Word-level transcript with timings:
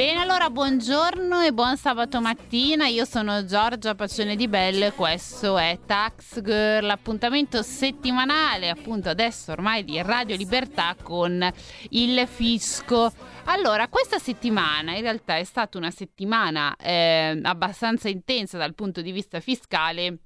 Bene, 0.00 0.18
allora 0.18 0.48
buongiorno 0.48 1.42
e 1.42 1.52
buon 1.52 1.76
sabato 1.76 2.22
mattina. 2.22 2.86
Io 2.86 3.04
sono 3.04 3.44
Giorgia 3.44 3.94
Pacione 3.94 4.34
di 4.34 4.48
Belle 4.48 4.92
questo 4.92 5.58
è 5.58 5.78
Tax 5.84 6.40
Girl, 6.40 6.86
l'appuntamento 6.86 7.60
settimanale, 7.60 8.70
appunto 8.70 9.10
adesso 9.10 9.52
ormai 9.52 9.84
di 9.84 10.00
Radio 10.00 10.36
Libertà 10.36 10.96
con 11.02 11.46
il 11.90 12.26
fisco. 12.26 13.12
Allora, 13.44 13.88
questa 13.88 14.18
settimana 14.18 14.96
in 14.96 15.02
realtà 15.02 15.36
è 15.36 15.44
stata 15.44 15.76
una 15.76 15.90
settimana 15.90 16.74
eh, 16.76 17.38
abbastanza 17.42 18.08
intensa 18.08 18.56
dal 18.56 18.74
punto 18.74 19.02
di 19.02 19.12
vista 19.12 19.38
fiscale. 19.38 20.20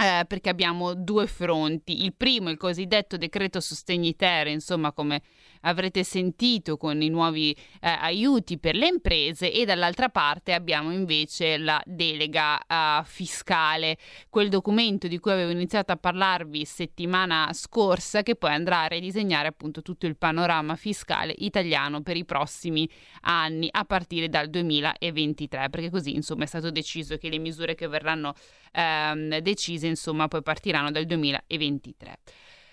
Eh, 0.00 0.26
perché 0.28 0.48
abbiamo 0.48 0.94
due 0.94 1.26
fronti. 1.26 2.04
Il 2.04 2.14
primo, 2.14 2.50
il 2.50 2.56
cosiddetto 2.56 3.16
decreto 3.16 3.58
sostegni 3.58 4.14
ter, 4.14 4.46
insomma, 4.46 4.92
come 4.92 5.22
avrete 5.62 6.04
sentito 6.04 6.76
con 6.76 7.00
i 7.02 7.08
nuovi 7.08 7.56
eh, 7.80 7.88
aiuti 7.88 8.58
per 8.58 8.74
le 8.74 8.86
imprese 8.86 9.52
e 9.52 9.64
dall'altra 9.64 10.08
parte 10.08 10.52
abbiamo 10.52 10.92
invece 10.92 11.56
la 11.56 11.82
delega 11.84 12.58
uh, 12.66 13.04
fiscale, 13.04 13.96
quel 14.28 14.48
documento 14.48 15.08
di 15.08 15.18
cui 15.18 15.32
avevo 15.32 15.50
iniziato 15.50 15.92
a 15.92 15.96
parlarvi 15.96 16.64
settimana 16.64 17.50
scorsa 17.52 18.22
che 18.22 18.36
poi 18.36 18.52
andrà 18.52 18.82
a 18.82 18.86
ridisegnare 18.86 19.48
appunto 19.48 19.82
tutto 19.82 20.06
il 20.06 20.16
panorama 20.16 20.76
fiscale 20.76 21.34
italiano 21.38 22.02
per 22.02 22.16
i 22.16 22.24
prossimi 22.24 22.88
anni 23.22 23.68
a 23.70 23.84
partire 23.84 24.28
dal 24.28 24.48
2023 24.48 25.68
perché 25.70 25.90
così 25.90 26.14
insomma 26.14 26.44
è 26.44 26.46
stato 26.46 26.70
deciso 26.70 27.16
che 27.16 27.28
le 27.28 27.38
misure 27.38 27.74
che 27.74 27.88
verranno 27.88 28.34
ehm, 28.72 29.38
decise 29.38 29.86
insomma 29.86 30.28
poi 30.28 30.42
partiranno 30.42 30.90
dal 30.90 31.04
2023. 31.04 32.18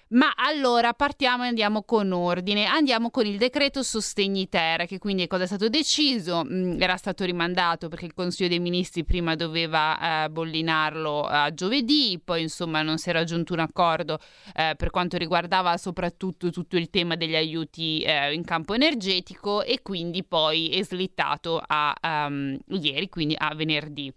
Ma 0.07 0.33
allora 0.35 0.93
partiamo 0.93 1.45
e 1.45 1.47
andiamo 1.47 1.81
con 1.81 2.11
ordine. 2.11 2.65
Andiamo 2.65 3.09
con 3.09 3.25
il 3.25 3.37
decreto 3.37 3.81
sostegni 3.81 4.47
ter, 4.47 4.85
che 4.85 4.99
quindi 4.99 5.25
cosa 5.25 5.43
è 5.43 5.47
stato 5.47 5.67
deciso, 5.67 6.43
mm, 6.45 6.79
era 6.79 6.95
stato 6.95 7.25
rimandato 7.25 7.87
perché 7.87 8.05
il 8.05 8.13
Consiglio 8.13 8.49
dei 8.49 8.59
Ministri 8.59 9.03
prima 9.03 9.35
doveva 9.35 10.25
eh, 10.25 10.29
bollinarlo 10.29 11.23
a 11.23 11.51
giovedì, 11.51 12.21
poi 12.23 12.43
insomma 12.43 12.83
non 12.83 12.99
si 12.99 13.09
è 13.09 13.13
raggiunto 13.13 13.53
un 13.53 13.59
accordo 13.59 14.19
eh, 14.53 14.75
per 14.77 14.91
quanto 14.91 15.17
riguardava 15.17 15.75
soprattutto 15.77 16.51
tutto 16.51 16.77
il 16.77 16.91
tema 16.91 17.15
degli 17.15 17.35
aiuti 17.35 18.01
eh, 18.01 18.31
in 18.31 18.43
campo 18.43 18.75
energetico 18.75 19.63
e 19.63 19.81
quindi 19.81 20.23
poi 20.23 20.69
è 20.69 20.83
slittato 20.83 21.59
a 21.65 21.95
um, 22.27 22.55
ieri, 22.67 23.09
quindi 23.09 23.35
a 23.35 23.55
venerdì. 23.55 24.13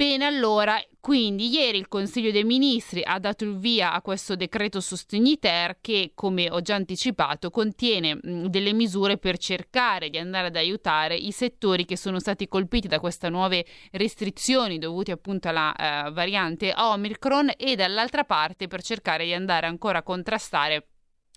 Bene, 0.00 0.26
allora, 0.26 0.80
quindi 1.00 1.48
ieri 1.48 1.76
il 1.76 1.88
Consiglio 1.88 2.30
dei 2.30 2.44
Ministri 2.44 3.02
ha 3.04 3.18
dato 3.18 3.42
il 3.42 3.58
via 3.58 3.92
a 3.92 4.00
questo 4.00 4.36
decreto 4.36 4.80
sostegni 4.80 5.40
ter 5.40 5.78
che, 5.80 6.12
come 6.14 6.48
ho 6.48 6.60
già 6.60 6.76
anticipato, 6.76 7.50
contiene 7.50 8.14
mh, 8.14 8.46
delle 8.46 8.72
misure 8.72 9.18
per 9.18 9.38
cercare 9.38 10.08
di 10.08 10.18
andare 10.18 10.46
ad 10.46 10.54
aiutare 10.54 11.16
i 11.16 11.32
settori 11.32 11.84
che 11.84 11.96
sono 11.96 12.20
stati 12.20 12.46
colpiti 12.46 12.86
da 12.86 13.00
queste 13.00 13.28
nuove 13.28 13.66
restrizioni 13.90 14.78
dovute 14.78 15.10
appunto 15.10 15.48
alla 15.48 15.74
uh, 15.76 16.12
variante 16.12 16.72
Omicron 16.76 17.50
e 17.56 17.74
dall'altra 17.74 18.22
parte 18.22 18.68
per 18.68 18.82
cercare 18.82 19.24
di 19.24 19.34
andare 19.34 19.66
ancora 19.66 19.98
a 19.98 20.02
contrastare 20.04 20.86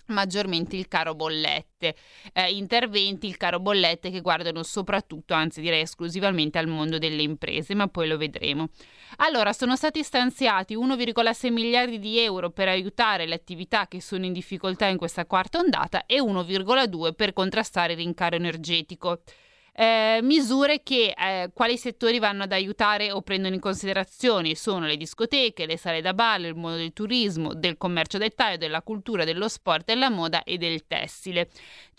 maggiormente 0.06 0.76
il 0.76 0.88
caro 0.88 1.14
bollette, 1.14 1.94
eh, 2.32 2.50
interventi 2.52 3.26
il 3.26 3.36
caro 3.36 3.60
bollette 3.60 4.10
che 4.10 4.20
guardano 4.20 4.62
soprattutto, 4.62 5.34
anzi 5.34 5.60
direi 5.60 5.82
esclusivamente 5.82 6.58
al 6.58 6.66
mondo 6.66 6.98
delle 6.98 7.22
imprese, 7.22 7.74
ma 7.74 7.88
poi 7.88 8.08
lo 8.08 8.16
vedremo. 8.16 8.68
Allora, 9.16 9.52
sono 9.52 9.76
stati 9.76 10.02
stanziati 10.02 10.76
1,6 10.76 11.52
miliardi 11.52 11.98
di 11.98 12.18
euro 12.18 12.50
per 12.50 12.68
aiutare 12.68 13.26
le 13.26 13.34
attività 13.34 13.86
che 13.86 14.00
sono 14.00 14.24
in 14.24 14.32
difficoltà 14.32 14.86
in 14.86 14.96
questa 14.96 15.26
quarta 15.26 15.58
ondata 15.58 16.06
e 16.06 16.20
1,2 16.20 17.14
per 17.14 17.32
contrastare 17.32 17.92
il 17.92 17.98
rincaro 17.98 18.36
energetico. 18.36 19.20
Eh, 19.74 20.20
misure 20.22 20.82
che 20.82 21.14
eh, 21.16 21.50
quali 21.54 21.78
settori 21.78 22.18
vanno 22.18 22.42
ad 22.42 22.52
aiutare 22.52 23.10
o 23.10 23.22
prendono 23.22 23.54
in 23.54 23.60
considerazione 23.60 24.54
sono 24.54 24.84
le 24.84 24.98
discoteche, 24.98 25.64
le 25.64 25.78
sale 25.78 26.02
da 26.02 26.12
ballo, 26.12 26.46
il 26.46 26.54
mondo 26.54 26.76
del 26.76 26.92
turismo, 26.92 27.54
del 27.54 27.78
commercio 27.78 28.18
dettaglio, 28.18 28.58
della 28.58 28.82
cultura, 28.82 29.24
dello 29.24 29.48
sport, 29.48 29.86
della 29.86 30.10
moda 30.10 30.42
e 30.44 30.58
del 30.58 30.86
tessile. 30.86 31.48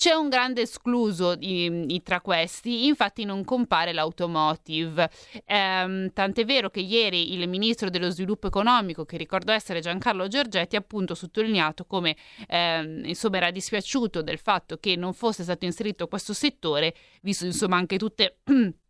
C'è 0.03 0.11
un 0.11 0.27
grande 0.27 0.63
escluso 0.63 1.33
di, 1.33 2.01
tra 2.03 2.19
questi, 2.19 2.87
infatti 2.87 3.23
non 3.23 3.45
compare 3.45 3.93
l'automotive. 3.93 5.09
Eh, 5.45 6.11
tant'è 6.13 6.43
vero 6.43 6.69
che 6.69 6.81
ieri 6.81 7.31
il 7.31 7.47
ministro 7.47 7.89
dello 7.89 8.09
sviluppo 8.09 8.47
economico, 8.47 9.05
che 9.05 9.15
ricordo 9.15 9.53
essere 9.53 9.79
Giancarlo 9.79 10.27
Giorgetti, 10.27 10.75
ha 10.75 10.79
appunto 10.79 11.15
sottolineato 11.15 11.85
come 11.85 12.17
ehm, 12.49 13.05
insomma 13.05 13.37
era 13.37 13.49
dispiaciuto 13.49 14.21
del 14.21 14.39
fatto 14.39 14.75
che 14.75 14.97
non 14.97 15.13
fosse 15.13 15.43
stato 15.43 15.63
inserito 15.63 16.09
questo 16.09 16.33
settore, 16.33 16.93
visto 17.21 17.45
insomma 17.45 17.77
anche 17.77 17.97
tutte 17.97 18.39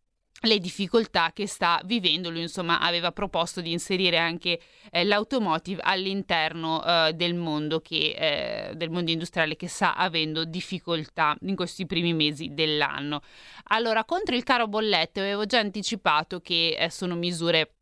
le 0.45 0.59
difficoltà 0.59 1.31
che 1.33 1.47
sta 1.47 1.81
vivendo. 1.85 2.29
Lui, 2.29 2.41
insomma, 2.41 2.79
aveva 2.79 3.11
proposto 3.11 3.61
di 3.61 3.71
inserire 3.71 4.17
anche 4.17 4.59
eh, 4.91 5.03
l'automotive 5.03 5.81
all'interno 5.83 6.83
eh, 6.83 7.13
del 7.13 7.35
mondo 7.35 7.79
che, 7.79 8.69
eh, 8.69 8.75
del 8.75 8.89
mondo 8.89 9.11
industriale 9.11 9.55
che 9.55 9.67
sta 9.67 9.95
avendo 9.95 10.45
difficoltà 10.45 11.35
in 11.41 11.55
questi 11.55 11.85
primi 11.85 12.13
mesi 12.13 12.53
dell'anno. 12.53 13.21
Allora, 13.69 14.03
contro 14.05 14.35
il 14.35 14.43
caro 14.43 14.67
bollette 14.67 15.21
avevo 15.21 15.45
già 15.45 15.59
anticipato 15.59 16.39
che 16.39 16.75
eh, 16.77 16.89
sono 16.89 17.15
misure 17.15 17.75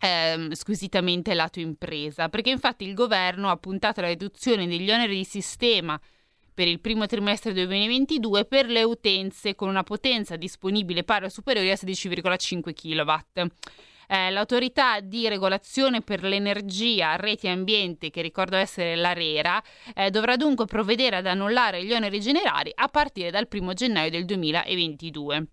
ehm, 0.00 0.52
squisitamente 0.52 1.34
lato 1.34 1.60
impresa, 1.60 2.28
perché 2.28 2.50
infatti 2.50 2.84
il 2.84 2.94
governo 2.94 3.48
ha 3.48 3.56
puntato 3.56 4.00
alla 4.00 4.10
riduzione 4.10 4.66
degli 4.66 4.90
oneri 4.90 5.16
di 5.16 5.24
sistema 5.24 5.98
per 6.54 6.68
il 6.68 6.80
primo 6.80 7.06
trimestre 7.06 7.52
2022 7.52 8.44
per 8.44 8.66
le 8.66 8.84
utenze 8.84 9.54
con 9.56 9.68
una 9.68 9.82
potenza 9.82 10.36
disponibile 10.36 11.02
pari 11.02 11.24
o 11.24 11.28
superiore 11.28 11.72
a 11.72 11.74
16,5 11.74 12.72
kW. 12.72 13.46
Eh, 14.06 14.30
l'autorità 14.30 15.00
di 15.00 15.28
regolazione 15.28 16.02
per 16.02 16.22
l'energia, 16.22 17.16
reti 17.16 17.46
e 17.46 17.50
ambiente, 17.50 18.10
che 18.10 18.22
ricordo 18.22 18.56
essere 18.56 18.96
l'ARERA, 18.96 19.62
eh, 19.94 20.10
dovrà 20.10 20.36
dunque 20.36 20.66
provvedere 20.66 21.16
ad 21.16 21.26
annullare 21.26 21.84
gli 21.84 21.92
oneri 21.92 22.20
generali 22.20 22.70
a 22.74 22.88
partire 22.88 23.30
dal 23.30 23.48
1 23.50 23.72
gennaio 23.72 24.10
del 24.10 24.24
2022. 24.24 25.46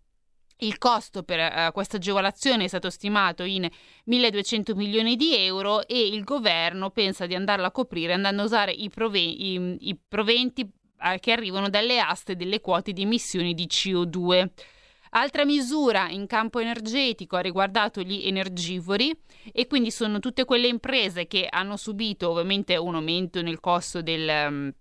Il 0.64 0.78
costo 0.78 1.24
per 1.24 1.40
uh, 1.40 1.72
questa 1.72 1.98
agevolazione 1.98 2.66
è 2.66 2.68
stato 2.68 2.92
stimato 2.92 3.42
in 3.42 3.68
1.200 4.08 4.76
milioni 4.76 5.16
di 5.16 5.36
euro 5.36 5.88
e 5.88 6.06
il 6.06 6.24
governo 6.24 6.92
pensa 6.92 7.26
di 7.26 7.34
andarla 7.34 7.68
a 7.68 7.72
coprire 7.72 8.14
andando 8.14 8.44
a 8.44 8.46
usare 8.46 8.72
i, 8.72 8.88
proven- 8.90 9.28
i, 9.28 9.78
i 9.90 10.00
proventi 10.08 10.70
che 11.20 11.32
arrivano 11.32 11.70
dalle 11.70 12.00
aste 12.00 12.36
delle 12.36 12.62
quote 12.62 12.94
di 12.94 13.02
emissioni 13.02 13.54
di 13.54 13.66
CO2. 13.66 14.50
Altra 15.14 15.44
misura 15.44 16.10
in 16.10 16.26
campo 16.26 16.60
energetico 16.60 17.36
ha 17.36 17.42
riguardato 17.42 18.02
gli 18.02 18.28
energivori 18.28 19.14
e 19.52 19.68
quindi 19.68 19.92
sono 19.92 20.20
tutte 20.20 20.46
quelle 20.46 20.68
imprese 20.68 21.28
che 21.28 21.48
hanno 21.50 21.76
subito 21.76 22.30
ovviamente 22.30 22.78
un 22.78 22.96
aumento 22.96 23.42
nel 23.42 23.60
costo 23.60 24.02
del, 24.02 24.30
um, 24.48 24.74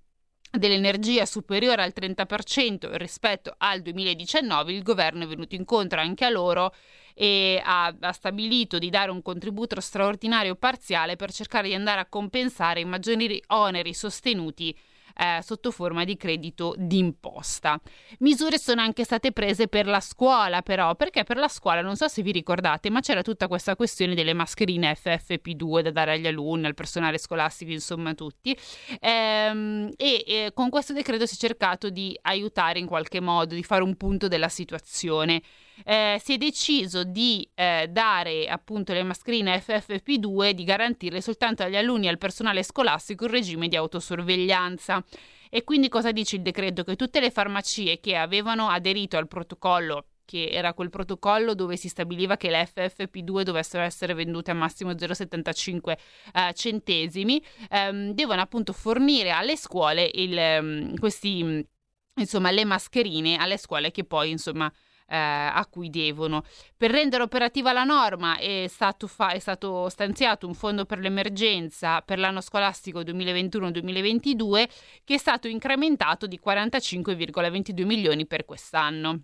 dell'energia 0.52 1.26
superiore 1.26 1.82
al 1.82 1.92
30% 1.92 2.96
rispetto 2.96 3.54
al 3.58 3.82
2019. 3.82 4.72
Il 4.72 4.84
governo 4.84 5.24
è 5.24 5.26
venuto 5.26 5.56
incontro 5.56 5.98
anche 5.98 6.24
a 6.24 6.30
loro 6.30 6.72
e 7.12 7.60
ha, 7.64 7.92
ha, 7.98 8.12
stabilito 8.12 8.78
di 8.78 8.88
dare 8.88 9.10
un 9.10 9.22
contributo 9.22 9.80
straordinario 9.80 10.54
parziale 10.54 11.16
per 11.16 11.32
cercare 11.32 11.66
di 11.66 11.74
andare 11.74 12.00
a 12.00 12.06
compensare 12.06 12.78
i 12.78 12.84
maggiori 12.84 13.42
oneri 13.48 13.92
sostenuti 13.92 14.76
eh, 15.20 15.42
sotto 15.42 15.70
forma 15.70 16.04
di 16.04 16.16
credito 16.16 16.74
d'imposta. 16.78 17.78
Misure 18.20 18.58
sono 18.58 18.80
anche 18.80 19.04
state 19.04 19.32
prese 19.32 19.68
per 19.68 19.86
la 19.86 20.00
scuola, 20.00 20.62
però, 20.62 20.94
perché 20.94 21.24
per 21.24 21.36
la 21.36 21.48
scuola 21.48 21.82
non 21.82 21.96
so 21.96 22.08
se 22.08 22.22
vi 22.22 22.32
ricordate, 22.32 22.88
ma 22.88 23.00
c'era 23.00 23.20
tutta 23.20 23.46
questa 23.46 23.76
questione 23.76 24.14
delle 24.14 24.32
mascherine 24.32 24.96
FFP2 24.96 25.82
da 25.82 25.90
dare 25.90 26.12
agli 26.12 26.26
alunni, 26.26 26.64
al 26.64 26.74
personale 26.74 27.18
scolastico, 27.18 27.70
insomma, 27.70 28.14
tutti. 28.14 28.56
Ehm, 29.00 29.90
e 29.96 30.24
eh, 30.26 30.50
con 30.54 30.70
questo 30.70 30.94
decreto 30.94 31.26
si 31.26 31.34
è 31.34 31.38
cercato 31.38 31.90
di 31.90 32.18
aiutare 32.22 32.78
in 32.78 32.86
qualche 32.86 33.20
modo, 33.20 33.54
di 33.54 33.62
fare 33.62 33.82
un 33.82 33.96
punto 33.96 34.26
della 34.26 34.48
situazione 34.48 35.42
eh, 35.84 36.20
si 36.22 36.34
è 36.34 36.36
deciso 36.36 37.04
di 37.04 37.48
eh, 37.54 37.88
dare 37.90 38.46
appunto 38.46 38.92
le 38.92 39.02
mascherine 39.02 39.62
FFP2 39.64 40.50
di 40.50 40.64
garantirle 40.64 41.20
soltanto 41.20 41.62
agli 41.62 41.76
alunni 41.76 42.06
e 42.06 42.10
al 42.10 42.18
personale 42.18 42.62
scolastico 42.62 43.24
in 43.24 43.30
regime 43.30 43.68
di 43.68 43.76
autosorveglianza. 43.76 45.04
E 45.48 45.64
quindi 45.64 45.88
cosa 45.88 46.12
dice 46.12 46.36
il 46.36 46.42
decreto? 46.42 46.84
Che 46.84 46.96
tutte 46.96 47.20
le 47.20 47.30
farmacie 47.30 47.98
che 48.00 48.16
avevano 48.16 48.68
aderito 48.68 49.16
al 49.16 49.26
protocollo 49.26 50.04
che 50.30 50.48
era 50.48 50.74
quel 50.74 50.90
protocollo 50.90 51.54
dove 51.54 51.76
si 51.76 51.88
stabiliva 51.88 52.36
che 52.36 52.50
le 52.50 52.70
FFP2 52.72 53.42
dovessero 53.42 53.82
essere 53.82 54.14
vendute 54.14 54.52
a 54.52 54.54
massimo 54.54 54.92
0,75 54.92 55.96
eh, 56.32 56.54
centesimi, 56.54 57.42
ehm, 57.68 58.12
devono 58.12 58.40
appunto 58.40 58.72
fornire 58.72 59.32
alle 59.32 59.56
scuole 59.56 60.08
il, 60.14 60.38
um, 60.60 60.96
questi, 60.98 61.66
insomma, 62.14 62.52
le 62.52 62.64
mascherine 62.64 63.38
alle 63.38 63.56
scuole 63.56 63.90
che 63.90 64.04
poi 64.04 64.30
insomma 64.30 64.72
eh, 65.10 65.16
a 65.16 65.66
cui 65.68 65.90
devono. 65.90 66.44
Per 66.76 66.90
rendere 66.90 67.24
operativa 67.24 67.72
la 67.72 67.84
norma 67.84 68.38
è 68.38 68.66
stato, 68.68 69.08
fa- 69.08 69.32
è 69.32 69.38
stato 69.40 69.88
stanziato 69.88 70.46
un 70.46 70.54
fondo 70.54 70.84
per 70.84 71.00
l'emergenza 71.00 72.00
per 72.02 72.18
l'anno 72.18 72.40
scolastico 72.40 73.00
2021-2022 73.00 74.68
che 75.04 75.14
è 75.14 75.18
stato 75.18 75.48
incrementato 75.48 76.26
di 76.26 76.40
45,22 76.42 77.84
milioni 77.84 78.26
per 78.26 78.44
quest'anno. 78.44 79.22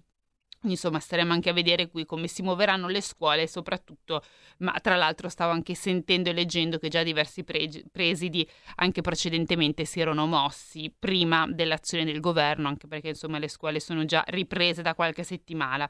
Insomma, 0.71 1.01
staremo 1.01 1.33
anche 1.33 1.51
a 1.51 1.53
vedere 1.53 1.89
qui 1.89 2.05
come 2.05 2.27
si 2.29 2.43
muoveranno 2.43 2.89
le 2.89 3.01
scuole, 3.01 3.47
soprattutto, 3.47 4.23
ma 4.59 4.73
tra 4.83 4.97
l'altro 4.97 5.29
stavo 5.29 5.53
anche 5.53 5.75
sentendo 5.75 6.31
e 6.31 6.33
leggendo 6.33 6.79
che 6.79 6.89
già 6.89 7.03
diversi 7.03 7.45
pre- 7.45 7.85
presidi 7.91 8.49
anche 8.77 9.01
precedentemente 9.01 9.85
si 9.85 10.01
erano 10.01 10.27
mossi 10.27 10.93
prima 10.97 11.47
dell'azione 11.49 12.05
del 12.05 12.21
governo, 12.21 12.69
anche 12.69 12.87
perché 12.87 13.09
insomma 13.09 13.39
le 13.39 13.49
scuole 13.49 13.81
sono 13.81 14.05
già 14.05 14.25
riprese 14.27 14.83
da 14.83 14.95
qualche 14.95 15.23
settimana. 15.23 15.89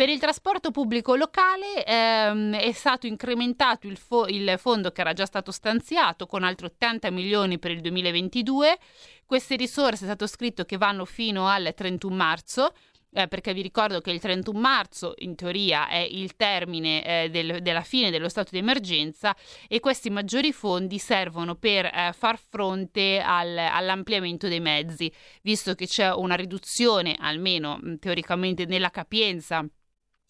Per 0.00 0.08
il 0.08 0.18
trasporto 0.18 0.70
pubblico 0.70 1.14
locale 1.14 1.84
ehm, 1.84 2.54
è 2.54 2.72
stato 2.72 3.06
incrementato 3.06 3.86
il, 3.86 3.98
fo- 3.98 4.28
il, 4.28 4.54
fondo 4.56 4.92
che 4.92 5.02
era 5.02 5.12
già 5.12 5.26
stato 5.26 5.50
stanziato 5.50 6.26
con 6.26 6.42
altri 6.42 6.66
80 6.66 7.10
milioni 7.10 7.58
per 7.58 7.72
il 7.72 7.82
2022. 7.82 8.78
Queste 9.26 9.56
risorse 9.56 10.04
è 10.04 10.06
stato 10.06 10.26
scritto 10.26 10.64
che 10.64 10.78
vanno 10.78 11.04
fino 11.04 11.48
al 11.48 11.74
31 11.76 12.14
marzo 12.14 12.72
eh, 13.12 13.28
perché 13.28 13.52
vi 13.52 13.62
ricordo 13.62 14.00
che 14.00 14.10
il 14.10 14.20
31 14.20 14.58
marzo 14.58 15.14
in 15.18 15.34
teoria 15.34 15.88
è 15.88 15.98
il 15.98 16.36
termine 16.36 17.04
eh, 17.24 17.30
del, 17.30 17.60
della 17.62 17.82
fine 17.82 18.10
dello 18.10 18.28
stato 18.28 18.50
di 18.52 18.58
emergenza 18.58 19.34
e 19.68 19.80
questi 19.80 20.10
maggiori 20.10 20.52
fondi 20.52 20.98
servono 20.98 21.56
per 21.56 21.86
eh, 21.86 22.12
far 22.16 22.38
fronte 22.38 23.20
al, 23.20 23.56
all'ampliamento 23.56 24.48
dei 24.48 24.60
mezzi, 24.60 25.12
visto 25.42 25.74
che 25.74 25.86
c'è 25.86 26.12
una 26.12 26.34
riduzione, 26.34 27.16
almeno 27.18 27.80
teoricamente, 27.98 28.64
nella 28.66 28.90
capienza 28.90 29.64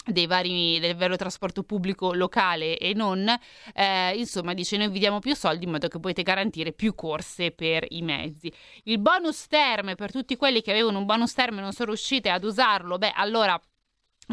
dei 0.07 0.27
vari, 0.27 0.79
del 0.81 0.97
vero 0.97 1.17
trasporto 1.17 1.63
pubblico 1.63 2.15
locale 2.15 2.79
e 2.79 2.95
non, 2.95 3.29
eh, 3.75 4.17
insomma 4.17 4.55
dice 4.55 4.77
noi 4.77 4.89
vi 4.89 4.99
diamo 4.99 5.19
più 5.19 5.35
soldi 5.35 5.65
in 5.65 5.73
modo 5.73 5.89
che 5.89 6.01
potete 6.01 6.23
garantire 6.23 6.73
più 6.73 6.95
corse 6.95 7.51
per 7.51 7.85
i 7.91 8.03
mezzi. 8.03 8.53
Il 8.85 8.99
bonus 8.99 9.47
term 9.47 9.95
per 9.95 10.11
tutti 10.11 10.37
quelli 10.37 10.63
che 10.63 10.71
avevano 10.71 10.99
un 10.99 11.05
bonus 11.05 11.33
term 11.35 11.59
e 11.59 11.61
non 11.61 11.73
sono 11.73 11.89
riusciti 11.89 12.29
ad 12.29 12.45
usarlo, 12.45 12.99
beh 12.99 13.13
allora 13.15 13.61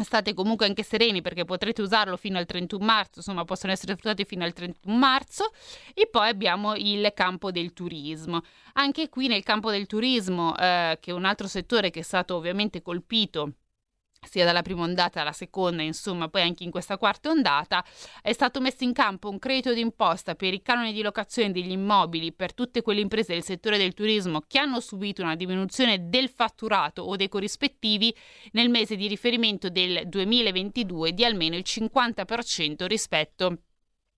state 0.04 0.32
comunque 0.32 0.66
anche 0.66 0.82
sereni 0.82 1.20
perché 1.22 1.44
potrete 1.44 1.82
usarlo 1.82 2.16
fino 2.16 2.38
al 2.38 2.46
31 2.46 2.84
marzo, 2.84 3.12
insomma 3.16 3.44
possono 3.44 3.72
essere 3.72 3.92
sfruttati 3.92 4.24
fino 4.24 4.44
al 4.44 4.52
31 4.52 4.96
marzo 4.96 5.52
e 5.92 6.08
poi 6.08 6.28
abbiamo 6.28 6.74
il 6.76 7.10
campo 7.14 7.50
del 7.50 7.72
turismo. 7.72 8.42
Anche 8.74 9.08
qui 9.08 9.26
nel 9.26 9.42
campo 9.42 9.70
del 9.70 9.86
turismo, 9.86 10.56
eh, 10.56 10.98
che 11.00 11.10
è 11.10 11.14
un 11.14 11.24
altro 11.24 11.46
settore 11.46 11.90
che 11.90 12.00
è 12.00 12.04
stato 12.04 12.36
ovviamente 12.36 12.80
colpito 12.80 13.54
sia 14.26 14.44
dalla 14.44 14.62
prima 14.62 14.82
ondata 14.82 15.20
alla 15.20 15.32
seconda, 15.32 15.82
insomma, 15.82 16.28
poi 16.28 16.42
anche 16.42 16.64
in 16.64 16.70
questa 16.70 16.98
quarta 16.98 17.30
ondata, 17.30 17.84
è 18.22 18.32
stato 18.32 18.60
messo 18.60 18.84
in 18.84 18.92
campo 18.92 19.28
un 19.28 19.38
credito 19.38 19.72
d'imposta 19.72 20.34
per 20.34 20.52
i 20.52 20.62
canoni 20.62 20.92
di 20.92 21.02
locazione 21.02 21.52
degli 21.52 21.70
immobili 21.70 22.32
per 22.32 22.54
tutte 22.54 22.82
quelle 22.82 23.00
imprese 23.00 23.32
del 23.32 23.44
settore 23.44 23.78
del 23.78 23.94
turismo 23.94 24.42
che 24.46 24.58
hanno 24.58 24.80
subito 24.80 25.22
una 25.22 25.36
diminuzione 25.36 26.08
del 26.08 26.28
fatturato 26.28 27.02
o 27.02 27.16
dei 27.16 27.28
corrispettivi 27.28 28.14
nel 28.52 28.70
mese 28.70 28.96
di 28.96 29.06
riferimento 29.06 29.70
del 29.70 30.02
2022 30.06 31.12
di 31.12 31.24
almeno 31.24 31.56
il 31.56 31.64
50% 31.66 32.86
rispetto 32.86 33.58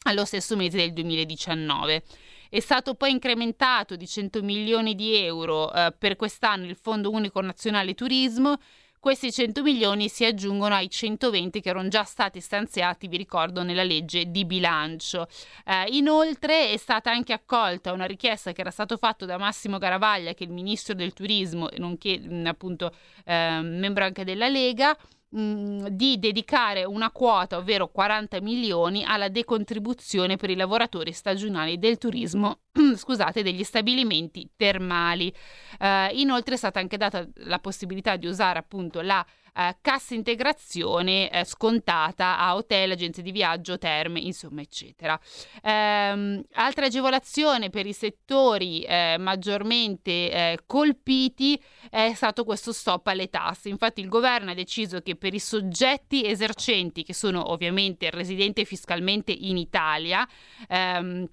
allo 0.04 0.24
stesso 0.24 0.56
mese 0.56 0.78
del 0.78 0.92
2019. 0.92 2.02
È 2.48 2.58
stato 2.58 2.94
poi 2.94 3.12
incrementato 3.12 3.94
di 3.94 4.08
100 4.08 4.42
milioni 4.42 4.94
di 4.96 5.14
euro 5.14 5.72
eh, 5.72 5.94
per 5.96 6.16
quest'anno 6.16 6.64
il 6.64 6.74
Fondo 6.74 7.10
Unico 7.10 7.40
Nazionale 7.40 7.94
Turismo 7.94 8.56
questi 9.00 9.32
100 9.32 9.62
milioni 9.62 10.08
si 10.08 10.26
aggiungono 10.26 10.74
ai 10.74 10.90
120 10.90 11.60
che 11.62 11.70
erano 11.70 11.88
già 11.88 12.04
stati 12.04 12.40
stanziati, 12.40 13.08
vi 13.08 13.16
ricordo, 13.16 13.62
nella 13.62 13.82
legge 13.82 14.30
di 14.30 14.44
bilancio. 14.44 15.26
Eh, 15.64 15.86
inoltre 15.96 16.70
è 16.70 16.76
stata 16.76 17.10
anche 17.10 17.32
accolta 17.32 17.92
una 17.92 18.04
richiesta 18.04 18.52
che 18.52 18.60
era 18.60 18.70
stata 18.70 18.96
fatta 18.98 19.24
da 19.24 19.38
Massimo 19.38 19.78
Garavaglia, 19.78 20.34
che 20.34 20.44
è 20.44 20.46
il 20.46 20.52
ministro 20.52 20.94
del 20.94 21.14
turismo, 21.14 21.68
nonché 21.78 22.20
appunto 22.44 22.94
eh, 23.24 23.60
membro 23.62 24.04
anche 24.04 24.24
della 24.24 24.48
Lega 24.48 24.96
Mm, 25.36 25.86
di 25.90 26.18
dedicare 26.18 26.84
una 26.84 27.12
quota, 27.12 27.56
ovvero 27.58 27.86
40 27.86 28.40
milioni, 28.40 29.04
alla 29.04 29.28
decontribuzione 29.28 30.34
per 30.34 30.50
i 30.50 30.56
lavoratori 30.56 31.12
stagionali 31.12 31.78
del 31.78 31.98
turismo, 31.98 32.62
scusate, 32.96 33.44
degli 33.44 33.62
stabilimenti 33.62 34.50
termali. 34.56 35.32
Uh, 35.78 36.12
inoltre 36.16 36.54
è 36.54 36.56
stata 36.56 36.80
anche 36.80 36.96
data 36.96 37.24
la 37.44 37.60
possibilità 37.60 38.16
di 38.16 38.26
usare 38.26 38.58
appunto 38.58 39.02
la 39.02 39.24
eh, 39.54 39.76
cassa 39.80 40.14
integrazione 40.14 41.30
eh, 41.30 41.44
scontata 41.44 42.38
a 42.38 42.54
hotel, 42.54 42.92
agenzie 42.92 43.22
di 43.22 43.32
viaggio, 43.32 43.78
terme, 43.78 44.20
insomma, 44.20 44.60
eccetera. 44.60 45.18
Ehm, 45.62 46.42
altra 46.54 46.86
agevolazione 46.86 47.70
per 47.70 47.86
i 47.86 47.92
settori 47.92 48.82
eh, 48.82 49.16
maggiormente 49.18 50.10
eh, 50.10 50.58
colpiti 50.66 51.60
è 51.90 52.12
stato 52.14 52.44
questo 52.44 52.72
stop 52.72 53.06
alle 53.06 53.28
tasse. 53.28 53.68
Infatti 53.68 54.00
il 54.00 54.08
governo 54.08 54.50
ha 54.50 54.54
deciso 54.54 55.00
che 55.00 55.16
per 55.16 55.34
i 55.34 55.40
soggetti 55.40 56.26
esercenti, 56.26 57.02
che 57.02 57.14
sono 57.14 57.50
ovviamente 57.50 58.10
residenti 58.10 58.64
fiscalmente 58.64 59.32
in 59.32 59.56
Italia, 59.56 60.26
ehm, 60.68 61.26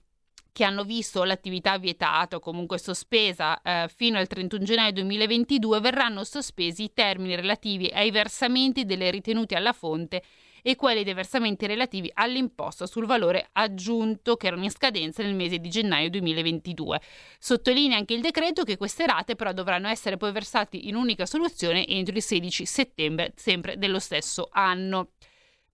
che 0.57 0.63
hanno 0.63 0.83
visto 0.83 1.23
l'attività 1.23 1.77
vietata 1.77 2.37
o 2.37 2.39
comunque 2.39 2.79
sospesa 2.79 3.61
eh, 3.61 3.87
fino 3.95 4.17
al 4.17 4.25
31 4.25 4.63
gennaio 4.63 4.91
2022 4.91 5.79
verranno 5.79 6.23
sospesi 6.23 6.85
i 6.85 6.93
termini 6.93 7.35
relativi 7.35 7.91
ai 7.93 8.09
versamenti 8.09 8.83
delle 8.83 9.11
ritenute 9.11 9.53
alla 9.53 9.71
fonte 9.71 10.23
e 10.63 10.75
quelli 10.75 11.03
dei 11.03 11.13
versamenti 11.13 11.67
relativi 11.67 12.09
all'imposta 12.11 12.87
sul 12.87 13.05
valore 13.05 13.49
aggiunto 13.51 14.35
che 14.35 14.47
erano 14.47 14.63
in 14.63 14.71
scadenza 14.71 15.21
nel 15.21 15.35
mese 15.35 15.59
di 15.59 15.69
gennaio 15.69 16.09
2022. 16.09 17.01
Sottolinea 17.37 17.95
anche 17.95 18.15
il 18.15 18.21
decreto 18.21 18.63
che 18.63 18.77
queste 18.77 19.05
rate 19.05 19.35
però 19.35 19.53
dovranno 19.53 19.89
essere 19.89 20.17
poi 20.17 20.31
versate 20.31 20.75
in 20.75 20.95
unica 20.95 21.27
soluzione 21.27 21.85
entro 21.85 22.15
il 22.15 22.23
16 22.23 22.65
settembre 22.65 23.31
sempre 23.35 23.77
dello 23.77 23.99
stesso 23.99 24.49
anno. 24.51 25.09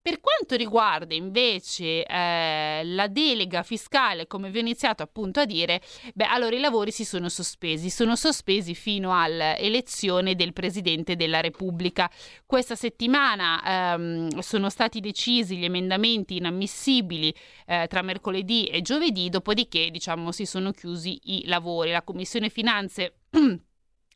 Per 0.03 0.19
quanto 0.19 0.57
riguarda 0.57 1.15
invece 1.15 2.05
eh, 2.05 2.81
la 2.83 3.07
delega 3.07 3.63
fiscale, 3.63 4.27
come 4.27 4.49
vi 4.49 4.57
ho 4.57 4.59
iniziato 4.59 5.01
appunto 5.01 5.39
a 5.39 5.45
dire, 5.45 5.81
beh, 6.13 6.25
allora 6.25 6.53
i 6.53 6.59
lavori 6.59 6.91
si 6.91 7.05
sono 7.05 7.29
sospesi, 7.29 7.89
sono 7.89 8.17
sospesi 8.17 8.75
fino 8.75 9.17
all'elezione 9.17 10.35
del 10.35 10.51
Presidente 10.51 11.15
della 11.15 11.39
Repubblica. 11.39 12.11
Questa 12.45 12.75
settimana 12.75 13.93
ehm, 13.93 14.39
sono 14.39 14.69
stati 14.69 14.99
decisi 14.99 15.55
gli 15.55 15.63
emendamenti 15.63 16.35
inammissibili 16.35 17.33
eh, 17.65 17.87
tra 17.87 18.01
mercoledì 18.01 18.65
e 18.65 18.81
giovedì, 18.81 19.29
dopodiché 19.29 19.89
diciamo 19.89 20.33
si 20.33 20.45
sono 20.45 20.71
chiusi 20.71 21.17
i 21.35 21.45
lavori. 21.45 21.91
La 21.91 22.03
Commissione 22.03 22.49
Finanze 22.49 23.19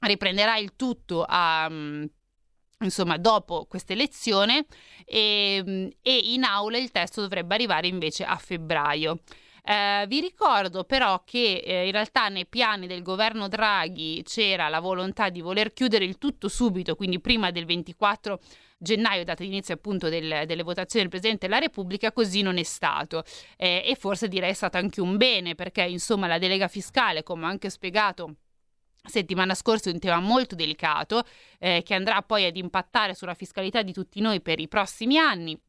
riprenderà 0.02 0.58
il 0.58 0.76
tutto 0.76 1.24
a 1.26 1.72
insomma, 2.84 3.18
dopo 3.18 3.66
questa 3.68 3.94
elezione 3.94 4.66
e, 5.06 5.64
ehm, 5.66 5.90
e, 6.02 6.18
in 6.34 6.44
aula 6.44 6.78
il 6.78 6.92
testo 6.92 7.22
dovrebbe 7.22 7.56
arrivare 7.56 7.88
invece 7.88 8.24
a 8.24 8.36
febbraio. 8.38 9.20
Eh, 9.64 10.06
vi 10.08 10.22
ricordo 10.22 10.86
però 10.86 11.24
che 11.26 11.58
eh, 11.58 11.88
in 11.88 11.92
realtà 11.92 12.30
nei 12.30 12.46
piani 12.46 12.88
del 12.88 13.02
governo 13.02 13.50
Draghi 13.50 14.24
c'era 14.24 14.70
la 14.70 14.80
volontà 14.80 15.30
di 15.30 15.42
voler 15.42 15.74
chiudere 15.74 16.06
il 16.06 16.18
tutto 16.18 16.48
subito, 16.48 16.96
quindi 16.96 17.20
prima 17.20 17.52
del 17.52 17.66
24 17.66 18.40
gennaio, 18.78 19.26
data 19.26 19.44
di 19.44 19.50
inizio 19.50 19.74
appunto 19.74 20.08
del, 20.08 20.44
delle 20.46 20.64
votazioni 20.64 21.02
del 21.02 21.10
Presidente 21.10 21.48
della 21.48 21.60
Repubblica, 21.60 22.14
così 22.14 22.42
non 22.42 22.58
è 22.58 22.64
stato. 22.64 23.24
Eh, 23.58 23.84
e 23.86 23.96
forse 23.96 24.30
direi 24.30 24.52
è 24.52 24.54
stato 24.54 24.78
anche 24.78 25.02
un 25.02 25.18
bene, 25.18 25.56
perché 25.56 25.82
insomma 25.84 26.28
la 26.28 26.38
delega 26.38 26.70
fiscale, 26.70 27.24
come 27.24 27.46
ho 27.46 27.50
anche 27.50 27.70
spiegato 27.70 28.36
settimana 29.08 29.56
scorsa 29.56 29.90
un 29.90 30.00
tema 30.00 30.20
molto 30.20 30.56
delicato 30.56 31.24
eh, 31.60 31.82
che 31.84 31.94
andrà 31.94 32.22
poi 32.22 32.46
ad 32.46 32.56
impattare 32.56 33.14
sulla 33.14 33.34
fiscalità 33.34 33.82
di 33.82 33.94
tutti 33.94 34.22
noi 34.22 34.42
per 34.42 34.60
i 34.60 34.68
prossimi 34.68 35.18
anni. 35.18 35.60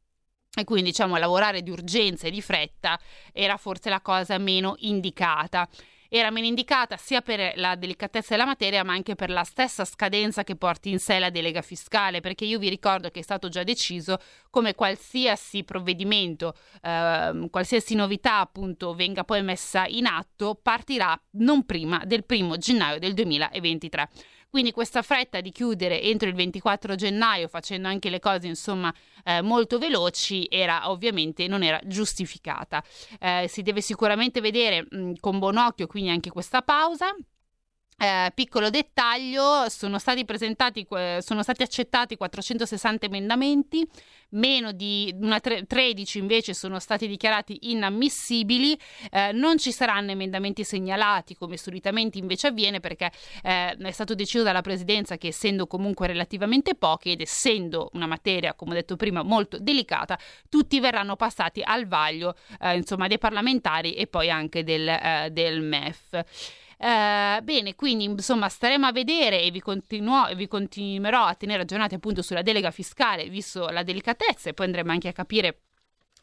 E 0.55 0.65
quindi 0.65 0.91
diciamo 0.91 1.17
lavorare 1.17 1.63
di 1.63 1.71
urgenza 1.71 2.27
e 2.27 2.31
di 2.31 2.43
fretta 2.43 2.99
era 3.33 3.57
forse 3.57 3.91
la 3.91 4.01
cosa 4.01 4.39
meno 4.39 4.75
indicata 4.79 5.69
era 6.09 6.31
meno 6.31 6.47
indicata 6.47 6.97
sia 6.97 7.21
per 7.21 7.53
la 7.57 7.75
delicatezza 7.75 8.35
della 8.35 8.47
materia 8.47 8.83
ma 8.85 8.93
anche 8.93 9.15
per 9.15 9.31
la 9.31 9.45
stessa 9.45 9.85
scadenza 9.85 10.45
che 10.45 10.57
porti 10.57 10.91
in 10.91 10.99
sé 10.99 11.19
la 11.19 11.31
delega 11.31 11.63
fiscale 11.63 12.21
perché 12.21 12.45
io 12.45 12.59
vi 12.59 12.69
ricordo 12.69 13.11
che 13.11 13.21
è 13.21 13.23
stato 13.23 13.49
già 13.49 13.63
deciso 13.63 14.19
come 14.51 14.75
qualsiasi 14.75 15.65
provvedimento 15.65 16.55
eh, 16.83 17.49
qualsiasi 17.51 17.95
novità 17.95 18.39
appunto 18.39 18.95
venga 18.95 19.25
poi 19.25 19.43
messa 19.43 19.87
in 19.87 20.07
atto 20.07 20.59
partirà 20.61 21.21
non 21.33 21.65
prima 21.65 22.03
del 22.05 22.25
primo 22.25 22.57
gennaio 22.57 22.99
del 22.99 23.15
2023 23.15 24.09
quindi 24.51 24.73
questa 24.73 25.03
fretta 25.03 25.41
di 25.41 25.51
chiudere 25.51 26.01
entro 26.01 26.29
il 26.29 26.35
24 26.35 26.95
gennaio, 26.95 27.49
facendo 27.49 27.89
anche 27.89 28.11
le 28.11 28.19
cose 28.19 28.47
insomma 28.47 28.93
eh, 29.25 29.43
molto 29.43 29.79
veloci, 29.79 30.47
era 30.51 30.91
ovviamente 30.91 31.47
non 31.47 31.63
era 31.63 31.81
giustificata. 31.85 32.83
Eh, 33.21 33.47
si 33.49 33.63
deve 33.63 33.81
sicuramente 33.81 34.41
vedere 34.41 34.87
mh, 34.89 35.15
con 35.21 35.39
buon 35.39 35.57
occhio 35.57 35.87
quindi 35.87 36.11
anche 36.11 36.31
questa 36.31 36.63
pausa 36.63 37.15
eh, 38.01 38.31
piccolo 38.33 38.71
dettaglio, 38.71 39.69
sono 39.69 39.99
stati 39.99 40.25
sono 40.25 41.43
stati 41.43 41.63
accettati 41.63 42.17
460 42.17 43.07
emendamenti, 43.07 43.87
meno 44.31 44.73
di 44.73 45.15
tre, 45.41 45.65
13 45.67 46.19
invece 46.19 46.55
sono 46.55 46.79
stati 46.79 47.07
dichiarati 47.07 47.71
inammissibili, 47.71 48.79
eh, 49.11 49.33
non 49.33 49.59
ci 49.59 49.73
saranno 49.73 50.11
emendamenti 50.11 50.65
segnalati 50.65 51.37
come 51.37 51.57
solitamente 51.57 52.19
invece 52.19 52.49
avviene 52.49 52.81
perché 52.81 53.11
eh, 53.43 53.77
è 53.77 53.91
stato 53.91 54.15
deciso 54.15 54.43
dalla 54.43 54.61
Presidenza 54.61 55.17
che 55.17 55.29
essendo 55.29 55.67
comunque 55.67 56.07
relativamente 56.07 56.75
pochi 56.75 57.13
ed 57.13 57.21
essendo 57.21 57.91
una 57.93 58.07
materia, 58.07 58.55
come 58.55 58.73
ho 58.73 58.75
detto 58.75 58.97
prima, 58.97 59.23
molto 59.23 59.59
delicata, 59.59 60.19
tutti 60.49 60.81
verranno 60.81 61.17
passati 61.17 61.63
al 61.65 61.87
vaglio 61.87 62.35
eh, 62.61 62.77
insomma, 62.77 63.07
dei 63.07 63.19
parlamentari 63.19 63.95
e 63.95 64.07
poi 64.07 64.31
anche 64.31 64.65
del, 64.65 64.89
eh, 64.89 65.29
del 65.31 65.61
MEF. 65.61 66.25
Eh, 66.81 67.41
bene, 67.43 67.75
quindi 67.75 68.05
insomma 68.05 68.49
staremo 68.49 68.87
a 68.87 68.93
vedere 68.93 69.43
e 69.43 69.51
vi, 69.51 69.61
continuo, 69.61 70.33
vi 70.35 70.47
continuerò 70.47 71.25
a 71.25 71.35
tenere 71.35 71.63
aggiornati 71.63 71.97
appunto 71.97 72.23
sulla 72.23 72.43
delega 72.43 72.71
fiscale, 72.71 73.29
visto 73.29 73.69
la 73.69 73.83
delicatezza, 73.83 74.51
e 74.51 74.55
poi 74.55 74.67
andremo 74.67 74.93
anche 74.93 75.09
a 75.09 75.13
capire 75.13 75.63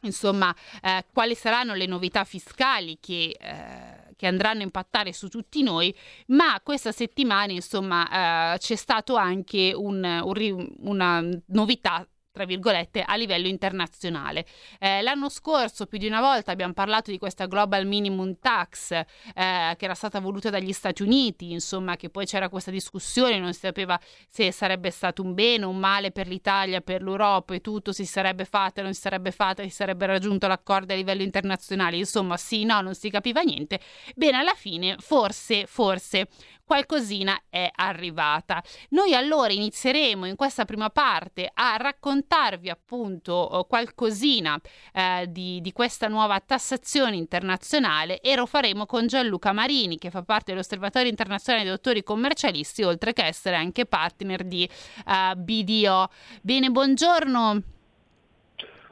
insomma 0.02 0.56
eh, 0.82 1.06
quali 1.12 1.36
saranno 1.36 1.74
le 1.74 1.86
novità 1.86 2.24
fiscali 2.24 2.98
che... 3.00 3.38
Eh, 3.40 4.04
che 4.16 4.28
andranno 4.28 4.62
a 4.62 4.64
impattare 4.64 5.12
su 5.12 5.28
tutti 5.28 5.62
noi, 5.62 5.94
ma 6.28 6.62
questa 6.64 6.94
settimana 6.94 7.52
insomma 7.52 8.54
eh, 8.54 8.58
c'è 8.60 8.76
stato 8.76 9.18
anche 9.18 9.74
un, 9.76 10.02
un, 10.24 10.70
una 10.80 11.22
novità 11.48 12.08
tra 12.36 12.44
virgolette, 12.44 13.01
a 13.01 13.15
livello 13.15 13.48
internazionale. 13.48 14.46
Eh, 14.77 15.01
l'anno 15.01 15.30
scorso 15.30 15.86
più 15.86 15.98
di 15.98 16.06
una 16.06 16.20
volta 16.20 16.51
abbiamo 16.51 16.74
parlato 16.74 17.10
di 17.10 17.18
questa 17.18 17.46
Global 17.46 17.86
Minimum 17.88 18.39
Tax 18.42 18.92
eh, 18.92 19.06
che 19.34 19.86
era 19.86 19.94
stata 19.94 20.20
voluta 20.20 20.50
dagli 20.50 20.74
Stati 20.74 21.01
Uniti, 21.01 21.54
insomma, 21.54 21.96
che 21.96 22.10
poi 22.10 22.25
c'era 22.25 22.50
questa 22.50 22.72
discussione, 22.72 23.39
non 23.39 23.54
si 23.54 23.62
sapeva 23.62 23.98
se 24.27 24.51
sarebbe 24.51 24.92
stato 24.92 25.22
un 25.22 25.34
bene 25.34 25.63
o 25.63 25.70
un 25.70 25.77
male 25.77 26.12
per 26.12 26.27
l'Italia, 26.27 26.82
per 26.82 27.01
l'Europa 27.01 27.54
e 27.54 27.62
tutto, 27.62 27.94
si 27.94 28.06
sarebbe 28.06 28.44
fatta, 28.44 28.82
non 28.82 28.94
si 28.94 29.00
sarebbe 29.00 29.32
fatta, 29.32 29.63
si 29.63 29.70
sarebbe 29.70 30.06
raggiunto 30.06 30.46
l'accordo 30.48 30.92
a 30.92 30.98
livello 30.98 31.22
internazionale, 31.22 31.96
insomma, 31.96 32.36
sì, 32.36 32.65
no, 32.65 32.82
non 32.82 32.96
si 32.96 33.10
capiva 33.10 33.44
niente. 33.44 33.80
Bene, 34.13 34.39
alla 34.39 34.56
fine, 34.56 34.98
forse, 35.00 35.68
forse 35.68 36.27
qualcosina 36.66 37.40
è 37.50 37.70
arrivata. 37.74 38.62
Noi 38.90 39.14
allora 39.14 39.54
inizieremo 39.54 40.26
in 40.26 40.36
questa 40.36 40.66
prima 40.66 40.90
parte 40.90 41.50
a 41.54 41.78
raccontarvi 41.78 42.70
appunto 42.70 43.60
eh, 43.60 43.66
qualcosina 43.68 44.60
eh, 44.94 45.28
di, 45.30 45.62
di, 45.62 45.72
questa 45.72 46.08
nuova 46.08 46.40
tassazione 46.40 47.16
internazionale 47.16 48.20
e 48.20 48.36
lo 48.36 48.46
faremo 48.46 48.86
con 48.86 49.08
Gianluca 49.08 49.54
Marini 49.54 49.98
che 49.98 50.10
fa 50.10 50.24
parte 50.24 50.52
dell'Osservatorio 50.52 51.10
internazionale 51.10 51.64
dei 51.64 51.74
dottori 51.74 52.04
commercialisti 52.04 52.84
oltre 52.84 53.14
che 53.14 53.24
essere 53.24 53.56
anche 53.56 53.86
partner 53.86 54.44
di 54.44 54.68
uh, 55.06 55.38
BDO. 55.38 56.08
Bene, 56.42 56.70
buongiorno. 56.70 57.62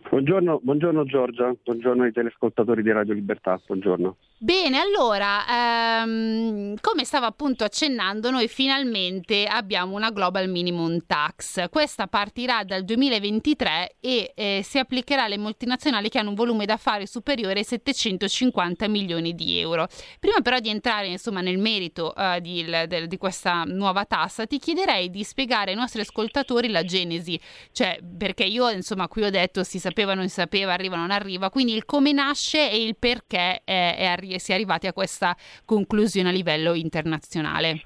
Buongiorno, 0.09 0.59
buongiorno 0.61 1.05
Giorgia, 1.05 1.55
buongiorno 1.63 2.03
ai 2.03 2.11
telescoltatori 2.11 2.83
di 2.83 2.91
Radio 2.91 3.15
Libertà, 3.15 3.59
buongiorno. 3.65 4.15
Bene, 4.43 4.77
allora, 4.77 6.01
ehm, 6.01 6.75
come 6.81 7.05
stavo 7.05 7.25
appunto 7.25 7.63
accennando, 7.63 8.29
noi 8.29 8.49
finalmente 8.49 9.45
abbiamo 9.45 9.95
una 9.95 10.11
Global 10.11 10.49
Minimum 10.49 11.05
Tax. 11.07 11.69
Questa 11.69 12.07
partirà 12.07 12.65
dal 12.65 12.83
2023 12.83 13.95
e 14.01 14.33
eh, 14.35 14.59
si 14.61 14.79
applicherà 14.79 15.23
alle 15.23 15.37
multinazionali 15.37 16.09
che 16.09 16.19
hanno 16.19 16.31
un 16.31 16.35
volume 16.35 16.65
d'affari 16.65 17.07
superiore 17.07 17.59
ai 17.59 17.63
750 17.63 18.85
milioni 18.89 19.33
di 19.33 19.59
euro. 19.59 19.87
Prima 20.19 20.41
però 20.41 20.59
di 20.59 20.67
entrare 20.67 21.07
insomma, 21.07 21.39
nel 21.39 21.57
merito 21.57 22.13
eh, 22.13 22.41
di, 22.41 22.65
de, 22.65 23.07
di, 23.07 23.17
questa 23.17 23.63
nuova 23.63 24.03
tassa, 24.03 24.45
ti 24.45 24.59
chiederei 24.59 25.09
di 25.09 25.23
spiegare 25.23 25.71
ai 25.71 25.77
nostri 25.77 26.01
ascoltatori 26.01 26.67
la 26.67 26.83
genesi, 26.83 27.39
cioè 27.71 27.97
perché 28.17 28.43
io 28.43 28.69
insomma 28.69 29.07
qui 29.07 29.23
ho 29.23 29.29
detto 29.29 29.63
si 29.63 29.79
sapeva, 29.79 30.13
non 30.13 30.27
si 30.27 30.35
sapeva, 30.35 30.73
arriva, 30.73 30.97
non 30.97 31.11
arriva, 31.11 31.49
quindi 31.49 31.73
il 31.73 31.85
come 31.85 32.11
nasce 32.11 32.69
e 32.69 32.83
il 32.83 32.97
perché 32.97 33.61
è, 33.63 33.95
è 33.97 34.03
arri- 34.03 34.31
si 34.39 34.51
è 34.51 34.55
arrivati 34.55 34.87
a 34.87 34.93
questa 34.93 35.35
conclusione 35.65 36.29
a 36.29 36.31
livello 36.31 36.73
internazionale. 36.73 37.81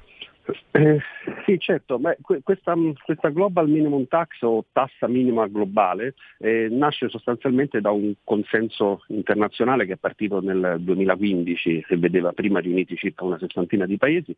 Eh, 0.71 1.01
sì, 1.47 1.57
certo, 1.59 1.97
Beh, 1.97 2.17
questa, 2.43 2.75
questa, 3.05 3.29
Global 3.29 3.69
Minimum 3.69 4.07
Tax 4.07 4.41
o 4.41 4.65
tassa 4.73 5.07
minima 5.07 5.47
globale 5.47 6.15
eh, 6.39 6.67
nasce 6.69 7.07
sostanzialmente 7.07 7.79
da 7.79 7.89
un 7.89 8.15
consenso 8.25 9.05
internazionale 9.07 9.85
che 9.85 9.93
è 9.93 9.95
partito 9.95 10.41
nel 10.41 10.75
2015 10.79 11.85
e 11.87 11.95
vedeva 11.95 12.33
prima 12.33 12.59
riuniti 12.59 12.97
circa 12.97 13.23
una 13.23 13.37
sessantina 13.39 13.85
di 13.85 13.95
paesi, 13.95 14.35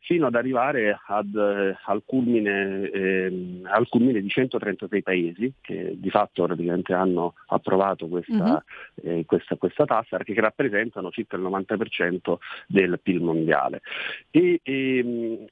fino 0.00 0.26
ad 0.26 0.34
arrivare 0.34 1.00
ad, 1.06 1.34
eh, 1.34 1.78
al, 1.82 2.02
culmine, 2.04 2.90
eh, 2.90 3.60
al, 3.62 3.88
culmine, 3.88 4.20
di 4.20 4.28
136 4.28 5.02
paesi 5.02 5.52
che 5.62 5.94
di 5.96 6.10
fatto 6.10 6.44
praticamente 6.44 6.92
hanno 6.92 7.36
approvato 7.46 8.06
questa, 8.06 8.62
uh-huh. 8.96 9.24
questa, 9.24 9.56
questa 9.56 9.86
tassa 9.86 10.18
che 10.18 10.34
rappresentano 10.34 11.10
circa 11.10 11.36
il 11.36 11.42
90% 11.42 12.34
del 12.66 13.00
PIL 13.02 13.22
mondiale. 13.22 13.80
E, 14.30 14.60
e, 14.62 15.48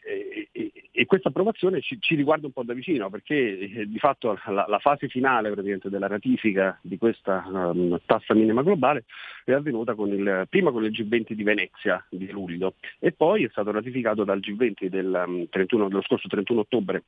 e, 0.52 0.97
e 0.98 1.06
questa 1.06 1.28
approvazione 1.28 1.80
ci, 1.80 1.96
ci, 2.00 2.16
riguarda 2.16 2.46
un 2.46 2.52
po' 2.52 2.64
da 2.64 2.74
vicino 2.74 3.08
perché 3.08 3.36
eh, 3.36 3.86
di 3.86 4.00
fatto 4.00 4.36
la, 4.46 4.64
la 4.66 4.78
fase 4.80 5.06
finale 5.06 5.54
della 5.54 6.08
ratifica 6.08 6.76
di 6.82 6.98
questa 6.98 7.44
um, 7.46 8.00
tassa 8.04 8.34
minima 8.34 8.64
globale 8.64 9.04
è 9.44 9.52
avvenuta 9.52 9.94
con 9.94 10.08
il, 10.08 10.46
prima 10.50 10.72
con 10.72 10.82
il 10.82 10.90
G20 10.90 11.34
di 11.34 11.44
Venezia 11.44 12.04
di 12.10 12.28
luglio 12.32 12.74
e 12.98 13.12
poi 13.12 13.44
è 13.44 13.48
stato 13.48 13.70
ratificato 13.70 14.24
dal 14.24 14.40
G20 14.40 14.86
del, 14.86 15.24
um, 15.24 15.48
31, 15.48 15.86
dello 15.86 16.02
scorso 16.02 16.26
31 16.26 16.60
ottobre 16.60 17.04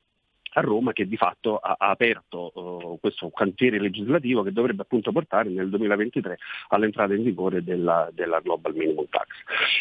a 0.52 0.60
Roma 0.60 0.92
che 0.92 1.06
di 1.06 1.16
fatto 1.16 1.58
ha, 1.58 1.76
ha 1.78 1.90
aperto 1.90 2.50
uh, 2.54 2.98
questo 3.00 3.30
cantiere 3.30 3.78
legislativo 3.78 4.42
che 4.42 4.52
dovrebbe 4.52 4.82
appunto 4.82 5.12
portare 5.12 5.48
nel 5.48 5.68
2023 5.68 6.38
all'entrata 6.68 7.14
in 7.14 7.22
vigore 7.22 7.62
della, 7.62 8.08
della 8.12 8.40
Global 8.40 8.74
Minimum 8.74 9.06
Tax. 9.08 9.26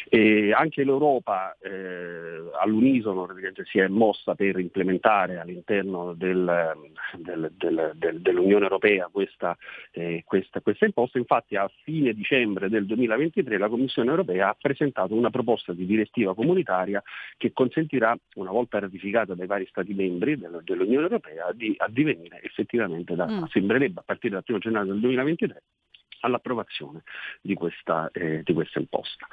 E 0.10 0.52
anche 0.54 0.84
l'Europa 0.84 1.56
eh, 1.62 2.50
all'unisono 2.60 3.28
si 3.64 3.80
è 3.80 3.88
mossa 3.88 4.36
per 4.36 4.60
implementare 4.60 5.40
all'interno 5.40 6.14
del, 6.14 6.76
del, 7.18 7.52
del, 7.56 8.22
dell'Unione 8.22 8.64
Europea 8.64 9.10
questa, 9.12 9.58
eh, 9.92 10.24
questa, 10.26 10.62
questa 10.62 10.86
imposta, 10.86 11.18
infatti 11.18 11.56
a 11.56 11.70
fine 11.84 12.14
dicembre 12.14 12.70
del 12.70 12.86
2023 12.86 13.58
la 13.58 13.70
Commissione 13.70 14.10
Europea 14.10 14.50
ha 14.50 14.58
presentato 14.60 15.14
una 15.14 15.30
proposta 15.30 15.74
di 15.74 15.86
direttiva 15.86 16.34
comunitaria 16.34 17.02
che 17.38 17.52
consentirà, 17.54 18.18
una 18.36 18.52
volta 18.52 18.80
ratificata 18.80 19.34
dai 19.34 19.48
vari 19.48 19.68
Stati 19.70 19.94
membri 19.94 20.38
del, 20.64 20.78
dell'Unione 20.78 21.06
Europea 21.06 21.52
di 21.54 21.74
addivenire 21.78 22.42
effettivamente 22.42 23.16
da, 23.16 23.28
mm. 23.28 23.44
sembrerebbe 23.46 24.00
a 24.00 24.04
partire 24.04 24.34
dal 24.34 24.44
1 24.46 24.58
gennaio 24.60 24.86
del 24.86 25.00
2023 25.00 25.64
all'approvazione 26.22 27.04
di 27.42 27.54
questa, 27.54 28.10
eh, 28.12 28.42
di 28.44 28.54
questa 28.54 28.80
imposta. 28.80 29.28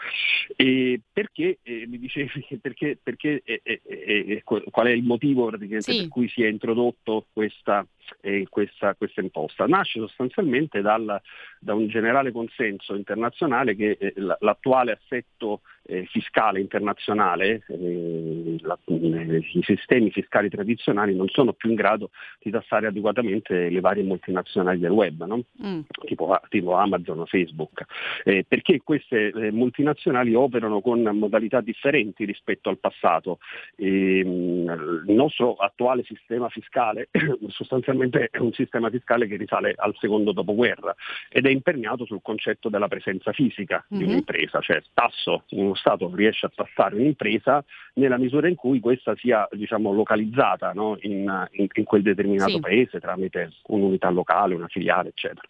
E 0.55 1.01
perché, 1.13 1.59
eh, 1.63 1.87
mi 1.87 1.99
dicevi, 1.99 2.47
perché, 2.61 2.99
perché 3.03 3.43
eh, 3.45 3.61
eh, 3.63 3.81
eh 3.85 4.43
qual 4.43 4.87
è 4.87 4.91
il 4.91 5.03
motivo 5.03 5.51
sì. 5.79 5.97
per 5.99 6.09
cui 6.09 6.29
si 6.29 6.43
è 6.43 6.49
introdotto 6.49 7.27
questa, 7.33 7.87
eh, 8.21 8.47
questa, 8.49 8.95
questa 8.95 9.21
imposta? 9.21 9.67
Nasce 9.67 10.01
sostanzialmente 10.01 10.81
dal, 10.81 11.21
da 11.59 11.75
un 11.75 11.89
generale 11.89 12.33
consenso 12.33 12.95
internazionale 12.95 13.75
che 13.75 14.13
l'attuale 14.17 14.93
assetto 14.93 15.63
fiscale 16.07 16.61
internazionale, 16.61 17.63
la, 17.69 18.77
i 18.87 19.63
sistemi 19.63 20.11
fiscali 20.11 20.49
tradizionali 20.49 21.15
non 21.15 21.29
sono 21.29 21.53
più 21.53 21.71
in 21.71 21.77
grado 21.77 22.11
di 22.41 22.51
tassare 22.51 22.89
adeguatamente 22.89 23.69
le 23.69 23.81
varie 23.81 24.03
multinazionali 24.03 24.79
del 24.79 24.91
web, 24.91 25.25
no? 25.25 25.45
mm. 25.65 25.81
tipo, 26.07 26.41
tipo 26.49 26.76
Amazon 26.77 27.21
o 27.21 27.27
Facebook, 27.27 27.85
eh, 28.25 28.45
perché 28.47 28.81
queste 28.83 29.29
eh, 29.29 29.51
multinazionali 29.51 30.35
operano 30.35 30.81
con 30.81 31.03
modalità 31.03 31.61
differenti 31.61 32.25
rispetto 32.25 32.69
al 32.69 32.79
passato. 32.79 33.39
E, 33.77 34.19
ehm, 34.19 34.65
mh, 34.65 35.05
il 35.09 35.15
nostro 35.15 35.55
attuale 35.55 36.05
sistema 36.05 36.49
fiscale 36.49 37.09
sostanzialmente 37.49 38.29
è 38.31 38.39
un 38.39 38.53
sistema 38.53 38.91
fiscale 38.91 39.27
che 39.27 39.37
risale 39.37 39.75
al 39.77 39.95
secondo 39.99 40.33
dopoguerra 40.33 40.95
ed 41.29 41.47
è 41.47 41.51
imperniato 41.51 42.05
sul 42.05 42.21
concetto 42.23 42.69
della 42.69 42.89
presenza 42.89 43.33
fisica 43.33 43.85
mm-hmm. 43.85 43.99
di 43.99 44.05
mhm. 44.05 44.13
un'impresa, 44.13 44.61
cioè 44.61 44.83
tasso, 44.93 45.45
uno 45.51 45.75
Stato 45.75 46.11
riesce 46.15 46.47
a 46.47 46.53
tassare 46.55 46.97
un'impresa 46.97 47.65
nella 47.95 48.19
misura 48.19 48.49
in 48.49 48.55
cui 48.55 48.81
questa 48.81 49.15
sia 49.17 49.47
diciamo, 49.53 49.93
localizzata 49.93 50.73
no? 50.73 50.97
in, 51.01 51.49
in, 51.53 51.67
in, 51.73 51.85
quel 51.85 52.03
determinato 52.03 52.53
sì. 52.53 52.61
paese 52.61 53.01
tramite 53.01 53.53
un'unità 53.67 54.11
locale, 54.11 54.55
una 54.55 54.69
filiale, 54.69 55.11
eccetera. 55.11 55.49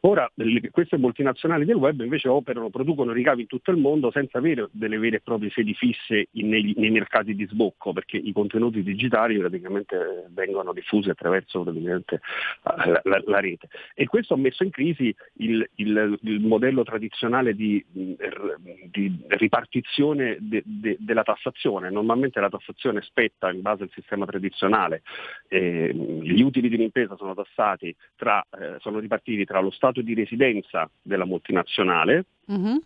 Ora, 0.00 0.30
queste 0.70 0.98
multinazionali 0.98 1.64
del 1.64 1.76
web 1.76 2.00
invece 2.00 2.28
operano, 2.28 2.70
producono 2.70 3.12
ricavi 3.12 3.42
in 3.42 3.46
tutto 3.46 3.70
il 3.70 3.78
mondo 3.78 4.10
senza 4.10 4.38
avere 4.38 4.68
delle 4.72 4.98
vere 4.98 5.16
e 5.16 5.20
proprie 5.20 5.50
sedi 5.50 5.74
fisse 5.74 6.28
nei, 6.32 6.74
nei, 6.76 6.90
mercati 6.90 7.34
di 7.34 7.46
sbocco, 7.46 7.92
perché 7.92 8.16
i 8.16 8.32
contenuti 8.32 8.82
digitali 8.82 9.38
praticamente 9.38 10.26
vengono 10.30 10.72
diffusi 10.72 11.10
attraverso 11.10 11.64
eh, 11.66 12.02
la, 12.62 13.00
la, 13.02 13.22
la, 13.24 13.40
rete. 13.40 13.68
E 13.94 14.06
questo 14.06 14.34
ha 14.34 14.36
messo 14.36 14.62
in 14.62 14.70
crisi 14.70 15.14
il, 15.38 15.68
il, 15.76 16.18
il 16.22 16.40
modello 16.40 16.82
tradizionale 16.84 17.54
di, 17.54 17.84
di 17.90 18.16
ripartizione 19.28 20.36
de, 20.40 20.62
de, 20.64 20.96
della 21.00 21.22
tassazione. 21.22 21.90
Normalmente 21.90 22.40
la 22.40 22.50
tassazione 22.50 23.00
spetta 23.02 23.50
in 23.50 23.62
base 23.62 23.84
al 23.84 23.90
sistema 23.92 24.26
tradizionale, 24.26 25.02
eh, 25.54 25.94
gli 25.94 26.42
utili 26.42 26.68
di 26.68 26.74
un'impresa 26.74 27.16
sono 27.16 27.32
tassati 27.32 27.94
tra, 28.16 28.44
eh, 28.58 28.78
sono 28.80 28.98
ripartiti 28.98 29.44
tra 29.44 29.60
lo 29.60 29.70
Stato 29.70 30.02
di 30.02 30.12
residenza 30.12 30.90
della 31.00 31.24
multinazionale 31.24 32.24
mm-hmm. 32.50 32.76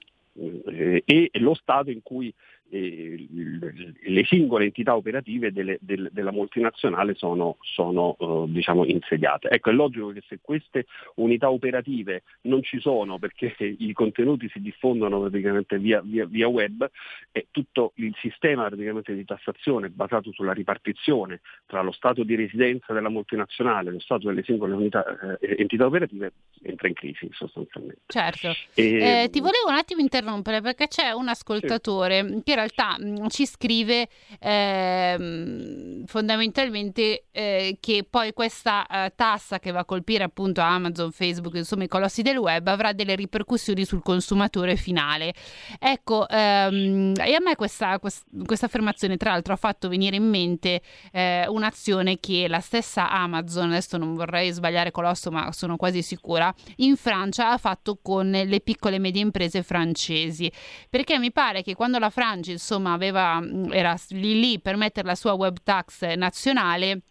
eh, 0.67 1.03
e 1.07 1.31
lo 1.39 1.55
Stato 1.55 1.91
in 1.91 2.03
cui 2.03 2.33
eh, 2.71 3.27
le 3.31 4.25
singole 4.25 4.65
entità 4.65 4.95
operative 4.95 5.53
delle, 5.53 5.79
del, 5.81 6.09
della 6.13 6.33
multinazionale 6.33 7.15
sono, 7.15 7.57
sono 7.61 8.17
uh, 8.19 8.47
diciamo, 8.49 8.85
insediate. 8.85 9.49
Ecco, 9.49 9.71
è 9.71 9.73
logico 9.73 10.09
che 10.09 10.23
se 10.29 10.39
queste 10.41 10.87
unità 11.17 11.51
operative 11.51 12.23
non 12.43 12.63
ci 12.63 12.79
sono 12.81 13.19
perché 13.19 13.55
i 13.79 13.93
contenuti 13.93 14.49
si 14.51 14.61
diffondono 14.61 15.21
praticamente 15.21 15.79
via, 15.79 16.01
via, 16.05 16.27
via 16.27 16.49
web, 16.49 16.89
e 17.33 17.47
tutto 17.51 17.93
il 17.97 18.15
sistema 18.21 18.69
di 18.69 19.25
tassazione 19.25 19.89
basato 19.89 20.33
sulla 20.33 20.53
ripartizione 20.53 21.41
tra 21.67 21.83
lo 21.83 21.93
Stato 21.93 22.23
di 22.23 22.35
residenza 22.35 22.93
della 22.93 23.09
multinazionale 23.09 23.89
e 23.89 23.93
lo 23.93 24.01
Stato 24.01 24.29
delle 24.29 24.43
singole 24.43 24.75
unità, 24.75 25.39
eh, 25.41 25.57
entità 25.59 25.87
operative 25.87 26.33
entra 26.63 26.89
in 26.89 26.95
crisi 26.95 27.29
sostanzialmente. 27.33 28.03
Certo. 28.07 28.49
E... 28.75 29.23
Eh, 29.25 29.29
ti 29.31 29.41
volevo 29.41 29.69
un 29.69 29.75
attimo 29.75 30.01
interrompere 30.01 30.61
perché 30.61 30.89
c'è 30.89 31.11
un 31.11 31.29
ascoltatore 31.29 32.27
sì. 32.27 32.43
che 32.45 32.57
realtà 32.59 32.97
mm, 33.01 33.27
ci 33.29 33.47
scrive 33.47 34.09
eh, 34.39 36.03
fondamentalmente 36.07 37.25
eh, 37.31 37.77
che 37.81 38.07
poi 38.09 38.33
questa 38.33 38.87
eh, 38.87 39.13
tassa 39.15 39.59
che 39.59 39.71
va 39.71 39.81
a 39.81 39.85
colpire 39.85 40.25
appunto 40.25 40.61
Amazon, 40.61 41.13
Facebook, 41.13 41.55
insomma 41.55 41.85
i 41.85 41.89
colossi 41.89 42.23
del 42.23 42.37
web 42.37 42.67
avrà 42.67 42.93
delle 42.93 43.15
ripercussioni 43.15 43.85
sul 43.85 44.03
consumatore 44.03 44.77
finale. 44.77 45.33
Ecco, 45.79 46.29
ehm, 46.29 47.15
e 47.17 47.35
a 47.35 47.41
me 47.41 47.57
questa, 47.57 47.99
questa, 47.99 48.67
affermazione 48.67 49.17
tra 49.17 49.31
l'altro 49.31 49.53
ha 49.53 49.57
fatto 49.57 49.89
venire 49.89 50.17
in 50.17 50.29
mente 50.29 50.83
eh, 51.13 51.47
un'azione 51.49 52.19
che 52.19 52.49
la 52.49 52.61
stessa 52.61 53.11
Amazon, 53.11 53.71
adesso 53.71 53.97
non 53.97 54.15
vorrei 54.15 54.51
sbagliare 54.51 54.91
colosso 54.91 55.31
ma 55.31 55.53
sono 55.53 55.77
quasi 55.77 56.03
sicura, 56.03 56.53
in 56.77 56.97
Francia 56.97 57.53
ha 57.53 57.59
fatto 57.59 57.99
con 58.03 58.31
le 58.31 58.61
piccole 58.61 58.97
e 58.97 58.99
medie 58.99 59.23
imprese 59.23 59.63
francesi, 59.63 60.51
perché 60.91 61.19
mi 61.19 61.33
pare 61.33 61.63
che 61.63 61.75
quando 61.75 61.99
la 61.99 62.11
Francia 62.11 62.48
Biagi 62.49 62.53
insomma 62.53 62.93
aveva, 62.93 63.41
mm, 63.41 63.73
era 63.73 63.95
lì 64.11 64.41
lì 64.41 64.61
per 64.61 64.77
mettere 64.77 65.07
la 65.07 65.15
sua 65.15 65.33
web 65.35 65.59
tax 65.63 66.15
nazionale. 66.15 67.03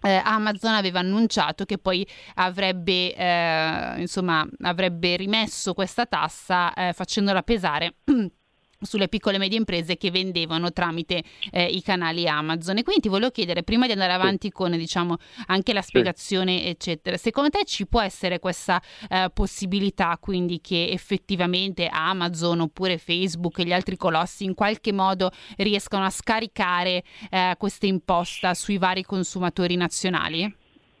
Eh, 0.00 0.20
Amazon 0.24 0.74
aveva 0.74 1.00
annunciato 1.00 1.64
che 1.64 1.76
poi 1.78 2.06
avrebbe, 2.34 3.14
eh, 3.14 3.94
insomma, 3.98 4.46
avrebbe 4.62 5.16
rimesso 5.16 5.74
questa 5.74 6.06
tassa 6.06 6.72
eh, 6.74 6.92
facendola 6.92 7.42
pesare 7.42 7.96
sulle 8.80 9.08
piccole 9.08 9.36
e 9.36 9.38
medie 9.38 9.58
imprese 9.58 9.96
che 9.96 10.10
vendevano 10.10 10.72
tramite 10.72 11.22
eh, 11.50 11.64
i 11.66 11.82
canali 11.82 12.28
Amazon. 12.28 12.78
E 12.78 12.82
quindi 12.82 13.02
ti 13.02 13.08
volevo 13.08 13.30
chiedere, 13.30 13.62
prima 13.62 13.86
di 13.86 13.92
andare 13.92 14.12
avanti 14.12 14.50
con 14.50 14.70
diciamo, 14.72 15.16
anche 15.46 15.72
la 15.72 15.82
spiegazione, 15.82 16.58
sì. 16.58 16.66
eccetera, 16.68 17.16
secondo 17.16 17.50
te 17.50 17.64
ci 17.64 17.86
può 17.86 18.00
essere 18.00 18.38
questa 18.38 18.80
eh, 19.08 19.30
possibilità 19.32 20.16
quindi 20.20 20.60
che 20.60 20.90
effettivamente 20.90 21.88
Amazon 21.88 22.60
oppure 22.60 22.98
Facebook 22.98 23.58
e 23.58 23.64
gli 23.64 23.72
altri 23.72 23.96
colossi 23.96 24.44
in 24.44 24.54
qualche 24.54 24.92
modo 24.92 25.30
riescano 25.56 26.04
a 26.04 26.10
scaricare 26.10 27.02
eh, 27.30 27.54
questa 27.58 27.86
imposta 27.86 28.54
sui 28.54 28.78
vari 28.78 29.02
consumatori 29.02 29.76
nazionali? 29.76 30.54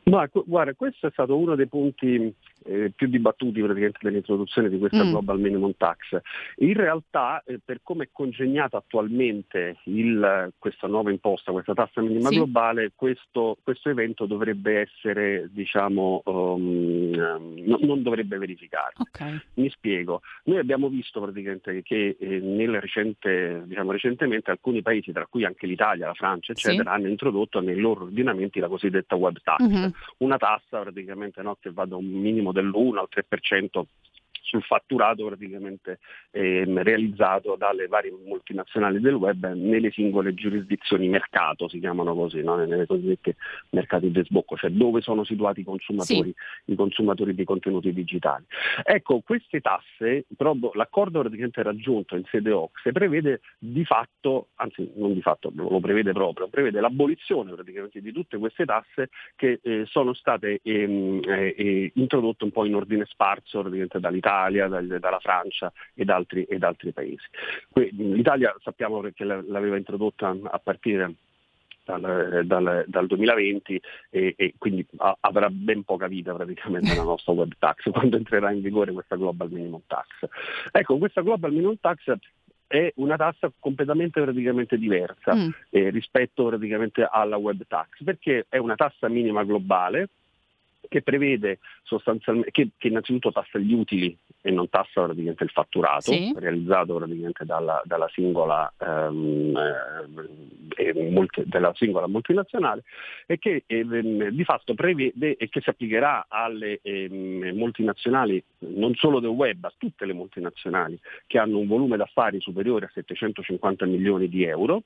Ma 0.04 0.26
guarda, 0.46 0.72
questo 0.74 1.06
è 1.06 1.10
stato 1.12 1.36
uno 1.36 1.54
dei 1.54 1.68
punti 1.68 2.34
eh, 2.68 2.92
più 2.94 3.08
dibattuti 3.08 3.60
praticamente 3.60 3.98
dell'introduzione 4.02 4.68
di 4.68 4.78
questa 4.78 5.04
mm. 5.04 5.10
Global 5.10 5.40
Minimum 5.40 5.72
Tax. 5.76 6.20
In 6.56 6.74
realtà 6.74 7.42
eh, 7.44 7.58
per 7.64 7.80
come 7.82 8.04
è 8.04 8.08
congegnata 8.12 8.76
attualmente 8.76 9.78
il, 9.84 10.52
questa 10.58 10.86
nuova 10.86 11.10
imposta, 11.10 11.52
questa 11.52 11.74
tassa 11.74 12.00
minima 12.00 12.28
sì. 12.28 12.36
globale, 12.36 12.92
questo, 12.94 13.56
questo, 13.62 13.88
evento 13.88 14.26
dovrebbe 14.26 14.80
essere, 14.80 15.48
diciamo, 15.50 16.22
um, 16.26 17.10
no, 17.64 17.78
non 17.80 18.02
dovrebbe 18.02 18.36
verificare. 18.38 18.94
Okay. 18.98 19.40
Mi 19.54 19.70
spiego. 19.70 20.20
Noi 20.44 20.58
abbiamo 20.58 20.88
visto 20.88 21.20
praticamente 21.20 21.82
che 21.82 22.16
eh, 22.18 22.40
recente, 22.78 23.62
diciamo, 23.66 23.92
recentemente 23.92 24.50
alcuni 24.50 24.82
paesi, 24.82 25.12
tra 25.12 25.26
cui 25.26 25.44
anche 25.44 25.66
l'Italia, 25.66 26.06
la 26.06 26.14
Francia, 26.14 26.52
eccetera, 26.52 26.90
sì. 26.90 26.96
hanno 26.96 27.08
introdotto 27.08 27.60
nei 27.60 27.76
loro 27.76 28.04
ordinamenti 28.04 28.60
la 28.60 28.68
cosiddetta 28.68 29.16
web 29.16 29.38
tax, 29.42 29.62
mm-hmm. 29.62 29.90
una 30.18 30.36
tassa 30.36 30.80
praticamente 30.80 31.42
no, 31.42 31.56
che 31.60 31.70
va 31.70 31.84
da 31.84 31.96
un 31.96 32.06
minimo 32.06 32.52
dell'1 32.58 33.02
al 33.04 33.08
3% 33.14 33.86
sul 34.48 34.62
fatturato 34.62 35.26
praticamente 35.26 35.98
ehm, 36.30 36.82
realizzato 36.82 37.54
dalle 37.56 37.86
varie 37.86 38.12
multinazionali 38.24 38.98
del 38.98 39.14
web 39.14 39.52
nelle 39.52 39.90
singole 39.90 40.32
giurisdizioni 40.32 41.08
mercato, 41.08 41.68
si 41.68 41.78
chiamano 41.78 42.14
così, 42.14 42.42
no? 42.42 42.56
nelle 42.56 42.86
cosiddette 42.86 43.36
mercati 43.70 44.10
di 44.10 44.22
sbocco, 44.24 44.56
cioè 44.56 44.70
dove 44.70 45.02
sono 45.02 45.24
situati 45.24 45.60
i 45.60 45.64
consumatori, 45.64 46.34
sì. 46.64 46.72
i 46.72 46.74
consumatori 46.74 47.34
di 47.34 47.44
contenuti 47.44 47.92
digitali. 47.92 48.44
Ecco, 48.82 49.20
queste 49.20 49.60
tasse, 49.60 50.24
proprio 50.34 50.70
l'accordo 50.74 51.20
praticamente 51.20 51.62
raggiunto 51.62 52.16
in 52.16 52.24
sede 52.30 52.50
OXE 52.50 52.92
prevede 52.92 53.40
di 53.58 53.84
fatto, 53.84 54.48
anzi 54.56 54.90
non 54.96 55.12
di 55.12 55.20
fatto, 55.20 55.52
lo 55.54 55.80
prevede 55.80 56.12
proprio, 56.12 56.48
prevede 56.48 56.80
l'abolizione 56.80 57.52
praticamente 57.52 58.00
di 58.00 58.12
tutte 58.12 58.38
queste 58.38 58.64
tasse 58.64 59.10
che 59.36 59.60
eh, 59.62 59.84
sono 59.86 60.14
state 60.14 60.60
ehm, 60.62 61.20
eh, 61.26 61.54
eh, 61.56 61.92
introdotte 61.96 62.44
un 62.44 62.50
po' 62.50 62.64
in 62.64 62.74
ordine 62.74 63.04
sparso 63.04 63.60
praticamente 63.60 64.00
dall'Italia 64.00 64.36
dall'Italia, 64.38 64.98
dalla 64.98 65.18
Francia 65.20 65.72
ed 65.94 66.10
altri, 66.10 66.44
ed 66.44 66.62
altri 66.62 66.92
paesi. 66.92 67.26
L'Italia 67.72 68.54
sappiamo 68.60 69.00
che 69.00 69.24
l'aveva 69.24 69.76
introdotta 69.76 70.36
a 70.42 70.58
partire 70.58 71.14
dal, 71.84 72.44
dal, 72.44 72.84
dal, 72.86 73.06
2020 73.06 73.80
e, 74.10 74.34
e 74.36 74.54
quindi 74.58 74.86
a, 74.98 75.16
avrà 75.20 75.48
ben 75.48 75.84
poca 75.84 76.06
vita 76.06 76.34
praticamente 76.34 76.94
la 76.94 77.02
nostra 77.02 77.32
web 77.32 77.52
tax 77.58 77.88
quando 77.90 78.16
entrerà 78.16 78.50
in 78.50 78.60
vigore 78.60 78.92
questa 78.92 79.16
global 79.16 79.50
minimum 79.50 79.80
tax. 79.86 80.06
Ecco, 80.70 80.98
questa 80.98 81.22
global 81.22 81.50
minimum 81.50 81.76
tax 81.80 82.12
è 82.66 82.92
una 82.96 83.16
tassa 83.16 83.50
completamente 83.58 84.20
praticamente 84.20 84.76
diversa 84.76 85.34
mm. 85.34 85.48
eh, 85.70 85.88
rispetto 85.88 86.46
praticamente 86.48 87.08
alla 87.10 87.38
web 87.38 87.62
tax 87.66 88.02
perché 88.04 88.44
è 88.50 88.58
una 88.58 88.74
tassa 88.74 89.08
minima 89.08 89.42
globale 89.42 90.10
che 90.86 91.02
prevede 91.02 91.58
sostanzialmente 91.82 92.50
che, 92.50 92.70
che, 92.76 92.88
innanzitutto 92.88 93.32
tassa 93.32 93.58
gli 93.58 93.72
utili 93.72 94.16
e 94.40 94.50
non 94.50 94.68
tassa 94.68 95.02
praticamente 95.02 95.44
il 95.44 95.50
fatturato 95.50 96.12
sì. 96.12 96.32
realizzato 96.36 96.94
praticamente 96.94 97.44
dalla, 97.44 97.82
dalla, 97.84 98.08
singola, 98.12 98.72
um, 98.78 99.56
eh, 100.76 101.10
multi, 101.10 101.42
della 101.44 101.72
singola 101.74 102.06
multinazionale 102.06 102.84
e 103.26 103.38
che 103.38 103.64
eh, 103.66 103.84
di 103.84 104.44
fatto 104.44 104.74
prevede 104.74 105.36
e 105.36 105.48
che 105.48 105.60
si 105.60 105.68
applicherà 105.70 106.26
alle 106.28 106.78
eh, 106.82 107.08
multinazionali 107.54 108.42
non 108.60 108.94
solo 108.94 109.20
del 109.20 109.30
web, 109.30 109.64
a 109.64 109.72
tutte 109.76 110.04
le 110.04 110.12
multinazionali 110.12 110.98
che 111.26 111.38
hanno 111.38 111.58
un 111.58 111.66
volume 111.66 111.96
d'affari 111.96 112.40
superiore 112.40 112.86
a 112.86 112.90
750 112.92 113.86
milioni 113.86 114.28
di 114.28 114.44
euro 114.44 114.84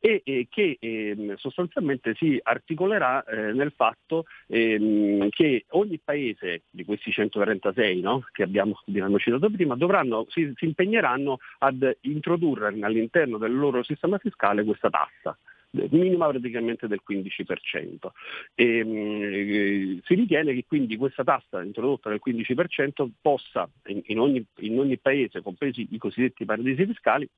e, 0.00 0.22
e 0.24 0.46
che 0.48 0.76
ehm, 0.78 1.34
sostanzialmente 1.36 2.14
si 2.14 2.38
articolerà 2.42 3.24
eh, 3.24 3.52
nel 3.52 3.72
fatto 3.74 4.26
ehm, 4.46 5.28
che 5.30 5.64
ogni 5.70 5.98
paese 6.02 6.62
di 6.70 6.84
questi 6.84 7.10
136 7.10 8.00
no, 8.00 8.24
che 8.32 8.42
abbiamo, 8.42 8.80
abbiamo, 8.98 9.18
citato 9.18 9.50
prima 9.50 9.76
dovranno, 9.76 10.26
si, 10.28 10.52
si 10.56 10.64
impegneranno 10.64 11.38
ad 11.58 11.96
introdurre 12.02 12.68
all'interno 12.80 13.38
del 13.38 13.56
loro 13.56 13.82
sistema 13.82 14.18
fiscale 14.18 14.64
questa 14.64 14.90
tassa 14.90 15.36
minima 15.70 16.28
praticamente 16.28 16.86
del 16.86 17.00
15%. 17.08 18.08
E, 18.54 18.84
mh, 18.84 19.22
eh, 19.22 20.00
si 20.04 20.14
ritiene 20.14 20.54
che 20.54 20.64
quindi 20.66 20.96
questa 20.96 21.24
tassa 21.24 21.62
introdotta 21.62 22.08
del 22.08 22.20
15% 22.24 23.08
possa 23.20 23.68
in, 23.86 24.00
in, 24.06 24.18
ogni, 24.18 24.44
in 24.60 24.78
ogni 24.78 24.98
paese, 24.98 25.42
compresi 25.42 25.86
i 25.90 25.98
cosiddetti 25.98 26.44
paradisi 26.44 26.86
fiscali, 26.86 27.28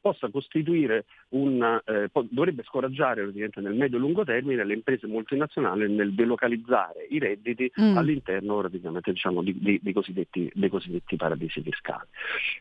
possa 0.00 0.28
costituire 0.30 1.04
un, 1.30 1.80
eh, 1.84 2.10
dovrebbe 2.30 2.62
scoraggiare 2.64 3.30
nel 3.32 3.74
medio-lungo 3.74 4.24
termine 4.24 4.64
le 4.64 4.74
imprese 4.74 5.06
multinazionali 5.06 5.92
nel 5.92 6.14
delocalizzare 6.14 7.06
i 7.10 7.18
redditi 7.18 7.70
mm. 7.80 7.96
all'interno 7.96 8.66
diciamo, 8.68 9.42
di, 9.42 9.58
di, 9.58 9.80
di 9.82 9.92
cosiddetti, 9.92 10.50
dei 10.54 10.68
cosiddetti 10.68 11.16
paradisi 11.16 11.60
fiscali. 11.62 12.06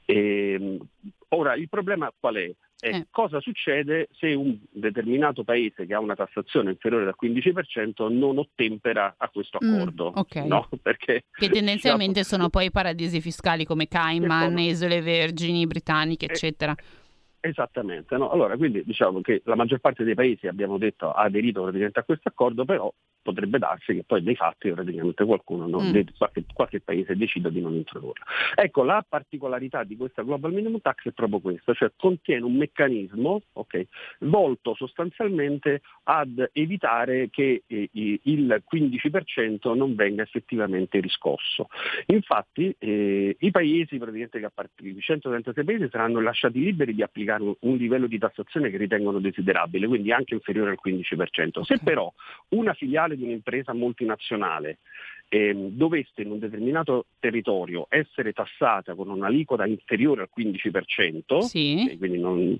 E, 0.05 0.51
ehm, 0.53 0.87
ora 1.29 1.55
il 1.55 1.69
problema 1.69 2.11
qual 2.19 2.35
è? 2.35 2.51
è 2.79 2.89
eh. 2.89 3.07
cosa 3.09 3.39
succede 3.39 4.07
se 4.11 4.33
un 4.33 4.55
determinato 4.69 5.43
paese 5.43 5.87
che 5.87 5.93
ha 5.93 5.99
una 5.99 6.15
tassazione 6.15 6.71
inferiore 6.71 7.05
del 7.05 7.15
15% 7.19 8.11
non 8.11 8.37
ottempera 8.37 9.15
a 9.17 9.29
questo 9.29 9.57
mm, 9.63 9.73
accordo. 9.73 10.11
Mm, 10.11 10.17
okay. 10.19 10.47
no? 10.47 10.69
Perché, 10.81 11.23
che 11.31 11.49
tendenzialmente 11.49 12.21
diciamo, 12.21 12.43
sono 12.43 12.49
poi 12.49 12.69
paradisi 12.69 13.19
fiscali 13.19 13.65
come 13.65 13.87
Cayman, 13.87 14.57
Isole 14.59 15.01
Vergini, 15.01 15.65
Britanniche, 15.65 16.27
eh, 16.27 16.31
eccetera. 16.31 16.75
Esattamente, 17.39 18.17
no? 18.17 18.31
allora 18.31 18.57
quindi 18.57 18.83
diciamo 18.83 19.21
che 19.21 19.41
la 19.45 19.55
maggior 19.55 19.79
parte 19.79 20.03
dei 20.03 20.15
paesi 20.15 20.47
abbiamo 20.47 20.77
detto 20.77 21.11
ha 21.11 21.21
aderito 21.21 21.61
praticamente 21.61 21.99
a 21.99 22.03
questo 22.03 22.29
accordo, 22.29 22.65
però 22.65 22.91
potrebbe 23.27 23.59
darsi 23.59 23.93
che 23.93 24.03
poi 24.05 24.21
nei 24.21 24.35
fatti 24.35 24.71
praticamente 24.71 25.25
qualcuno, 25.25 25.67
non, 25.67 25.89
mm. 25.89 26.15
qualche, 26.17 26.45
qualche, 26.53 26.79
paese 26.79 27.17
decida 27.17 27.49
di 27.49 27.59
non 27.59 27.73
introdurla. 27.73 28.23
Ecco, 28.55 28.83
la 28.83 29.03
particolarità 29.07 29.83
di 29.83 29.97
questa 29.97 30.21
Global 30.21 30.53
Minimum 30.53 30.79
Tax 30.79 31.07
è 31.07 31.11
proprio 31.11 31.41
questa, 31.41 31.73
cioè 31.73 31.91
contiene 31.97 32.45
un 32.45 32.55
meccanismo 32.55 33.41
okay, 33.53 33.85
volto 34.19 34.75
sostanzialmente 34.75 35.81
ad 36.03 36.49
evitare 36.53 37.29
che 37.29 37.63
eh, 37.67 37.89
il 37.91 38.63
15% 38.71 39.75
non 39.75 39.95
venga 39.95 40.23
effettivamente 40.23 41.01
riscosso. 41.01 41.67
Infatti 42.05 42.73
eh, 42.79 43.35
i 43.37 43.51
paesi 43.51 43.97
praticamente 43.97 44.39
che 44.39 44.45
a 44.45 44.51
partire 44.53 44.93
di 44.93 45.01
136 45.01 45.65
paesi 45.65 45.89
saranno 45.91 46.21
lasciati 46.21 46.59
liberi 46.59 46.95
di 46.95 47.01
applicare 47.01 47.43
un, 47.43 47.53
un 47.59 47.75
livello 47.75 48.07
di 48.07 48.17
tassazione 48.17 48.69
che 48.69 48.77
ritengono 48.77 49.19
desiderabile, 49.19 49.87
quindi 49.87 50.13
anche 50.13 50.33
inferiore 50.33 50.69
al 50.69 50.79
15%. 50.81 51.63
Se 51.63 51.79
però 51.83 52.11
una 52.49 52.73
filiale 52.73 53.16
di 53.17 53.23
un'impresa 53.23 53.73
multinazionale 53.73 54.77
eh, 55.29 55.53
dovesse 55.53 56.21
in 56.21 56.31
un 56.31 56.39
determinato 56.39 57.07
territorio 57.19 57.87
essere 57.89 58.31
tassata 58.31 58.95
con 58.95 59.09
un'aliquota 59.09 59.65
inferiore 59.65 60.21
al 60.21 60.29
15%, 60.35 61.39
sì. 61.39 61.97
non, 62.17 62.57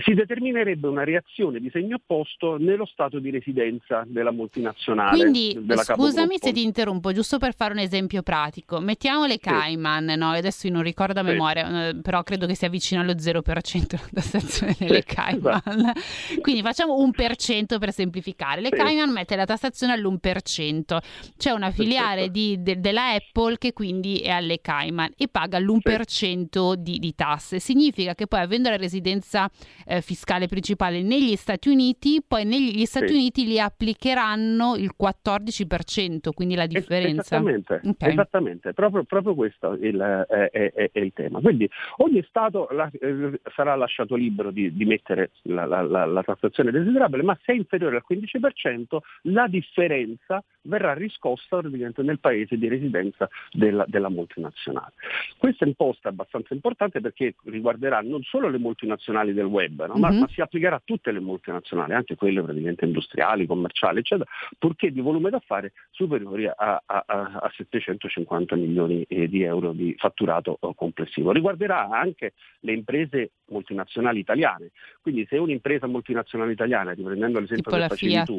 si 0.00 0.14
determinerebbe 0.14 0.88
una 0.88 1.04
reazione 1.04 1.60
di 1.60 1.70
segno 1.70 1.96
opposto 1.96 2.56
nello 2.56 2.86
stato 2.86 3.20
di 3.20 3.30
residenza 3.30 4.04
della 4.06 4.32
multinazionale. 4.32 5.18
Quindi 5.18 5.56
scusami 5.76 6.38
se 6.38 6.52
ti 6.52 6.62
interrompo, 6.62 7.12
giusto 7.12 7.38
per 7.38 7.54
fare 7.54 7.74
un 7.74 7.78
esempio 7.78 8.22
pratico. 8.22 8.80
Mettiamo 8.80 9.26
le 9.26 9.38
Cayman, 9.38 10.08
sì. 10.08 10.16
no? 10.16 10.30
adesso 10.30 10.66
io 10.66 10.72
non 10.72 10.82
ricordo 10.82 11.20
a 11.20 11.22
memoria, 11.22 11.66
sì. 11.66 11.96
Eh, 11.96 12.00
però 12.02 12.22
credo 12.24 12.46
che 12.46 12.56
sia 12.56 12.68
vicino 12.68 13.02
allo 13.02 13.12
0% 13.12 13.42
la 13.90 14.00
tassazione 14.12 14.76
delle 14.78 15.04
Cayman. 15.04 15.62
Esatto. 15.64 16.40
Quindi 16.40 16.62
facciamo 16.62 16.96
un 16.96 17.12
per 17.12 17.36
cento 17.36 17.78
per 17.78 17.92
semplificare. 17.92 18.60
Le 18.60 18.70
Cayman 18.70 19.12
mette 19.12 19.36
la 19.36 19.44
tassazione 19.44 19.92
all'1%. 19.92 20.98
C'è 21.36 21.50
una 21.50 21.70
filiale 21.70 21.99
familiare 22.00 22.30
di, 22.30 22.62
de, 22.62 22.80
della 22.80 23.12
Apple 23.12 23.56
che 23.58 23.72
quindi 23.72 24.18
è 24.18 24.30
alle 24.30 24.60
Cayman 24.60 25.12
e 25.16 25.28
paga 25.28 25.58
l'1% 25.58 26.06
sì. 26.06 26.82
di, 26.82 26.98
di, 26.98 27.14
tasse. 27.14 27.58
Significa 27.58 28.14
che 28.14 28.26
poi 28.26 28.40
avendo 28.40 28.70
la 28.70 28.76
residenza 28.76 29.48
eh, 29.86 30.00
fiscale 30.00 30.46
principale 30.46 31.02
negli 31.02 31.36
Stati 31.36 31.68
Uniti, 31.68 32.22
poi 32.26 32.44
negli 32.44 32.84
Stati 32.84 33.08
sì. 33.08 33.14
Uniti 33.14 33.46
li 33.46 33.60
applicheranno 33.60 34.76
il 34.76 34.94
14%, 35.00 36.30
quindi 36.34 36.54
la 36.54 36.66
differenza. 36.66 37.36
Esattamente, 37.36 37.80
okay. 37.84 38.10
esattamente. 38.10 38.72
Proprio, 38.72 39.04
proprio, 39.04 39.34
questo 39.34 39.72
il, 39.80 39.98
è, 40.00 40.50
è, 40.50 40.90
è, 40.92 40.98
il 40.98 41.12
tema. 41.12 41.40
Quindi 41.40 41.68
ogni 41.98 42.24
Stato 42.28 42.68
la, 42.70 42.90
eh, 43.00 43.40
sarà 43.54 43.74
lasciato 43.74 44.14
libero 44.14 44.50
di, 44.50 44.74
di 44.74 44.84
mettere 44.84 45.30
la, 45.42 45.64
la, 45.64 46.04
la 46.04 46.22
tassazione 46.22 46.70
desiderabile, 46.70 47.22
ma 47.22 47.38
se 47.42 47.52
è 47.52 47.56
inferiore 47.56 47.96
al 47.96 48.04
15% 48.08 48.98
la 49.22 49.46
differenza 49.46 50.42
verrà 50.62 50.94
riscossa 50.94 51.60
nel 51.98 52.18
paese 52.18 52.56
di 52.56 52.68
residenza 52.68 53.28
della, 53.52 53.84
della, 53.86 54.08
multinazionale. 54.08 54.92
Questa 55.36 55.64
imposta 55.64 56.08
è 56.08 56.12
abbastanza 56.12 56.54
importante 56.54 57.00
perché 57.00 57.34
riguarderà 57.44 58.00
non 58.00 58.22
solo 58.22 58.48
le 58.48 58.58
multinazionali 58.58 59.32
del 59.32 59.44
web, 59.44 59.86
no? 59.86 59.94
ma, 59.96 60.10
mm-hmm. 60.10 60.20
ma, 60.20 60.28
si 60.28 60.40
applicherà 60.40 60.76
a 60.76 60.82
tutte 60.84 61.12
le 61.12 61.20
multinazionali, 61.20 61.94
anche 61.94 62.16
quelle 62.16 62.42
praticamente 62.42 62.84
industriali, 62.84 63.46
commerciali, 63.46 64.00
eccetera, 64.00 64.28
purché 64.58 64.90
di 64.90 65.00
volume 65.00 65.30
d'affari 65.30 65.70
superiori 65.90 66.46
a, 66.46 66.54
a, 66.56 66.82
a, 66.86 67.04
a 67.06 67.52
750 67.54 68.56
milioni 68.56 69.02
eh, 69.08 69.28
di 69.28 69.42
euro 69.42 69.72
di 69.72 69.94
fatturato 69.98 70.58
eh, 70.60 70.72
complessivo. 70.74 71.32
Riguarderà 71.32 71.88
anche 71.88 72.32
le 72.60 72.72
imprese 72.72 73.30
multinazionali 73.46 74.20
italiane, 74.20 74.70
quindi 75.00 75.26
se 75.28 75.36
un'impresa 75.36 75.86
multinazionale 75.86 76.52
italiana, 76.52 76.92
riprendendo 76.92 77.40
l'esempio 77.40 77.70
tipo 77.70 77.82
che 77.82 77.88
facevi 77.88 78.24
tu, 78.24 78.38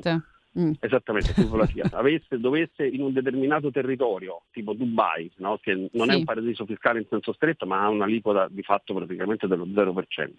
Mm. 0.59 0.71
Esattamente, 0.79 1.33
la 1.49 1.65
Fiat. 1.65 1.93
Avesse, 1.95 2.39
dovesse 2.39 2.85
in 2.85 3.01
un 3.01 3.13
determinato 3.13 3.71
territorio, 3.71 4.43
tipo 4.51 4.73
Dubai, 4.73 5.31
no? 5.37 5.57
che 5.61 5.73
non 5.93 6.09
sì. 6.09 6.13
è 6.13 6.15
un 6.15 6.23
paradiso 6.25 6.65
fiscale 6.65 6.99
in 6.99 7.05
senso 7.09 7.31
stretto, 7.33 7.65
ma 7.65 7.81
ha 7.81 7.89
un'aliquota 7.89 8.47
di 8.49 8.61
fatto 8.61 8.93
praticamente 8.93 9.47
dello 9.47 9.65
0%. 9.65 10.29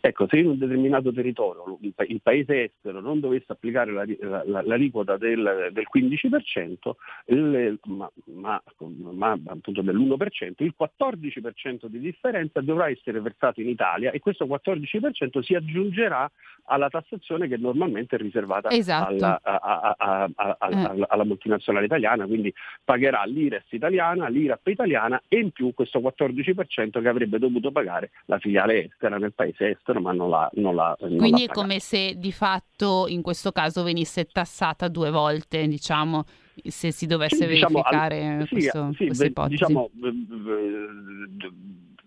Ecco, 0.00 0.26
se 0.28 0.38
in 0.38 0.46
un 0.46 0.58
determinato 0.58 1.12
territorio 1.12 1.78
il, 1.82 2.20
paese 2.22 2.64
estero 2.64 3.00
non 3.00 3.20
dovesse 3.20 3.52
applicare 3.52 3.92
la, 3.92 4.04
la, 4.46 4.62
l'aliquota 4.62 5.18
del, 5.18 5.68
del 5.72 5.86
15%, 5.92 6.92
il, 7.26 7.78
ma, 7.84 8.10
ma, 8.24 8.62
ma, 9.10 9.32
appunto 9.32 9.82
dell'1%, 9.82 10.54
il 10.58 10.74
14% 10.78 11.86
di 11.86 11.98
differenza 11.98 12.60
dovrà 12.60 12.88
essere 12.88 13.20
versato 13.20 13.60
in 13.60 13.68
Italia 13.68 14.12
e 14.12 14.20
questo 14.20 14.46
14% 14.46 15.40
si 15.40 15.54
aggiungerà 15.54 16.30
alla 16.68 16.88
tassazione 16.88 17.48
che 17.48 17.56
normalmente 17.56 18.16
è 18.16 18.18
riservata 18.18 18.70
esatto. 18.70 19.08
alla, 19.08 19.40
a, 19.42 19.96
a, 19.96 20.28
a, 20.36 20.68
eh. 20.70 21.06
alla, 21.08 21.24
multinazionale 21.24 21.86
italiana, 21.86 22.26
quindi 22.26 22.52
pagherà 22.84 23.24
l'IRES 23.24 23.64
italiana, 23.70 24.28
l'IRAP 24.28 24.66
italiana 24.66 25.20
e 25.28 25.38
in 25.38 25.50
più 25.50 25.72
questo 25.74 25.98
14% 25.98 27.00
che 27.00 27.08
avrebbe 27.08 27.38
dovuto 27.38 27.72
pagare 27.72 28.10
la 28.26 28.38
filiale 28.38 28.86
estera 28.86 29.18
nel 29.18 29.32
paese 29.32 29.70
estero 29.70 30.00
ma 30.00 30.12
non 30.12 30.30
l'ha, 30.30 30.50
non 30.54 30.74
l'ha 30.74 30.96
non 31.00 31.16
Quindi 31.16 31.46
l'ha 31.46 31.52
è 31.52 31.54
come 31.54 31.78
se 31.80 32.14
di 32.16 32.32
fatto 32.32 33.06
in 33.08 33.22
questo 33.22 33.52
caso 33.52 33.82
venisse 33.82 34.26
tassata 34.26 34.88
due 34.88 35.10
volte, 35.10 35.66
diciamo, 35.66 36.24
se 36.64 36.92
si 36.92 37.06
dovesse 37.06 37.36
sì, 37.36 37.46
diciamo, 37.46 37.82
verificare 37.82 38.26
al, 38.26 38.48
questo, 38.48 38.92
sì, 38.94 39.06
questa 39.06 39.24
ipotesi. 39.24 39.54
Diciamo, 39.54 39.90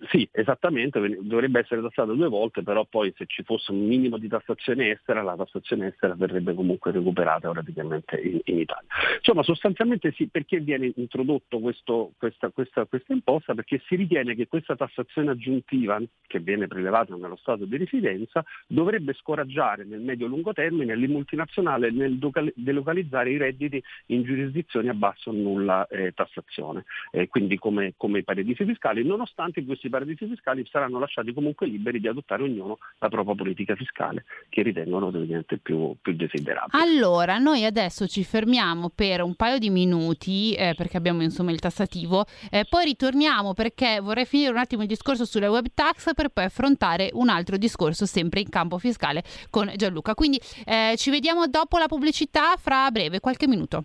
sì, 0.09 0.27
esattamente, 0.31 0.99
dovrebbe 1.21 1.59
essere 1.59 1.81
tassata 1.81 2.13
due 2.13 2.27
volte, 2.27 2.63
però 2.63 2.85
poi 2.85 3.13
se 3.15 3.25
ci 3.27 3.43
fosse 3.43 3.71
un 3.71 3.85
minimo 3.85 4.17
di 4.17 4.27
tassazione 4.27 4.91
estera, 4.91 5.21
la 5.21 5.35
tassazione 5.35 5.87
estera 5.87 6.15
verrebbe 6.15 6.53
comunque 6.55 6.91
recuperata 6.91 7.51
praticamente 7.51 8.19
in, 8.19 8.39
in 8.45 8.59
Italia. 8.59 8.87
Insomma, 9.17 9.43
sostanzialmente 9.43 10.11
sì, 10.13 10.27
perché 10.27 10.59
viene 10.59 10.91
introdotto 10.95 11.59
questo, 11.59 12.13
questa, 12.17 12.49
questa, 12.49 12.85
questa, 12.85 13.13
imposta? 13.13 13.53
Perché 13.53 13.81
si 13.85 13.95
ritiene 13.95 14.33
che 14.33 14.47
questa 14.47 14.75
tassazione 14.75 15.31
aggiuntiva 15.31 16.01
che 16.25 16.39
viene 16.39 16.67
prelevata 16.67 17.15
nello 17.15 17.37
Stato 17.37 17.65
di 17.65 17.77
residenza 17.77 18.43
dovrebbe 18.67 19.13
scoraggiare 19.13 19.83
nel 19.83 20.01
medio-lungo 20.01 20.53
termine 20.53 20.95
le 20.95 21.07
multinazionali 21.07 21.91
nel 21.91 22.17
delocalizzare 22.55 23.29
i 23.29 23.37
redditi 23.37 23.81
in 24.07 24.23
giurisdizioni 24.23 24.89
a 24.89 24.93
basso 24.93 25.29
o 25.29 25.33
nulla 25.33 25.85
eh, 25.87 26.11
tassazione, 26.13 26.85
eh, 27.11 27.27
quindi 27.27 27.57
come, 27.57 27.93
come 27.97 28.19
i 28.19 28.23
paradisi 28.23 28.65
fiscali, 28.65 29.03
nonostante 29.03 29.63
questi 29.63 29.89
paradisi 29.91 30.25
fiscali 30.25 30.65
saranno 30.69 30.97
lasciati 30.97 31.31
comunque 31.33 31.67
liberi 31.67 31.99
di 31.99 32.07
adottare 32.07 32.41
ognuno 32.41 32.79
la 32.97 33.09
propria 33.09 33.35
politica 33.35 33.75
fiscale 33.75 34.25
che 34.49 34.63
ritengono 34.63 35.07
ovviamente 35.07 35.59
più, 35.59 35.95
più 36.01 36.13
desiderabile. 36.15 36.81
Allora, 36.81 37.37
noi 37.37 37.63
adesso 37.63 38.07
ci 38.07 38.23
fermiamo 38.23 38.89
per 38.89 39.21
un 39.21 39.35
paio 39.35 39.59
di 39.59 39.69
minuti 39.69 40.53
eh, 40.53 40.73
perché 40.75 40.97
abbiamo 40.97 41.21
insomma 41.21 41.51
il 41.51 41.59
tassativo, 41.59 42.25
eh, 42.49 42.65
poi 42.67 42.85
ritorniamo 42.85 43.53
perché 43.53 43.99
vorrei 44.01 44.25
finire 44.25 44.51
un 44.51 44.57
attimo 44.57 44.81
il 44.81 44.87
discorso 44.87 45.25
sulle 45.25 45.47
web 45.47 45.67
tax 45.73 46.13
per 46.15 46.29
poi 46.29 46.45
affrontare 46.45 47.09
un 47.13 47.29
altro 47.29 47.57
discorso 47.57 48.05
sempre 48.05 48.39
in 48.39 48.49
campo 48.49 48.79
fiscale 48.79 49.23
con 49.49 49.71
Gianluca. 49.75 50.15
Quindi 50.15 50.39
eh, 50.65 50.95
ci 50.97 51.11
vediamo 51.11 51.47
dopo 51.47 51.77
la 51.77 51.87
pubblicità 51.87 52.55
fra 52.57 52.89
breve, 52.89 53.19
qualche 53.19 53.47
minuto. 53.47 53.83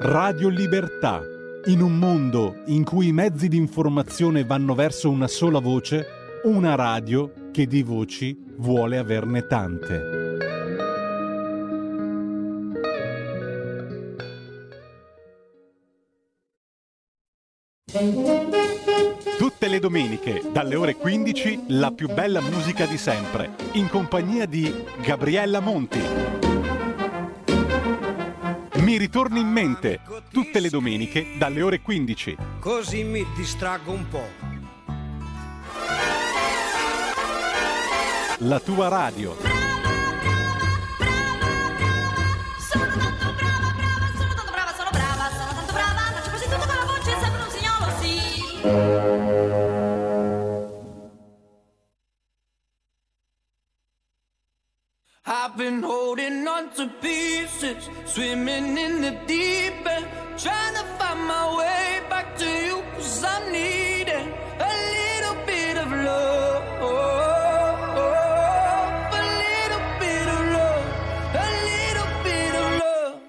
Radio 0.00 0.48
Libertà 0.48 1.33
in 1.66 1.80
un 1.80 1.98
mondo 1.98 2.62
in 2.66 2.84
cui 2.84 3.08
i 3.08 3.12
mezzi 3.12 3.48
di 3.48 3.56
informazione 3.56 4.44
vanno 4.44 4.74
verso 4.74 5.08
una 5.10 5.28
sola 5.28 5.60
voce, 5.60 6.06
una 6.44 6.74
radio 6.74 7.50
che 7.52 7.66
di 7.66 7.82
voci 7.82 8.38
vuole 8.56 8.98
averne 8.98 9.46
tante. 9.46 10.22
Tutte 19.38 19.68
le 19.68 19.78
domeniche, 19.78 20.42
dalle 20.52 20.74
ore 20.74 20.96
15, 20.96 21.64
la 21.68 21.92
più 21.92 22.12
bella 22.12 22.42
musica 22.42 22.84
di 22.84 22.98
sempre, 22.98 23.54
in 23.72 23.88
compagnia 23.88 24.44
di 24.44 24.70
Gabriella 25.02 25.60
Monti. 25.60 26.00
Mi 28.84 28.98
ritorni 28.98 29.40
in 29.40 29.48
mente 29.48 30.00
tutte 30.30 30.60
le 30.60 30.68
domeniche 30.68 31.38
dalle 31.38 31.62
ore 31.62 31.80
15. 31.80 32.36
Così 32.60 33.02
mi 33.02 33.24
distraggo 33.34 33.92
un 33.92 34.06
po'. 34.06 34.28
La 38.40 38.60
tua 38.60 38.88
radio. 38.88 39.34
Sono 42.58 42.84
tanto 42.84 43.32
brava, 43.32 43.72
brava, 43.74 44.10
sono 44.18 44.34
tanto 44.34 44.52
brava, 44.52 44.74
sono 44.76 44.90
brava, 44.90 45.30
sono 45.30 45.54
tanto 45.54 45.72
brava, 45.72 46.00
faccio 46.12 46.28
quasi 46.28 46.44
tutto 46.44 46.58
con 46.58 46.76
la 46.76 46.84
voce, 46.84 47.16
sembra 47.22 47.42
un 47.42 47.50
signolo, 47.50 47.88
sì. 48.02 49.63
Holding 56.64 56.88
to 56.88 56.92
pieces, 57.00 57.88
swimming 58.06 58.78
in 58.78 59.00
the 59.00 59.10
deep 59.26 59.86
end, 59.86 60.06
trying 60.38 60.74
to 60.74 60.84
find 60.98 61.20
my 61.26 61.56
way 61.58 62.00
back 62.08 62.36
to 62.36 62.44
you, 62.44 62.82
cause 62.94 63.24
I'm 63.24 63.52
needing 63.52 64.32
a 64.60 64.72
little 64.96 65.36
bit 65.46 65.76
of 65.76 65.90
love. 65.90 66.62
A 69.12 69.22
little 69.42 69.84
bit 70.00 70.28
of 70.28 70.40
love, 70.52 70.84
a 71.34 71.46
little 71.68 72.10
bit 72.22 72.54
of 72.54 72.66
love. 72.80 73.20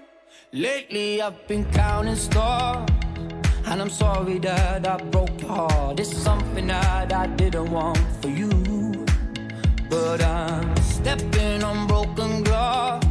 Lately 0.54 1.22
I've 1.22 1.48
been 1.48 1.66
counting 1.72 2.16
stars, 2.16 2.90
and 3.66 3.82
I'm 3.82 3.90
sorry 3.90 4.40
that 4.40 4.88
I 4.88 4.98
broke 4.98 5.42
your 5.42 5.50
heart. 5.50 6.00
It's 6.00 6.16
something 6.16 6.68
that 6.68 7.14
I 7.14 7.28
didn't 7.28 7.72
want 7.72 8.00
for 8.22 8.30
you. 8.30 9.06
But 9.90 10.22
I'm 10.24 10.76
stepping 10.78 11.64
on 11.64 11.88
broken 11.88 12.44
glass. 12.44 13.05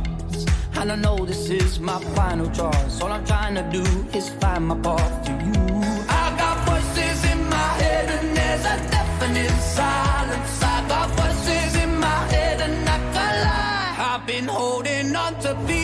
And 0.85 0.93
I 0.93 0.97
know 0.97 1.25
this 1.25 1.49
is 1.49 1.81
my 1.81 1.99
final 2.15 2.47
choice. 2.51 3.01
All 3.01 3.11
I'm 3.11 3.25
trying 3.25 3.55
to 3.55 3.63
do 3.73 3.83
is 4.13 4.29
find 4.29 4.67
my 4.67 4.77
path 4.81 5.25
to 5.25 5.33
you. 5.33 5.81
I 6.11 6.37
got 6.37 6.57
voices 6.69 7.25
in 7.33 7.49
my 7.49 7.71
head, 7.81 8.07
and 8.17 8.37
there's 8.37 8.67
a 8.67 8.77
definite 8.91 9.59
silence. 9.63 10.63
I 10.63 10.87
got 10.87 11.09
voices 11.19 11.83
in 11.83 11.99
my 11.99 12.21
head, 12.35 12.61
and 12.61 12.87
I 12.87 12.99
can't 13.15 13.39
lie. 13.49 13.97
I've 14.11 14.27
been 14.27 14.45
holding 14.45 15.17
on 15.17 15.33
to 15.41 15.55
pieces, 15.67 15.84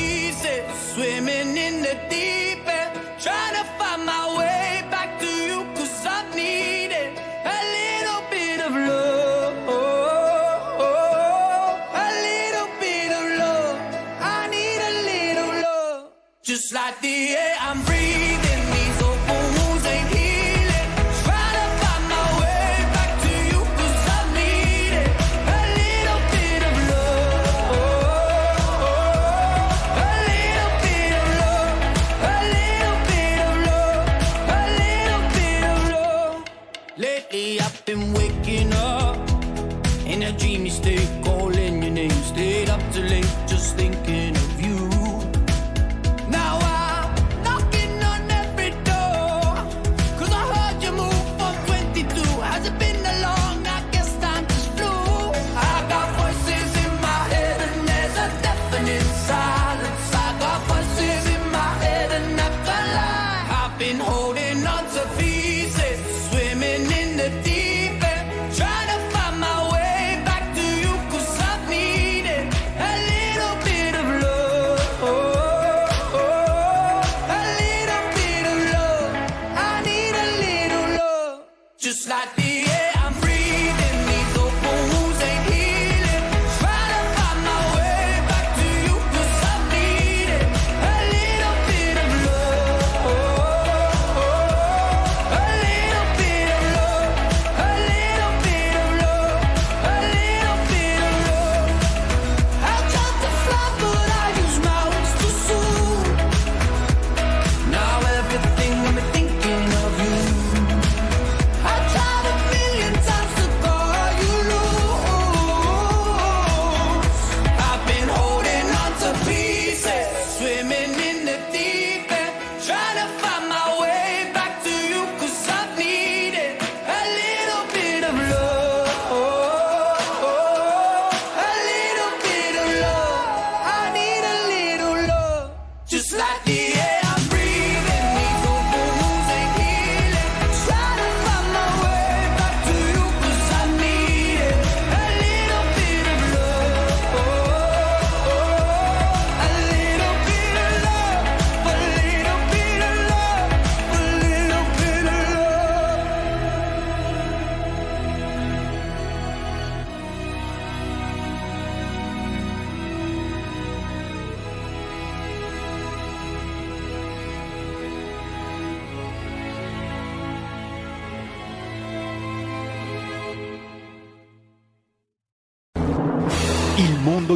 Like 16.90 17.02
the 17.02 17.36
air 17.36 17.54
I'm 17.60 17.89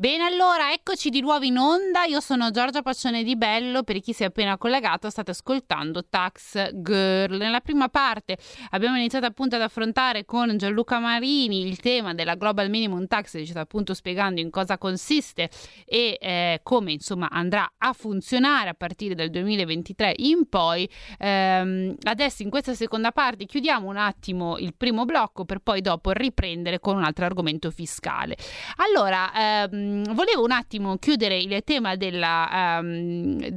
Bene, 0.00 0.22
allora 0.22 0.72
eccoci 0.72 1.10
di 1.10 1.20
nuovo 1.20 1.44
in 1.44 1.58
onda. 1.58 2.04
Io 2.04 2.20
sono 2.20 2.52
Giorgia 2.52 2.82
Paccione 2.82 3.24
di 3.24 3.34
Bello. 3.34 3.82
Per 3.82 3.98
chi 3.98 4.12
si 4.12 4.22
è 4.22 4.26
appena 4.26 4.56
collegato, 4.56 5.10
state 5.10 5.32
ascoltando 5.32 6.06
Tax 6.08 6.70
Girl. 6.72 7.36
Nella 7.36 7.58
prima 7.58 7.88
parte 7.88 8.38
abbiamo 8.70 8.96
iniziato 8.96 9.26
appunto 9.26 9.56
ad 9.56 9.62
affrontare 9.62 10.24
con 10.24 10.56
Gianluca 10.56 11.00
Marini 11.00 11.66
il 11.66 11.80
tema 11.80 12.14
della 12.14 12.36
Global 12.36 12.70
Minimum 12.70 13.08
Tax, 13.08 13.38
ci 13.38 13.46
sta 13.46 13.58
appunto 13.58 13.92
spiegando 13.92 14.40
in 14.40 14.50
cosa 14.50 14.78
consiste 14.78 15.50
e 15.84 16.16
eh, 16.20 16.60
come 16.62 16.92
insomma 16.92 17.28
andrà 17.28 17.68
a 17.76 17.92
funzionare 17.92 18.68
a 18.68 18.74
partire 18.74 19.16
dal 19.16 19.30
2023 19.30 20.14
in 20.18 20.48
poi. 20.48 20.88
Ehm, 21.18 21.96
adesso 22.04 22.44
in 22.44 22.50
questa 22.50 22.74
seconda 22.74 23.10
parte 23.10 23.46
chiudiamo 23.46 23.88
un 23.88 23.96
attimo 23.96 24.58
il 24.58 24.74
primo 24.76 25.04
blocco 25.04 25.44
per 25.44 25.58
poi 25.58 25.80
dopo 25.80 26.12
riprendere 26.12 26.78
con 26.78 26.94
un 26.94 27.02
altro 27.02 27.24
argomento 27.24 27.72
fiscale. 27.72 28.36
Allora, 28.76 29.32
ehm, 29.34 29.86
volevo 30.12 30.44
un 30.44 30.50
attimo 30.50 30.96
chiudere 30.98 31.38
il 31.38 31.62
tema 31.64 31.96
della, 31.96 32.78
ehm, 32.78 33.48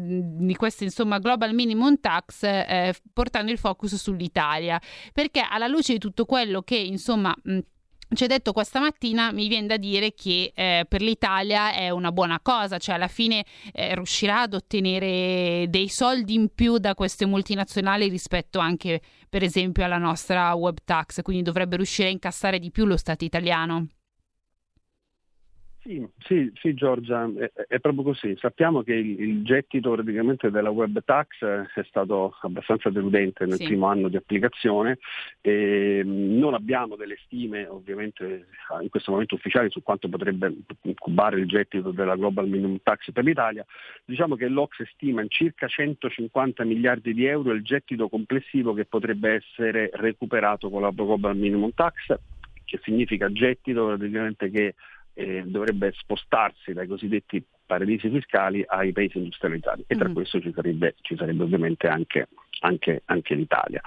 di 0.46 0.56
questa 0.56 0.84
insomma 0.84 1.20
global 1.20 1.54
minimum 1.54 2.00
tax 2.00 2.44
eh, 2.44 2.94
portando 3.14 3.52
il 3.52 3.58
focus 3.58 3.96
sull'Italia, 3.96 4.80
perché 5.14 5.46
alla 5.48 5.68
luce 5.68 5.94
di 5.94 6.00
tutto 6.00 6.26
quello 6.26 6.62
che 6.62 6.76
insomma 6.76 7.36
mh, 7.44 7.60
ci 8.14 8.26
ha 8.26 8.28
detto 8.28 8.52
questa 8.52 8.80
mattina, 8.80 9.32
mi 9.32 9.48
viene 9.48 9.68
da 9.68 9.78
dire 9.78 10.14
che 10.14 10.52
eh, 10.54 10.86
per 10.88 11.02
l'Italia 11.02 11.74
è 11.74 11.90
una 11.90 12.12
buona 12.12 12.40
cosa, 12.42 12.78
cioè 12.78 12.96
alla 12.96 13.08
fine 13.08 13.46
eh, 13.72 13.96
riuscirà 13.96 14.42
ad 14.42 14.54
ottenere 14.54 15.68
dei 15.70 15.88
soldi 15.88 16.34
in 16.34 16.50
più 16.54 16.78
da 16.78 16.94
queste 16.94 17.26
multinazionali 17.26 18.10
rispetto 18.10 18.60
anche 18.60 19.02
per 19.30 19.44
esempio 19.44 19.86
alla 19.86 19.98
nostra 19.98 20.54
web 20.56 20.80
tax, 20.84 21.22
quindi 21.22 21.44
dovrebbe 21.44 21.78
riuscire 21.78 22.10
a 22.10 22.12
incassare 22.12 22.60
di 22.60 22.70
più 22.70 22.86
lo 22.86 22.98
Stato 22.98 23.24
italiano. 23.24 23.88
Sì, 25.84 26.08
sì, 26.20 26.52
sì 26.54 26.76
Giorgia, 26.76 27.28
è, 27.36 27.52
è, 27.68 27.80
proprio 27.80 28.04
così. 28.04 28.36
Sappiamo 28.38 28.84
che 28.84 28.94
il, 28.94 29.20
il, 29.20 29.44
gettito 29.44 29.90
praticamente 29.92 30.52
della 30.52 30.70
web 30.70 31.04
tax 31.04 31.44
è 31.44 31.84
stato 31.88 32.36
abbastanza 32.42 32.92
deludente 32.92 33.48
nel 33.48 33.58
sì. 33.58 33.66
primo 33.66 33.88
anno 33.88 34.08
di 34.08 34.16
applicazione 34.16 35.00
e 35.42 36.04
non 36.06 36.54
abbiamo 36.54 36.96
delle 36.96 37.18
stime 37.26 37.66
ovviamente 37.66 38.46
in 38.80 38.90
questo 38.90 39.10
momento 39.10 39.34
ufficiali 39.34 39.72
su 39.72 39.82
quanto 39.82 40.08
potrebbe 40.08 40.54
incubare 40.84 41.40
il 41.40 41.48
gettito 41.48 41.90
della 41.90 42.16
global 42.16 42.48
minimum 42.48 42.78
tax 42.84 43.12
per 43.12 43.24
l'Italia. 43.24 43.66
Diciamo 44.06 44.36
che 44.36 44.50
l'Ox 44.50 44.84
stima 44.94 45.24
in 45.24 45.30
circa 45.30 45.68
150 45.68 46.64
miliardi 46.64 47.12
di 47.16 47.26
euro 47.26 47.54
il 47.54 47.64
gettito 47.64 48.08
complessivo 48.08 48.76
che 48.76 48.86
potrebbe 48.86 49.32
essere 49.34 49.90
recuperato 49.94 50.70
con 50.70 50.84
la 50.84 50.92
global 50.92 51.36
minimum 51.36 51.72
tax, 51.74 52.16
che 52.66 52.80
significa 52.84 53.32
gettito 53.32 53.88
praticamente 53.88 54.52
che 54.52 54.76
eh, 55.14 55.44
dovrebbe 55.46 55.92
spostarsi 55.96 56.74
dai 56.74 56.88
cosiddetti 56.88 57.44
paradisi 57.72 58.10
fiscali 58.10 58.64
ai 58.68 58.92
paesi 58.92 59.18
industrializzati 59.18 59.86
e 59.88 59.96
tra 59.96 60.10
mm. 60.10 60.14
questo 60.14 60.42
ci 60.42 60.52
sarebbe, 60.54 60.96
ci 61.02 61.16
sarebbe 61.16 61.44
ovviamente 61.44 61.88
anche, 61.88 62.28
anche, 62.60 63.02
anche 63.06 63.34
l'Italia. 63.34 63.82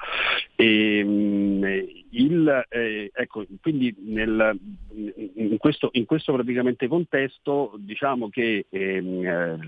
E, 0.57 0.99
ehm, 0.99 1.85
il, 2.11 2.67
eh, 2.71 3.11
ecco, 3.13 3.45
quindi 3.61 3.95
nel, 4.07 4.59
in, 5.35 5.57
questo, 5.59 5.91
in, 5.93 6.07
questo, 6.07 6.33
praticamente 6.33 6.89
contesto 6.89 7.75
diciamo 7.77 8.31
che 8.31 8.65
ehm, 8.71 9.27
eh, 9.27 9.59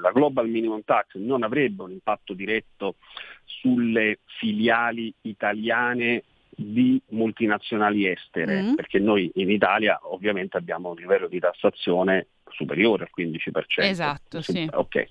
la 0.00 0.10
Global 0.12 0.48
Minimum 0.48 0.82
Tax 0.84 1.16
non 1.16 1.42
avrebbe 1.42 1.82
un 1.82 1.90
impatto 1.90 2.32
diretto 2.32 2.96
sulle 3.44 4.20
filiali 4.38 5.12
italiane 5.22 6.22
di 6.56 7.00
multinazionali 7.10 8.06
estere, 8.06 8.62
mm. 8.62 8.74
perché 8.74 8.98
noi 8.98 9.30
in 9.34 9.50
Italia 9.50 9.98
ovviamente 10.02 10.56
abbiamo 10.56 10.90
un 10.90 10.96
livello 10.96 11.28
di 11.28 11.38
tassazione 11.38 12.28
superiore 12.50 13.04
al 13.04 13.24
15%. 13.24 13.82
Esatto, 13.82 14.40
sì. 14.40 14.68
Ok. 14.72 15.08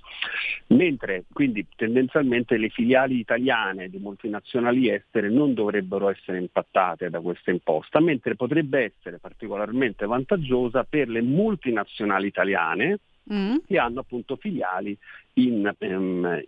Mentre 0.67 1.25
quindi 1.31 1.65
tendenzialmente 1.75 2.57
le 2.57 2.69
filiali 2.69 3.19
italiane 3.19 3.89
di 3.89 3.97
multinazionali 3.97 4.89
estere 4.89 5.29
non 5.29 5.53
dovrebbero 5.53 6.09
essere 6.09 6.37
impattate 6.37 7.09
da 7.09 7.19
questa 7.19 7.51
imposta, 7.51 7.99
mentre 7.99 8.35
potrebbe 8.35 8.93
essere 8.95 9.19
particolarmente 9.19 10.05
vantaggiosa 10.05 10.83
per 10.83 11.09
le 11.09 11.21
multinazionali 11.21 12.27
italiane 12.27 12.99
mm. 13.31 13.57
che 13.65 13.77
hanno 13.77 14.01
appunto 14.01 14.35
filiali 14.35 14.97
in, 15.33 15.73
um, 15.79 16.41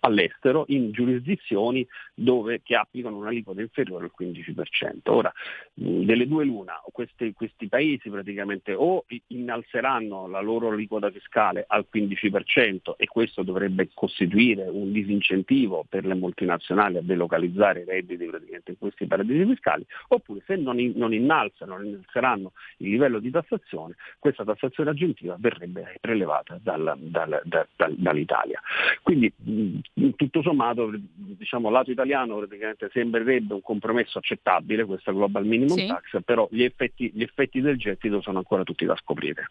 all'estero 0.00 0.64
in 0.68 0.90
giurisdizioni 0.90 1.86
dove, 2.14 2.60
che 2.62 2.74
applicano 2.74 3.16
un'aliquota 3.16 3.60
inferiore 3.60 4.04
al 4.04 4.12
15%. 4.18 4.98
Ora, 5.04 5.32
delle 5.72 6.26
due 6.26 6.44
l'una, 6.44 6.80
questi, 6.92 7.32
questi, 7.32 7.68
paesi 7.68 8.10
praticamente 8.10 8.74
o 8.74 9.04
innalzeranno 9.28 10.26
la 10.26 10.40
loro 10.40 10.68
aliquota 10.68 11.10
fiscale 11.10 11.64
al 11.66 11.86
15% 11.92 12.94
e 12.96 13.06
questo 13.06 13.42
dovrebbe 13.42 13.88
costituire 13.94 14.68
un 14.68 14.92
disincentivo 14.92 15.84
per 15.88 16.04
le 16.04 16.14
multinazionali 16.14 16.98
a 16.98 17.02
delocalizzare 17.02 17.80
i 17.80 17.84
redditi 17.84 18.26
praticamente 18.26 18.72
in 18.72 18.78
questi 18.78 19.06
paradisi 19.06 19.44
fiscali, 19.46 19.86
oppure 20.08 20.42
se 20.46 20.56
non, 20.56 20.76
non 20.96 21.12
innalzano, 21.12 21.76
non 21.76 21.86
innalzeranno 21.86 22.52
il 22.78 22.90
livello 22.90 23.18
di 23.18 23.30
tassazione, 23.30 23.94
questa 24.18 24.44
tassazione 24.44 24.90
aggiuntiva 24.90 25.36
verrebbe 25.38 25.98
prelevata 26.08 26.58
dal, 26.62 26.96
dal, 26.98 27.42
dal, 27.44 27.68
dal 27.76 27.94
dall'Italia. 27.98 28.58
Quindi 29.02 29.30
mh, 29.36 30.12
tutto 30.16 30.40
sommato 30.40 30.90
diciamo, 30.94 31.68
lato 31.68 31.90
italiano 31.90 32.38
praticamente 32.38 32.88
sembrerebbe 32.90 33.52
un 33.52 33.60
compromesso 33.60 34.16
accettabile 34.16 34.86
questa 34.86 35.12
global 35.12 35.44
minimum 35.44 35.76
sì. 35.76 35.86
tax, 35.86 36.22
però 36.24 36.48
gli 36.50 36.62
effetti, 36.62 37.10
gli 37.12 37.22
effetti 37.22 37.60
del 37.60 37.76
gettito 37.76 38.22
sono 38.22 38.38
ancora 38.38 38.62
tutti 38.62 38.86
da 38.86 38.96
scoprire. 38.96 39.50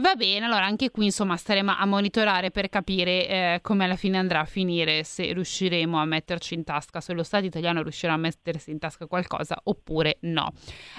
Va 0.00 0.14
bene, 0.14 0.46
allora 0.46 0.64
anche 0.64 0.90
qui 0.90 1.06
insomma 1.06 1.36
staremo 1.36 1.74
a 1.76 1.84
monitorare 1.84 2.52
per 2.52 2.68
capire 2.68 3.26
eh, 3.26 3.58
come 3.62 3.84
alla 3.84 3.96
fine 3.96 4.16
andrà 4.16 4.40
a 4.40 4.44
finire, 4.44 5.02
se 5.02 5.32
riusciremo 5.32 5.98
a 5.98 6.04
metterci 6.04 6.54
in 6.54 6.62
tasca, 6.62 7.00
se 7.00 7.12
lo 7.14 7.24
Stato 7.24 7.46
italiano 7.46 7.82
riuscirà 7.82 8.12
a 8.12 8.16
mettersi 8.16 8.70
in 8.70 8.78
tasca 8.78 9.06
qualcosa 9.06 9.58
oppure 9.64 10.18
no. 10.20 10.52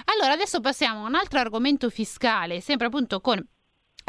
Allora 0.04 0.32
adesso 0.32 0.60
passiamo 0.60 1.04
a 1.04 1.08
un 1.08 1.14
altro 1.14 1.38
argomento 1.38 1.88
fiscale, 1.88 2.60
sempre 2.60 2.88
appunto 2.88 3.20
con 3.20 3.42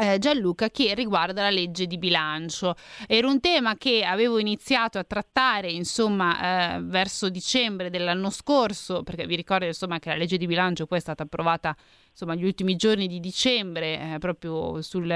eh, 0.02 0.18
Gianluca 0.18 0.68
che 0.68 0.94
riguarda 0.94 1.42
la 1.42 1.50
legge 1.50 1.86
di 1.86 1.96
bilancio. 1.96 2.74
Era 3.06 3.28
un 3.28 3.40
tema 3.40 3.76
che 3.76 4.02
avevo 4.04 4.38
iniziato 4.38 4.98
a 4.98 5.04
trattare 5.04 5.70
insomma 5.70 6.76
eh, 6.76 6.80
verso 6.82 7.28
dicembre 7.28 7.88
dell'anno 7.88 8.30
scorso, 8.30 9.02
perché 9.02 9.26
vi 9.26 9.36
ricordo 9.36 9.64
insomma 9.64 9.98
che 10.00 10.08
la 10.08 10.16
legge 10.16 10.36
di 10.36 10.46
bilancio 10.46 10.86
poi 10.86 10.98
è 10.98 11.00
stata 11.00 11.22
approvata 11.22 11.76
insomma 12.10 12.34
gli 12.34 12.44
ultimi 12.44 12.76
giorni 12.76 13.06
di 13.06 13.20
dicembre 13.20 14.14
eh, 14.14 14.18
proprio 14.18 14.82
sul 14.82 15.06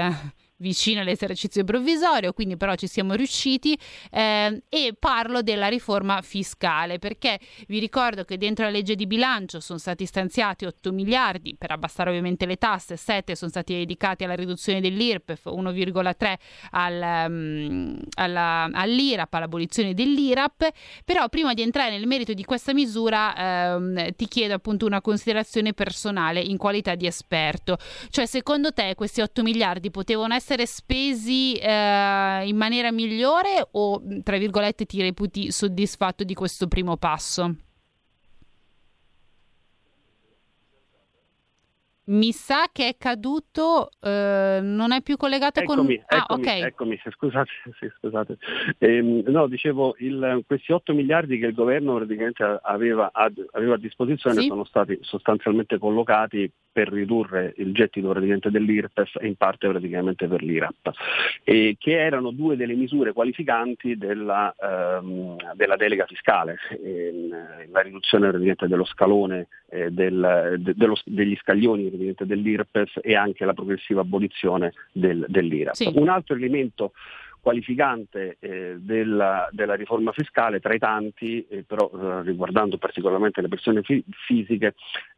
vicino 0.57 1.01
all'esercizio 1.01 1.63
provvisorio, 1.63 2.33
quindi 2.33 2.57
però 2.57 2.75
ci 2.75 2.87
siamo 2.87 3.13
riusciti 3.13 3.77
eh, 4.11 4.61
e 4.69 4.95
parlo 4.97 5.41
della 5.41 5.67
riforma 5.67 6.21
fiscale 6.21 6.99
perché 6.99 7.39
vi 7.67 7.79
ricordo 7.79 8.23
che 8.23 8.37
dentro 8.37 8.65
la 8.65 8.71
legge 8.71 8.95
di 8.95 9.05
bilancio 9.05 9.59
sono 9.59 9.77
stati 9.77 10.05
stanziati 10.05 10.65
8 10.65 10.91
miliardi 10.91 11.55
per 11.57 11.71
abbassare 11.71 12.09
ovviamente 12.09 12.45
le 12.45 12.57
tasse, 12.57 12.97
7 12.97 13.35
sono 13.35 13.49
stati 13.49 13.73
dedicati 13.73 14.23
alla 14.23 14.35
riduzione 14.35 14.81
dell'IRPEF, 14.81 15.45
1,3 15.45 16.35
al, 16.71 17.25
um, 17.29 17.99
alla, 18.15 18.69
all'IRAP, 18.71 19.33
all'abolizione 19.33 19.93
dell'IRAP, 19.93 20.69
però 21.05 21.29
prima 21.29 21.53
di 21.53 21.61
entrare 21.61 21.91
nel 21.91 22.07
merito 22.07 22.33
di 22.33 22.43
questa 22.43 22.73
misura 22.73 23.75
ehm, 23.75 24.13
ti 24.15 24.27
chiedo 24.27 24.55
appunto 24.55 24.85
una 24.85 25.01
considerazione 25.01 25.73
personale 25.73 26.39
in 26.39 26.57
qualità 26.57 26.95
di 26.95 27.05
esperto, 27.05 27.77
cioè 28.09 28.25
secondo 28.25 28.71
te 28.71 28.95
questi 28.95 29.21
8 29.21 29.43
miliardi 29.43 29.91
potevano 29.91 30.33
essere 30.33 30.46
essere 30.47 30.65
spesi 30.65 31.55
eh, 31.55 32.47
in 32.47 32.55
maniera 32.55 32.89
migliore 32.89 33.67
o, 33.71 34.01
tra 34.23 34.37
virgolette, 34.37 34.85
ti 34.85 35.01
reputi 35.01 35.51
soddisfatto 35.51 36.23
di 36.23 36.33
questo 36.33 36.69
primo 36.69 36.95
passo? 36.95 37.53
Mi 42.07 42.31
sa 42.31 42.69
che 42.71 42.87
è 42.87 42.95
caduto, 42.97 43.89
eh, 43.99 44.59
non 44.61 44.93
è 44.93 45.01
più 45.01 45.17
collegato 45.17 45.59
eccomi, 45.59 45.97
con... 45.97 46.05
Ah, 46.07 46.17
eccomi, 46.23 46.41
ok. 46.41 46.47
Eccomi, 46.47 46.99
scusate. 47.11 47.49
Sì, 47.79 47.91
scusate. 47.97 48.37
Eh, 48.77 49.01
no, 49.01 49.47
dicevo, 49.47 49.95
il, 49.99 50.43
questi 50.47 50.71
8 50.71 50.93
miliardi 50.93 51.37
che 51.37 51.47
il 51.47 51.53
governo 51.53 51.95
praticamente 51.95 52.59
aveva, 52.61 53.11
aveva 53.11 53.73
a 53.73 53.77
disposizione 53.77 54.41
sì. 54.41 54.47
sono 54.47 54.63
stati 54.63 54.97
sostanzialmente 55.01 55.77
collocati 55.77 56.49
per 56.77 56.89
ridurre 56.89 57.55
il 57.57 57.73
gettito 57.73 58.09
praticamente 58.09 58.51
dell'IRPEF 58.51 59.15
e 59.19 59.25
in 59.25 59.35
parte 59.35 59.67
praticamente 59.67 60.27
per 60.27 60.43
l'IRAP, 60.43 60.91
e 61.43 61.75
che 61.79 61.99
erano 61.99 62.29
due 62.29 62.55
delle 62.55 62.75
misure 62.75 63.13
qualificanti 63.13 63.97
della, 63.97 64.53
ehm, 64.55 65.55
della 65.55 65.75
delega 65.75 66.05
fiscale, 66.05 66.57
ehm, 66.79 67.71
la 67.71 67.81
riduzione 67.81 68.27
praticamente 68.27 68.67
dello 68.67 68.85
scalone 68.85 69.47
eh, 69.69 69.89
del, 69.89 70.57
de, 70.59 70.75
dello, 70.75 70.95
degli 71.03 71.35
scaglioni 71.37 71.89
dell'IRPEF 72.25 72.99
e 73.01 73.15
anche 73.15 73.45
la 73.45 73.53
progressiva 73.53 74.01
abolizione 74.01 74.73
del, 74.91 75.25
dell'IRAP. 75.27 75.75
Sì. 75.75 75.91
Un 75.95 76.09
altro 76.09 76.35
elemento 76.35 76.93
qualificante 77.47 78.35
eh, 78.39 78.75
della, 78.77 79.47
della, 79.51 79.75
riforma 79.75 80.11
fiscale 80.11 80.59
tra 80.59 80.73
i 80.73 80.79
tanti, 80.79 81.45
eh, 81.47 81.63
però 81.63 81.89
eh, 81.93 82.23
riguardando 82.23 82.77
particolarmente 82.77 83.39
le 83.39 83.47
persone 83.47 83.83
fi- 83.83 84.03
fisiche, 84.25 84.75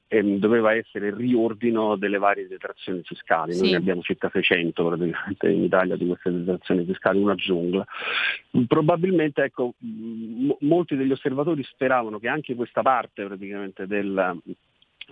ehm, 0.07 0.37
doveva 0.37 0.75
essere 0.75 1.07
il 1.07 1.13
riordino 1.13 1.95
delle 1.95 2.19
varie 2.19 2.47
detrazioni 2.47 3.01
fiscali. 3.03 3.53
Sì. 3.53 3.61
Noi 3.61 3.71
ne 3.71 3.77
abbiamo 3.77 4.01
circa 4.01 4.29
600 4.31 4.85
praticamente 4.85 5.49
in 5.49 5.63
Italia 5.63 5.95
di 5.95 6.05
queste 6.05 6.31
detrazioni 6.31 6.85
fiscali, 6.85 7.19
una 7.19 7.33
giungla. 7.33 7.83
Probabilmente 8.67 9.41
ecco, 9.43 9.73
m- 9.79 10.55
molti 10.59 10.95
degli 10.95 11.11
osservatori 11.11 11.63
speravano 11.63 12.19
che 12.19 12.27
anche 12.27 12.53
questa 12.53 12.83
parte 12.83 13.25
praticamente 13.25 13.87
del 13.87 14.39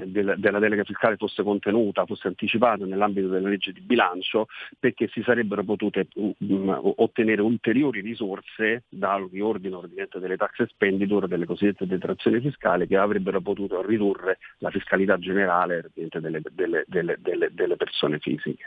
del- 0.05 0.35
della 0.37 0.59
delega 0.59 0.83
fiscale 0.83 1.15
fosse 1.17 1.43
contenuta, 1.43 2.05
fosse 2.05 2.27
anticipata 2.27 2.85
nell'ambito 2.85 3.27
della 3.27 3.49
legge 3.49 3.71
di 3.71 3.81
bilancio 3.81 4.47
perché 4.79 5.07
si 5.07 5.21
sarebbero 5.23 5.63
potute 5.63 6.07
mm, 6.19 6.69
ottenere 6.97 7.41
ulteriori 7.41 8.01
risorse 8.01 8.83
dal 8.89 9.27
riordino 9.31 9.79
ovviamente, 9.79 10.19
delle 10.19 10.37
tax 10.37 10.59
expenditure, 10.59 11.27
delle 11.27 11.45
cosiddette 11.45 11.85
detrazioni 11.87 12.39
fiscali 12.39 12.87
che 12.87 12.97
avrebbero 12.97 13.41
potuto 13.41 13.81
ridurre 13.85 14.37
la 14.59 14.69
fiscalità 14.69 15.17
generale 15.17 15.89
delle, 15.93 16.41
delle- 16.51 16.83
delle- 16.87 17.49
delle- 17.51 17.75
persone 17.77 18.17
fisiche. 18.19 18.65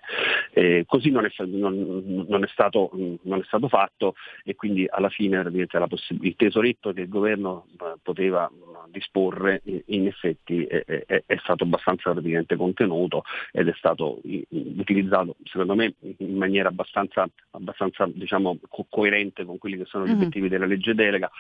Eh, 0.53 0.85
così 0.87 1.11
non 1.11 1.25
è, 1.25 1.31
non- 1.45 2.25
non 2.29 2.45
è 2.45 2.47
stato, 2.49 2.91
mm, 2.95 3.15
non 3.23 3.41
è 3.41 3.45
stato 3.45 3.69
fatto 3.69 4.15
e 4.45 4.55
quindi 4.55 4.87
alla 4.89 5.09
fine 5.09 5.41
il 5.41 6.35
tesoretto 6.37 6.93
che 6.93 7.03
il 7.03 7.09
governo 7.09 7.67
eh, 7.81 7.95
poteva 8.03 8.51
disporre 8.89 9.63
in 9.87 10.07
effetti 10.07 10.65
è, 10.65 10.85
è- 10.85 11.20
è 11.27 11.37
stato 11.43 11.65
abbastanza 11.65 12.13
praticamente 12.13 12.57
contenuto 12.57 13.25
ed 13.53 13.69
è 13.69 13.75
stato 13.77 14.21
i- 14.25 14.45
utilizzato 14.51 15.37
secondo 15.45 15.75
me 15.75 15.95
in 16.19 16.37
maniera 16.37 16.69
abbastanza, 16.69 17.29
abbastanza 17.51 18.07
diciamo, 18.13 18.59
co- 18.69 18.87
coerente 18.89 19.45
con 19.45 19.59
quelli 19.59 19.77
che 19.77 19.85
sono 19.87 20.05
gli 20.07 20.11
Mhm. 20.11 20.15
obiettivi 20.17 20.49
della 20.49 20.67
legge 20.67 20.95
delega. 20.95 21.31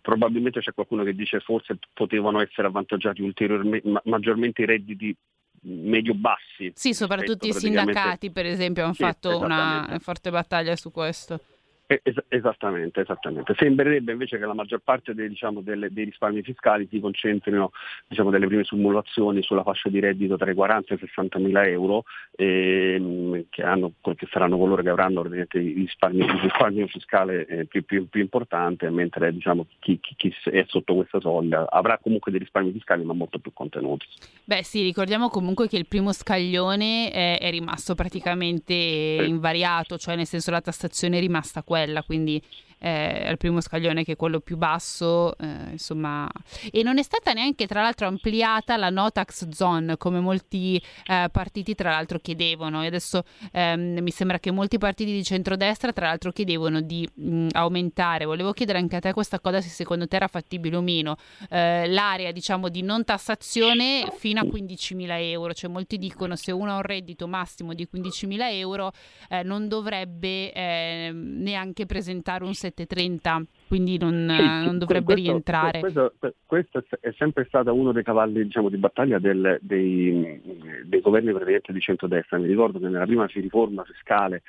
Probabilmente 0.00 0.60
c'è 0.60 0.72
qualcuno 0.72 1.04
che 1.04 1.14
dice 1.14 1.40
forse 1.40 1.78
potevano 1.92 2.40
essere 2.40 2.66
avvantaggiati 2.68 3.22
ulteriormente, 3.22 3.88
ma- 3.88 4.02
maggiormente 4.04 4.62
i 4.62 4.66
redditi 4.66 5.16
medio-bassi. 5.62 6.72
Sì, 6.74 6.92
soprattutto 6.94 7.44
i 7.46 7.50
rispetto 7.50 7.58
praticamente- 7.58 7.92
sindacati, 7.92 8.30
per 8.30 8.46
esempio, 8.46 8.84
hanno 8.84 8.92
Sì, 8.92 9.02
fatto 9.02 9.38
una 9.40 9.96
forte 10.00 10.30
battaglia 10.30 10.76
su 10.76 10.90
questo. 10.90 11.40
Eh, 11.88 12.00
es- 12.02 12.24
esattamente, 12.28 13.00
esattamente. 13.02 13.54
Sembrerebbe 13.56 14.10
invece 14.10 14.38
che 14.38 14.44
la 14.44 14.54
maggior 14.54 14.80
parte 14.82 15.14
dei, 15.14 15.28
diciamo, 15.28 15.60
delle- 15.60 15.88
dei 15.92 16.04
risparmi 16.06 16.42
fiscali 16.42 16.88
si 16.90 16.98
concentrino 16.98 17.70
diciamo, 18.08 18.30
delle 18.30 18.48
prime 18.48 18.64
simulazioni 18.64 19.40
sulla 19.42 19.62
fascia 19.62 19.88
di 19.88 20.00
reddito 20.00 20.36
tra 20.36 20.50
i 20.50 20.54
40 20.54 20.92
e 20.92 20.96
i 20.96 20.98
60 20.98 21.38
mila 21.38 21.64
euro, 21.64 22.02
ehm, 22.34 23.44
che, 23.50 23.62
hanno- 23.62 23.92
che 24.16 24.26
saranno 24.30 24.58
coloro 24.58 24.82
che 24.82 24.88
avranno 24.88 25.22
il 25.22 25.46
risparmio, 25.50 26.86
fiscale 26.88 27.46
eh, 27.46 27.64
più, 27.66 27.84
più- 27.84 28.08
più 28.08 28.20
importante, 28.20 28.90
mentre 28.90 29.32
diciamo, 29.32 29.66
chi, 29.78 29.98
chi- 30.00 30.14
chi 30.16 30.34
è 30.50 30.64
sotto 30.66 30.94
questa 30.96 31.20
soglia 31.20 31.66
avrà 31.70 31.98
comunque 31.98 32.32
dei 32.32 32.40
risparmi 32.40 32.72
fiscali 32.72 33.04
ma 33.04 33.12
molto 33.12 33.38
più 33.38 33.52
contenuti. 33.52 34.06
Beh, 34.44 34.64
sì, 34.64 34.82
ricordiamo 34.82 35.28
comunque 35.28 35.68
che 35.68 35.76
il 35.76 35.86
primo 35.86 36.12
scaglione 36.12 37.10
è, 37.12 37.38
è 37.38 37.50
rimasto 37.50 37.94
praticamente 37.94 38.74
invariato, 38.74 39.96
cioè 39.98 40.16
nel 40.16 40.26
senso 40.26 40.50
la 40.50 40.60
tassazione 40.60 41.18
è 41.18 41.20
rimasta 41.20 41.62
quella, 41.62 41.74
quindi 42.02 42.42
eh, 42.78 43.28
il 43.30 43.36
primo 43.38 43.60
scaglione 43.60 44.04
che 44.04 44.12
è 44.12 44.16
quello 44.16 44.40
più 44.40 44.56
basso, 44.56 45.36
eh, 45.38 45.70
insomma, 45.72 46.28
e 46.70 46.82
non 46.82 46.98
è 46.98 47.02
stata 47.02 47.32
neanche 47.32 47.66
tra 47.66 47.82
l'altro 47.82 48.06
ampliata 48.06 48.76
la 48.76 48.90
no 48.90 49.10
tax 49.10 49.48
zone 49.48 49.96
come 49.96 50.20
molti 50.20 50.80
eh, 51.06 51.28
partiti 51.30 51.74
tra 51.74 51.90
l'altro 51.90 52.18
chiedevano. 52.18 52.82
E 52.82 52.86
adesso 52.86 53.24
ehm, 53.52 53.98
mi 54.00 54.10
sembra 54.10 54.38
che 54.38 54.50
molti 54.50 54.78
partiti 54.78 55.12
di 55.12 55.24
centrodestra 55.24 55.92
tra 55.92 56.06
l'altro 56.06 56.32
chiedevano 56.32 56.80
di 56.80 57.08
mh, 57.12 57.48
aumentare, 57.52 58.24
volevo 58.24 58.52
chiedere 58.52 58.78
anche 58.78 58.96
a 58.96 59.00
te 59.00 59.12
questa 59.12 59.40
cosa 59.40 59.60
se 59.60 59.68
secondo 59.68 60.06
te 60.06 60.16
era 60.16 60.28
fattibile 60.28 60.76
o 60.76 60.80
meno, 60.80 61.16
eh, 61.50 61.86
l'area 61.88 62.32
diciamo 62.32 62.68
di 62.68 62.82
non 62.82 63.04
tassazione 63.04 64.10
fino 64.16 64.40
a 64.40 64.44
15.000 64.44 65.06
euro, 65.30 65.54
cioè 65.54 65.70
molti 65.70 65.98
dicono 65.98 66.36
se 66.36 66.52
uno 66.52 66.72
ha 66.72 66.76
un 66.76 66.82
reddito 66.82 67.26
massimo 67.26 67.74
di 67.74 67.88
15.000 67.92 68.38
euro 68.52 68.92
eh, 69.28 69.42
non 69.42 69.68
dovrebbe 69.68 70.52
eh, 70.52 71.10
neanche 71.12 71.86
presentare 71.86 72.44
un 72.44 72.54
730, 72.74 73.42
quindi 73.68 73.98
non, 73.98 74.12
Sì, 74.36 74.64
non 74.64 74.78
dovrebbe 74.78 75.04
questo- 75.12 75.22
rientrare. 75.30 75.80
Questo, 75.80 76.14
questo 76.46 76.84
è 77.00 77.12
sempre 77.16 77.44
stato 77.46 77.74
uno 77.74 77.92
dei 77.92 78.02
cavalli 78.02 78.44
diciamo, 78.44 78.68
di 78.68 78.76
battaglia 78.76 79.18
del- 79.18 79.58
dei, 79.60 80.40
dei 80.84 81.00
governi 81.00 81.30
praticamente 81.30 81.72
di 81.72 81.80
centrodestra. 81.80 82.38
Mi 82.38 82.46
ricordo 82.46 82.78
che 82.78 82.88
nella 82.88 83.06
prima 83.06 83.26
riforma 83.26 83.84
fiscale, 83.84 84.42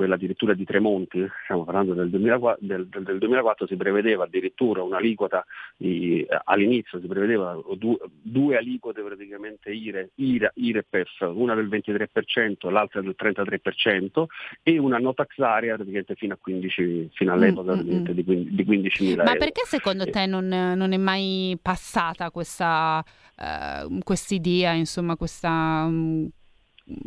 quella 0.00 0.14
addirittura 0.14 0.54
di 0.54 0.64
Tremonti, 0.64 1.22
stiamo 1.44 1.64
parlando 1.64 1.92
del 1.92 2.08
2004, 2.08 2.66
del- 2.66 2.86
del- 2.86 3.02
del 3.02 3.18
2004, 3.18 3.66
si 3.66 3.76
prevedeva 3.76 4.24
addirittura 4.24 4.82
un'aliquota, 4.82 5.44
di- 5.76 6.26
all'inizio 6.44 6.98
si 6.98 7.06
prevedeva 7.06 7.54
due, 7.76 7.98
due 8.22 8.56
aliquote 8.56 9.02
praticamente 9.02 9.70
IRE, 9.70 10.12
IRA, 10.14 10.50
IREPEF, 10.54 11.30
una 11.34 11.54
del 11.54 11.68
23%, 11.68 12.70
l'altra 12.70 13.02
del 13.02 13.14
33% 13.14 14.28
e 14.62 14.78
una 14.78 14.96
no 14.96 15.12
tax 15.12 15.38
area 15.38 15.74
praticamente 15.74 16.14
fino, 16.14 16.32
a 16.32 16.38
15, 16.40 17.10
fino 17.12 17.32
all'epoca 17.34 17.72
Mm, 17.72 17.74
mm, 17.74 17.76
praticamente 17.76 18.10
mm. 18.12 18.14
di, 18.14 18.24
quin- 18.24 18.54
di 18.54 18.64
15.000 18.64 19.16
Ma 19.22 19.32
euro. 19.34 19.38
perché 19.38 19.66
secondo 19.66 20.04
Eh. 20.04 20.10
te 20.10 20.24
non, 20.24 20.46
non 20.48 20.92
è 20.92 20.96
mai 20.96 21.58
passata 21.60 22.30
questa 22.30 23.04
eh, 23.36 23.98
quest'idea, 24.02 24.72
insomma, 24.72 25.16
questa, 25.16 25.86
mm, 25.86 26.26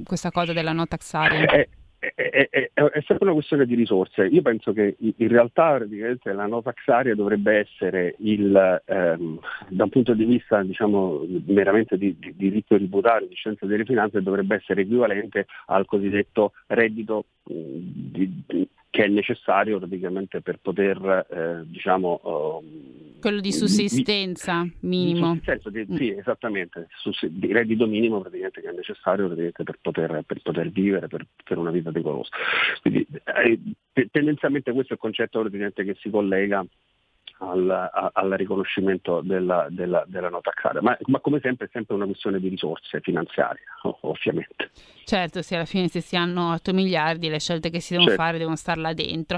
questa 0.04 0.30
cosa 0.30 0.54
della 0.54 0.74
no 0.74 0.86
tax 0.86 1.14
area? 1.16 1.46
È, 1.46 1.68
è- 2.16 2.50
è- 2.50 2.72
è- 2.74 3.02
sempre 3.06 3.26
una 3.26 3.34
questione 3.34 3.66
di 3.66 3.76
risorse. 3.76 4.26
Io 4.26 4.42
penso 4.42 4.74
che 4.74 4.96
in 5.00 5.28
realtà 5.28 5.80
la 6.24 6.46
no 6.46 6.62
tax 6.62 6.88
area 6.88 7.16
dovrebbe 7.16 7.60
essere 7.60 8.16
il, 8.20 8.82
ehm, 8.86 9.40
da 9.70 9.84
un 9.84 9.90
punto 9.90 10.14
di 10.14 10.26
vista 10.26 10.62
diciamo, 10.64 11.26
meramente 11.46 11.98
di, 11.98 12.16
di 12.20 12.34
diritto 12.36 12.76
tributario, 12.76 13.28
di 13.28 13.36
scienza 13.36 13.66
delle 13.66 13.86
finanze, 13.86 14.22
dovrebbe 14.22 14.56
essere 14.56 14.82
equivalente 14.82 15.46
al 15.68 15.86
cosiddetto 15.86 16.54
reddito 16.68 17.26
di- 17.46 18.44
che 18.94 19.06
è 19.06 19.08
necessario 19.08 19.80
praticamente 19.80 20.42
per 20.42 20.60
poter 20.62 21.26
eh, 21.32 21.64
diciamo, 21.66 22.62
ehm, 22.64 23.20
Quello 23.20 23.40
di 23.40 23.52
sussistenza 23.52 24.68
minimo. 24.82 25.32
di 25.34 25.40
sussistenza, 25.40 25.70
di- 25.72 25.86
Mm. 25.92 25.96
sì, 25.96 26.10
esattamente, 26.12 26.88
sus- 26.98 27.26
di 27.26 27.52
reddito 27.52 27.88
minimo 27.88 28.20
praticamente 28.22 28.62
che 28.62 28.70
è 28.70 28.72
necessario 28.72 29.26
praticamente 29.26 29.64
per, 29.64 29.80
poter, 29.82 30.24
per 30.28 30.42
poter 30.44 30.70
vivere, 30.70 31.08
per, 31.08 31.26
per 31.44 31.58
una 31.58 31.72
vita 31.72 31.90
decorosa. 31.90 32.30
Quindi 32.82 33.08
eh, 33.24 33.60
te- 33.92 34.10
tendenzialmente 34.12 34.72
questo 34.74 34.92
è 34.94 34.96
il 34.96 35.02
concetto 35.02 35.40
praticamente 35.40 35.84
che 35.86 35.96
si 36.00 36.12
collega 36.12 36.64
al, 37.50 37.70
a- 37.70 38.12
al 38.14 38.30
riconoscimento 38.32 39.22
della, 39.22 39.68
della, 39.70 40.04
della 40.08 40.30
nota 40.30 40.52
taxaria, 40.52 40.82
ma, 40.82 40.98
ma 41.06 41.20
come 41.20 41.40
sempre 41.42 41.66
è 41.68 41.70
sempre 41.72 41.96
una 41.96 42.06
questione 42.06 42.40
di 42.40 42.48
risorse 42.50 43.00
finanziarie, 43.02 43.62
ov- 43.84 43.98
ovviamente. 44.02 44.72
Certo, 45.06 45.42
sì, 45.42 45.56
alla 45.56 45.66
fine 45.66 45.88
se 45.90 46.00
si 46.00 46.16
hanno 46.16 46.54
8 46.54 46.74
miliardi 46.74 47.28
le 47.28 47.40
scelte 47.40 47.70
che 47.70 47.80
si 47.82 47.92
devono 47.92 48.10
Certo. 48.10 48.24
fare 48.24 48.38
devono 48.38 48.56
star 48.56 48.78
là 48.78 48.94
dentro. 48.94 49.38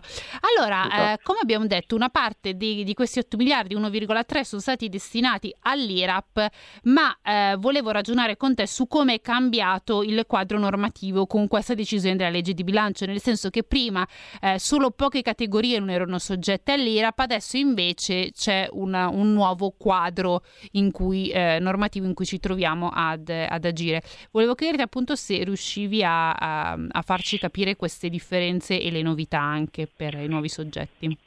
Allora, 0.55 0.85
Esatto. 0.85 1.01
eh, 1.01 1.23
come 1.23 1.39
abbiamo 1.41 1.65
detto, 1.65 1.95
una 1.95 2.09
parte 2.09 2.53
di, 2.55 2.83
di 2.83 2.93
questi 2.93 3.17
8 3.19 3.35
miliardi, 3.37 3.75
1,3 3.75 4.41
sono 4.41 4.61
stati 4.61 4.89
destinati 4.89 5.53
all'IRAP, 5.61 6.47
ma 6.83 7.17
eh, 7.23 7.55
volevo 7.57 7.89
ragionare 7.91 8.37
con 8.37 8.53
te 8.53 8.67
su 8.67 8.87
come 8.87 9.15
è 9.15 9.21
cambiato 9.21 10.03
il 10.03 10.25
quadro 10.27 10.59
normativo 10.59 11.25
con 11.25 11.47
questa 11.47 11.73
decisione 11.73 12.15
della 12.15 12.29
legge 12.29 12.53
di 12.53 12.63
bilancio, 12.63 13.05
nel 13.05 13.19
senso 13.21 13.49
che 13.49 13.63
prima 13.63 14.07
eh, 14.41 14.59
solo 14.59 14.91
poche 14.91 15.21
categorie 15.23 15.79
non 15.79 15.89
erano 15.89 16.19
soggette 16.19 16.73
all'IRAP, 16.73 17.19
adesso 17.19 17.57
invece 17.57 17.93
c'è 18.33 18.67
una- 18.71 19.07
un 19.09 19.33
nuovo 19.33 19.73
quadro 19.77 20.43
in 20.73 20.91
cui, 20.91 21.29
eh, 21.29 21.57
normativo 21.59 22.05
in 22.05 22.13
cui 22.13 22.25
ci 22.25 22.39
troviamo 22.39 22.89
ad, 22.93 23.29
ad 23.29 23.65
agire. 23.65 24.01
Volevo 24.31 24.53
chiederti 24.53 24.81
appunto 24.83 25.15
se 25.15 25.43
riuscivi 25.43 26.03
a, 26.03 26.31
a- 26.33 26.77
a 26.89 27.01
farci 27.01 27.37
capire 27.39 27.75
queste 27.75 28.09
differenze 28.09 28.79
e 28.79 28.91
le 28.91 29.01
novità 29.01 29.39
anche 29.39 29.87
per 29.93 30.13
i 30.15 30.27
nuovi 30.27 30.49
soggetti. 30.49 31.17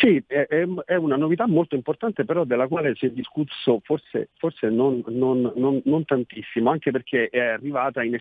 Sì, 0.00 0.22
è, 0.26 0.46
è- 0.46 0.66
una 0.94 1.16
novità 1.16 1.46
molto 1.46 1.74
importante 1.74 2.24
però 2.24 2.44
della 2.44 2.66
quale 2.66 2.94
si 2.94 3.04
è 3.04 3.10
discusso 3.10 3.78
forse, 3.84 4.30
forse 4.38 4.70
non, 4.70 5.02
non- 5.08 5.52
non- 5.54 5.82
non 5.84 6.04
tantissimo, 6.06 6.70
anche 6.70 6.90
perché 6.90 7.28
è 7.28 7.38
arrivata 7.40 8.02
in 8.02 8.14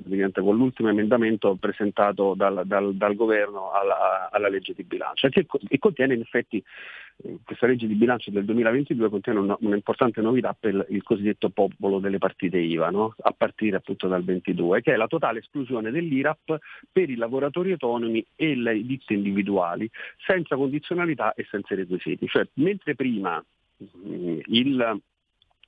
praticamente, 0.00 0.40
con 0.40 0.56
l'ultimo 0.56 0.90
emendamento 0.90 1.56
presentato 1.56 2.34
dal, 2.36 2.62
dal- 2.66 2.94
dal 2.94 3.16
governo 3.16 3.72
alla, 3.72 4.28
alla 4.30 4.48
legge 4.48 4.74
di 4.76 4.84
bilancio, 4.84 5.28
che 5.28 5.44
co- 5.44 5.58
e 5.66 5.78
contiene 5.80 6.14
in 6.14 6.20
effetti 6.20 6.62
questa 7.44 7.66
legge 7.66 7.86
di 7.86 7.94
bilancio 7.94 8.30
del 8.30 8.44
2022 8.44 9.08
contiene 9.08 9.38
una- 9.38 9.56
un'importante 9.60 10.20
novità 10.20 10.56
per 10.58 10.86
il, 10.88 11.02
cosiddetto 11.02 11.50
popolo 11.50 11.98
delle 11.98 12.18
partite 12.18 12.58
IVA, 12.58 12.90
no? 12.90 13.14
a 13.20 13.32
partire 13.36 13.76
appunto 13.76 14.08
dal 14.08 14.24
22, 14.24 14.82
che 14.82 14.92
è 14.94 14.96
la 14.96 15.06
totale 15.06 15.38
esclusione 15.40 15.90
dell'IRAP 15.90 16.58
per 16.90 17.10
i 17.10 17.16
lavoratori 17.16 17.72
autonomi 17.72 18.24
e 18.34 18.54
le 18.56 18.84
ditte 18.84 19.14
individuali 19.14 19.88
senza 20.26 20.56
condizionalità 20.56 21.34
e 21.34 21.46
senza 21.50 21.74
requisiti. 21.74 22.26
Cioè, 22.26 22.46
mentre 22.54 22.94
prima 22.94 23.42
mh, 23.76 24.38
il- 24.46 25.00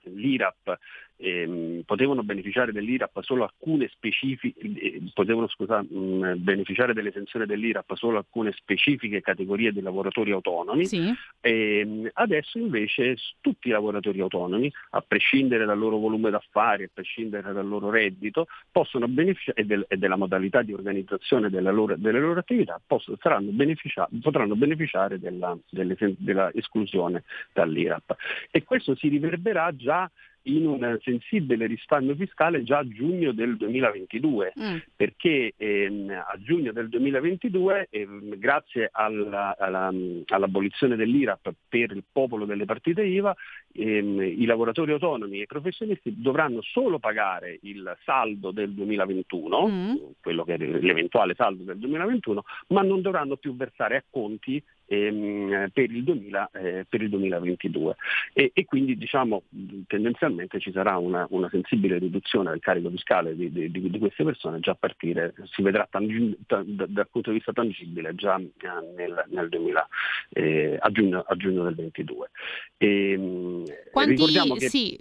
l'IRAP 0.04 0.78
ehm, 1.16 1.82
potevano 1.84 2.22
beneficiare 2.22 2.72
dell'IRAP 2.72 3.20
solo 3.22 3.44
alcune 3.44 3.88
specifiche, 3.88 4.60
eh, 4.60 5.02
potevano 5.12 5.48
scusa, 5.48 5.82
mh, 5.82 6.34
beneficiare 6.38 6.92
dell'esenzione 6.94 7.46
dell'IRAP 7.46 7.94
solo 7.94 8.18
alcune 8.18 8.52
specifiche 8.52 9.20
categorie 9.20 9.72
di 9.72 9.80
lavoratori 9.80 10.32
autonomi, 10.32 10.86
Sì, 10.86 11.12
Ehm, 11.40 12.08
adesso 12.14 12.58
invece 12.58 13.16
tutti 13.40 13.68
i 13.68 13.70
lavoratori 13.70 14.20
autonomi, 14.20 14.72
a 14.90 15.00
prescindere 15.02 15.64
dal 15.66 15.78
loro 15.78 15.98
volume 15.98 16.30
d'affari, 16.30 16.84
a 16.84 16.90
prescindere 16.92 17.52
dal 17.52 17.66
loro 17.66 17.90
reddito, 17.90 18.46
possono 18.70 19.06
beneficiare 19.08 19.60
e, 19.60 19.64
del- 19.64 19.84
e 19.88 19.96
della 19.96 20.16
modalità 20.16 20.62
di 20.62 20.72
organizzazione 20.72 21.50
della 21.50 21.70
loro, 21.70 21.96
delle 21.96 22.20
loro 22.20 22.40
attività, 22.40 22.80
possono- 22.84 23.18
saranno 23.20 23.50
beneficia- 23.50 24.08
potranno 24.22 24.56
beneficiare 24.56 25.18
della, 25.18 25.56
della 25.70 26.50
esclusione 26.54 27.24
dall'IRAP. 27.52 28.16
E 28.50 28.62
questo 28.64 28.94
si 28.96 29.08
riverberà 29.08 29.74
già 29.76 30.10
in 30.44 30.66
un 30.66 30.98
sensibile 31.02 31.66
risparmio 31.66 32.14
fiscale 32.14 32.62
già 32.62 32.78
a 32.78 32.88
giugno 32.88 33.32
del 33.32 33.56
2022, 33.56 34.52
Mm. 34.60 34.76
perché 34.96 35.52
ehm, 35.56 36.10
a 36.10 36.34
giugno 36.38 36.72
del 36.72 36.88
2022, 36.88 37.86
ehm, 37.90 38.36
grazie 38.38 38.88
alla- 38.92 39.56
alla- 39.58 39.92
all'abolizione 40.26 40.96
dell'IRAP 40.96 41.52
per 41.68 41.92
il 41.92 42.04
popolo 42.10 42.44
delle 42.44 42.64
partite 42.64 43.02
IVA, 43.04 43.34
ehm, 43.72 44.20
i 44.20 44.44
lavoratori 44.44 44.92
autonomi 44.92 45.38
e 45.38 45.42
i 45.42 45.46
professionisti 45.46 46.14
dovranno 46.20 46.60
solo 46.62 46.98
pagare 46.98 47.58
il 47.62 47.96
saldo 48.04 48.50
del 48.50 48.72
2021, 48.72 49.68
Mm. 49.68 49.94
quello 50.20 50.44
che 50.44 50.54
è 50.54 50.58
l'eventuale 50.58 51.34
saldo 51.34 51.62
del 51.62 51.78
2021, 51.78 52.44
ma 52.68 52.82
non 52.82 53.00
dovranno 53.00 53.36
più 53.36 53.54
versare 53.56 53.96
a 53.96 54.04
conti 54.10 54.62
ehm, 54.86 55.70
per, 55.72 55.90
il 55.90 56.04
2000, 56.04 56.50
eh, 56.52 56.86
per 56.88 57.02
il 57.02 57.08
2022 57.08 57.96
e, 58.32 58.50
e 58.54 58.64
quindi 58.64 58.96
diciamo 58.96 59.42
tendenzialmente 59.86 60.58
ci 60.60 60.72
sarà 60.72 60.96
una, 60.98 61.26
una 61.30 61.48
sensibile 61.50 61.98
riduzione 61.98 62.50
del 62.50 62.60
carico 62.60 62.90
fiscale 62.90 63.34
di, 63.36 63.50
di- 63.50 63.70
di 63.70 63.98
queste 63.98 64.24
persone 64.24 64.60
già 64.60 64.72
a 64.72 64.76
partire, 64.76 65.34
si 65.52 65.62
vedrà 65.62 65.86
tangi- 65.90 66.36
ta- 66.46 66.62
da- 66.64 66.86
dal 66.86 67.08
punto 67.08 67.30
di 67.30 67.36
vista 67.36 67.52
tangibile 67.52 68.14
già 68.14 68.38
eh, 68.38 68.94
nel, 68.96 69.24
nel 69.28 69.48
2000, 69.48 69.88
eh, 70.30 70.76
a, 70.80 70.90
giugno, 70.90 71.24
a 71.26 71.36
giugno 71.36 71.64
del 71.64 71.74
22. 71.74 72.30
Ehm, 72.78 73.64
Quanti, 73.90 74.24
che 74.58 74.68
sì, 74.68 74.98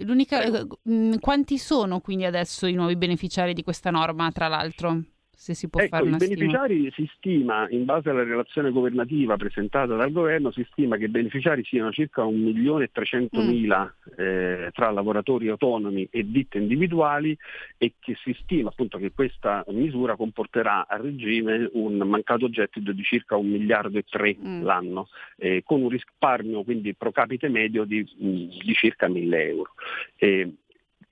mm, 0.88 1.14
quanti 1.20 1.58
sono 1.58 2.00
quindi 2.00 2.24
adesso 2.24 2.66
i 2.66 2.74
nuovi 2.74 2.96
beneficiari 2.96 3.52
di 3.52 3.62
questa 3.62 3.90
norma, 3.90 4.30
tra 4.30 4.48
l'altro? 4.48 5.02
Se 5.36 5.54
si 5.54 5.68
può 5.68 5.80
Ecco, 5.80 5.90
fare 5.96 6.04
i 6.04 6.08
una 6.08 6.18
stima. 6.18 6.34
beneficiari 6.36 6.90
si 6.92 7.10
stima, 7.16 7.66
in 7.70 7.84
base 7.84 8.10
alla 8.10 8.22
relazione 8.24 8.70
governativa 8.70 9.36
presentata 9.36 9.94
dal 9.96 10.12
governo, 10.12 10.50
si 10.52 10.66
stima 10.70 10.96
che 10.96 11.04
i 11.04 11.08
beneficiari 11.08 11.64
siano 11.64 11.90
circa 11.92 12.22
1.300.000 12.24 13.90
eh, 14.16 14.70
tra 14.72 14.90
lavoratori 14.90 15.48
autonomi 15.48 16.06
e 16.10 16.30
ditte 16.30 16.58
individuali 16.58 17.36
e 17.78 17.94
che 17.98 18.16
si 18.22 18.34
stima 18.42 18.68
appunto 18.70 18.98
che 18.98 19.12
questa 19.12 19.64
misura 19.68 20.16
comporterà 20.16 20.86
a 20.88 20.96
regime 20.96 21.68
un 21.72 21.96
mancato 21.98 22.48
gettito 22.50 22.92
di 22.92 23.02
circa 23.02 23.36
1 23.36 23.48
miliardo 23.48 23.98
e 23.98 24.04
3 24.08 24.36
Mm. 24.44 24.62
l'anno, 24.62 25.08
eh, 25.36 25.62
con 25.64 25.82
un 25.82 25.88
risparmio 25.88 26.62
quindi 26.64 26.94
pro 26.94 27.12
capite 27.12 27.48
medio 27.48 27.84
di, 27.84 28.00
mh, 28.00 28.64
di 28.64 28.74
circa 28.74 29.08
1.000 29.08 29.34
euro. 29.48 29.70
Eh, 30.16 30.52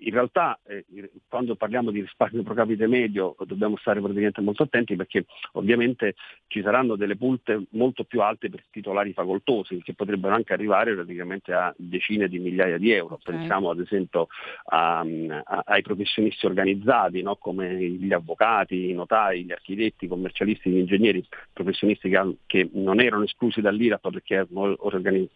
in 0.05 0.13
realtà 0.13 0.59
eh, 0.67 0.85
quando 1.29 1.55
parliamo 1.55 1.91
di 1.91 2.01
risparmio 2.01 2.43
pro 2.43 2.55
capite 2.55 2.87
medio 2.87 3.37
dobbiamo 3.45 3.77
stare 3.77 4.01
praticamente 4.01 4.41
molto 4.41 4.65
attenti 4.65 4.97
perché 4.97 5.27
ovviamente 5.53 6.15
ci 6.49 6.63
saranno 6.63 6.97
delle 6.97 7.17
pulte 7.17 7.65
molto 7.71 8.05
più 8.05 8.21
alte 8.21 8.49
per 8.49 8.65
titolari 8.71 9.13
facoltosi 9.13 9.81
che 9.83 9.95
potrebbero 9.95 10.35
anche 10.35 10.53
arrivare 10.53 10.95
praticamente 10.95 11.53
a 11.53 11.73
decine 11.77 12.29
di 12.29 12.39
migliaia 12.39 12.79
di 12.79 12.91
euro. 12.91 13.15
Ok. 13.15 13.25
Pensiamo 13.25 13.71
ad 13.71 13.81
esempio 13.81 14.29
a- 14.67 15.01
a- 15.01 15.63
ai 15.67 15.83
professionisti 15.83 16.47
organizzati 16.47 17.23
no? 17.23 17.37
come 17.37 17.75
gli 17.75 18.13
avvocati, 18.13 18.91
i 18.91 18.95
notai, 18.95 19.45
gli 19.45 19.53
architetti, 19.53 20.05
i 20.07 20.09
commercialisti, 20.09 20.71
gli 20.71 20.79
ingegneri, 20.79 21.25
professionisti 21.53 22.09
che, 22.09 22.37
che 22.47 22.69
non 22.73 23.01
erano 23.01 23.25
esclusi 23.25 23.61
dall'IRAP 23.61 24.11
perché 24.11 24.47
organi- 24.53 25.29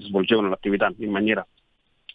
svolgevano 0.00 0.48
l'attività 0.48 0.92
in 0.98 1.10
maniera 1.10 1.46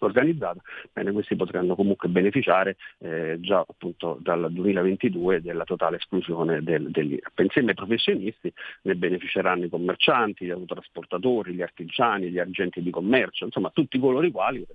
organizzata, 0.05 0.61
bene, 0.91 1.11
questi 1.11 1.35
potranno 1.35 1.75
comunque 1.75 2.09
beneficiare 2.09 2.77
eh, 2.99 3.37
già 3.39 3.59
appunto 3.59 4.17
dal 4.21 4.51
2022 4.51 5.41
della 5.41 5.63
totale 5.63 5.97
esclusione 5.97 6.61
del, 6.61 6.89
dell'IRAP. 6.89 7.39
Insieme 7.39 7.69
ai 7.69 7.75
professionisti 7.75 8.51
ne 8.83 8.95
beneficeranno 8.95 9.65
i 9.65 9.69
commercianti, 9.69 10.45
gli 10.45 10.51
autotrasportatori, 10.51 11.53
gli 11.53 11.61
artigiani, 11.61 12.29
gli 12.29 12.39
agenti 12.39 12.81
di 12.81 12.89
commercio, 12.89 13.45
insomma 13.45 13.69
tutti 13.71 13.99
coloro 13.99 14.25
i 14.25 14.31
quali 14.31 14.65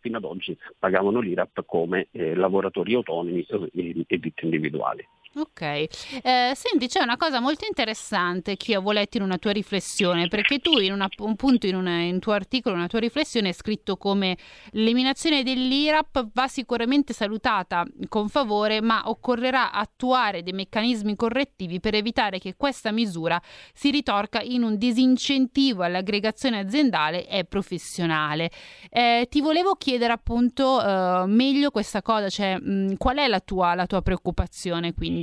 fino 0.00 0.16
ad 0.16 0.24
oggi 0.24 0.56
pagavano 0.78 1.20
l'IRAP 1.20 1.64
come 1.64 2.08
eh, 2.10 2.34
lavoratori 2.34 2.94
autonomi 2.94 3.44
eh, 3.48 3.70
e, 3.74 4.04
e 4.06 4.18
ditte 4.18 4.44
individuali. 4.44 5.06
Ok, 5.34 5.60
Eh, 5.62 6.52
senti, 6.54 6.88
c'è 6.88 7.00
una 7.02 7.16
cosa 7.16 7.40
molto 7.40 7.64
interessante 7.66 8.56
che 8.58 8.74
avevo 8.74 8.92
letto 8.92 9.16
in 9.16 9.22
una 9.22 9.38
tua 9.38 9.52
riflessione, 9.52 10.28
perché 10.28 10.58
tu 10.58 10.78
in 10.78 10.92
una- 10.92 11.08
un 11.20 11.36
punto 11.36 11.66
in 11.66 11.74
un 11.74 12.18
tuo 12.20 12.32
articolo, 12.32 12.74
una 12.74 12.86
tua 12.86 12.98
riflessione, 12.98 13.48
hai 13.48 13.54
scritto 13.54 13.96
come 13.96 14.36
l'eliminazione 14.72 15.42
dell'IRAP 15.42 16.28
va 16.34 16.48
sicuramente 16.48 17.14
salutata 17.14 17.82
con 18.08 18.28
favore, 18.28 18.82
ma 18.82 19.08
occorrerà 19.08 19.72
attuare 19.72 20.42
dei 20.42 20.52
meccanismi 20.52 21.16
correttivi 21.16 21.80
per 21.80 21.94
evitare 21.94 22.38
che 22.38 22.54
questa 22.54 22.92
misura 22.92 23.40
si 23.72 23.90
ritorca 23.90 24.42
in 24.42 24.62
un 24.62 24.76
disincentivo 24.76 25.82
all'aggregazione 25.82 26.58
aziendale 26.58 27.26
e 27.26 27.44
professionale. 27.44 28.50
Eh, 28.90 29.26
ti 29.30 29.40
volevo 29.40 29.76
chiedere 29.76 30.12
appunto 30.12 30.82
eh, 30.84 31.26
meglio 31.26 31.70
questa 31.70 32.02
cosa, 32.02 32.28
cioè 32.28 32.58
mh, 32.58 32.96
qual 32.98 33.16
è 33.16 33.28
la 33.28 33.40
tua, 33.40 33.74
la 33.74 33.86
tua 33.86 34.02
preoccupazione 34.02 34.92
quindi? 34.92 35.20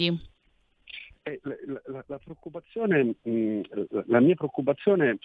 Eh, 1.24 1.40
la, 1.44 1.56
la- 1.86 2.04
la 2.08 2.18
preoccupazione, 2.18 3.16
mh, 3.22 3.62
la- 4.08 4.20
mia 4.20 4.36
preoccupazione, 4.36 5.18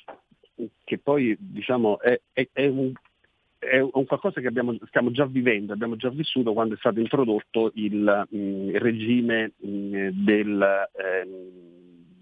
mh, 0.56 0.64
che 0.84 0.98
poi 0.98 1.36
diciamo 1.38 2.00
è, 2.00 2.20
è- 2.32 2.48
è 2.52 2.66
un, 2.66 2.92
è 3.58 3.78
un 3.78 4.04
qualcosa 4.04 4.40
che 4.40 4.46
abbiamo- 4.46 4.76
stiamo 4.86 5.10
già 5.10 5.24
vivendo, 5.24 5.72
abbiamo 5.72 5.96
già 5.96 6.10
vissuto 6.10 6.52
quando 6.52 6.74
è 6.74 6.78
stato 6.78 7.00
introdotto 7.00 7.70
il, 7.74 8.26
mh, 8.28 8.76
regime 8.78 9.52
mh, 9.56 10.08
del, 10.24 10.88
ehm, 10.92 11.72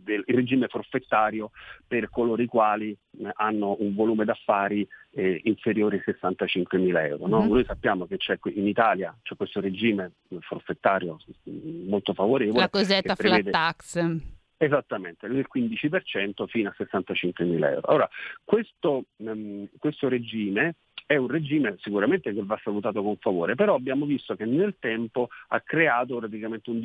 del- 0.05 0.25
il 0.27 0.35
regime 0.35 0.69
forfettario 0.69 1.51
per 1.87 2.11
coloro 2.11 2.43
i 2.43 2.47
quali 2.47 2.91
eh, 2.91 3.31
hanno 3.35 3.77
un 3.81 3.95
volume 3.95 4.25
d'affari 4.25 4.87
eh, 5.15 5.41
inferiore 5.45 5.97
ai 5.97 6.03
65 6.05 6.79
mila 6.79 7.05
euro. 7.07 7.27
no? 7.27 7.43
Mhm. 7.43 7.49
Noi 7.49 7.65
sappiamo 7.65 8.07
che 8.07 8.19
in 8.55 8.67
Italia 8.67 9.17
c'è 9.23 9.37
questo 9.37 9.61
regime 9.61 10.13
forfettario 10.41 11.19
mh, 11.45 11.89
molto 11.89 12.15
favorevole. 12.15 12.61
La 12.61 12.69
cosiddetta 12.69 13.15
che 13.15 13.23
flat 13.23 13.43
prevede- 13.43 13.51
tax. 13.51 14.17
Esattamente, 14.57 15.27
del 15.27 15.47
15% 15.53 16.47
fino 16.47 16.69
a 16.69 16.75
65 16.77 17.45
mila 17.45 17.71
euro. 17.73 17.93
Ora, 17.93 18.09
questo, 18.45 19.07
ehm, 19.17 19.69
questo 19.77 20.09
regime 20.09 20.77
è 21.05 21.17
un 21.17 21.27
regime 21.27 21.77
sicuramente 21.81 22.33
che 22.33 22.43
va 22.45 22.59
salutato 22.63 23.03
con 23.03 23.17
favore, 23.17 23.57
però 23.57 23.75
abbiamo 23.75 24.07
visto 24.07 24.37
che 24.37 24.45
nel 24.45 24.77
tempo 24.79 25.29
ha 25.49 25.61
creato 25.61 26.17
praticamente 26.17 26.71
un 26.71 26.81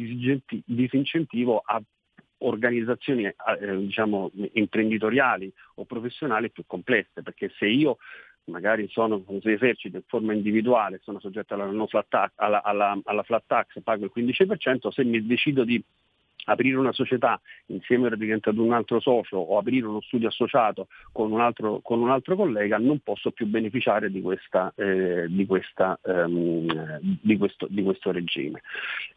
disincentivo 0.66 1.62
a 1.64 1.80
organizzazioni 2.40 3.26
eh, 3.26 3.34
diciamo, 3.78 4.32
imprenditoriali 4.54 5.52
o 5.76 5.86
professionali 5.86 6.52
più 6.52 6.64
complesse, 6.66 7.22
perché 7.22 7.52
se 7.58 7.68
io 7.68 7.98
magari 8.46 8.88
sono 8.90 9.24
se 9.42 9.52
esercito 9.52 9.98
in 9.98 10.04
forma 10.06 10.34
individuale, 10.34 11.00
sono 11.04 11.20
soggetto 11.20 11.54
alla, 11.54 11.88
flat 11.88 12.06
tax, 12.08 12.32
alla, 12.36 12.64
alla- 12.64 13.00
alla 13.04 13.24
flat 13.24 13.44
tax, 13.46 13.82
pago 13.84 14.06
il 14.06 14.12
15%, 14.16 14.90
se 14.90 15.04
mi 15.04 15.26
decido 15.26 15.64
di 15.64 15.84
aprire 16.50 16.78
una 16.78 16.94
società 16.94 17.40
insieme 17.68 18.08
ad 18.08 18.58
un 18.58 18.74
altro 18.74 19.00
socio 19.00 19.38
o 19.38 19.58
aprire 19.58 19.86
uno 19.86 20.02
studio 20.02 20.28
associato 20.28 20.88
con 21.12 21.32
un 21.32 21.42
altro, 21.42 21.80
con 21.82 22.00
un 22.02 22.10
altro 22.10 22.36
collega 22.36 22.78
non 22.78 23.00
posso 23.00 23.32
più 23.32 23.46
beneficiare 23.48 24.10
di, 24.12 24.22
questa, 24.22 24.72
eh, 24.76 25.26
di, 25.28 25.46
questa, 25.46 26.00
ehm, 26.04 27.00
di, 27.22 27.38
questo, 27.38 27.68
di 27.70 27.84
questo 27.84 28.12
regime. 28.12 28.62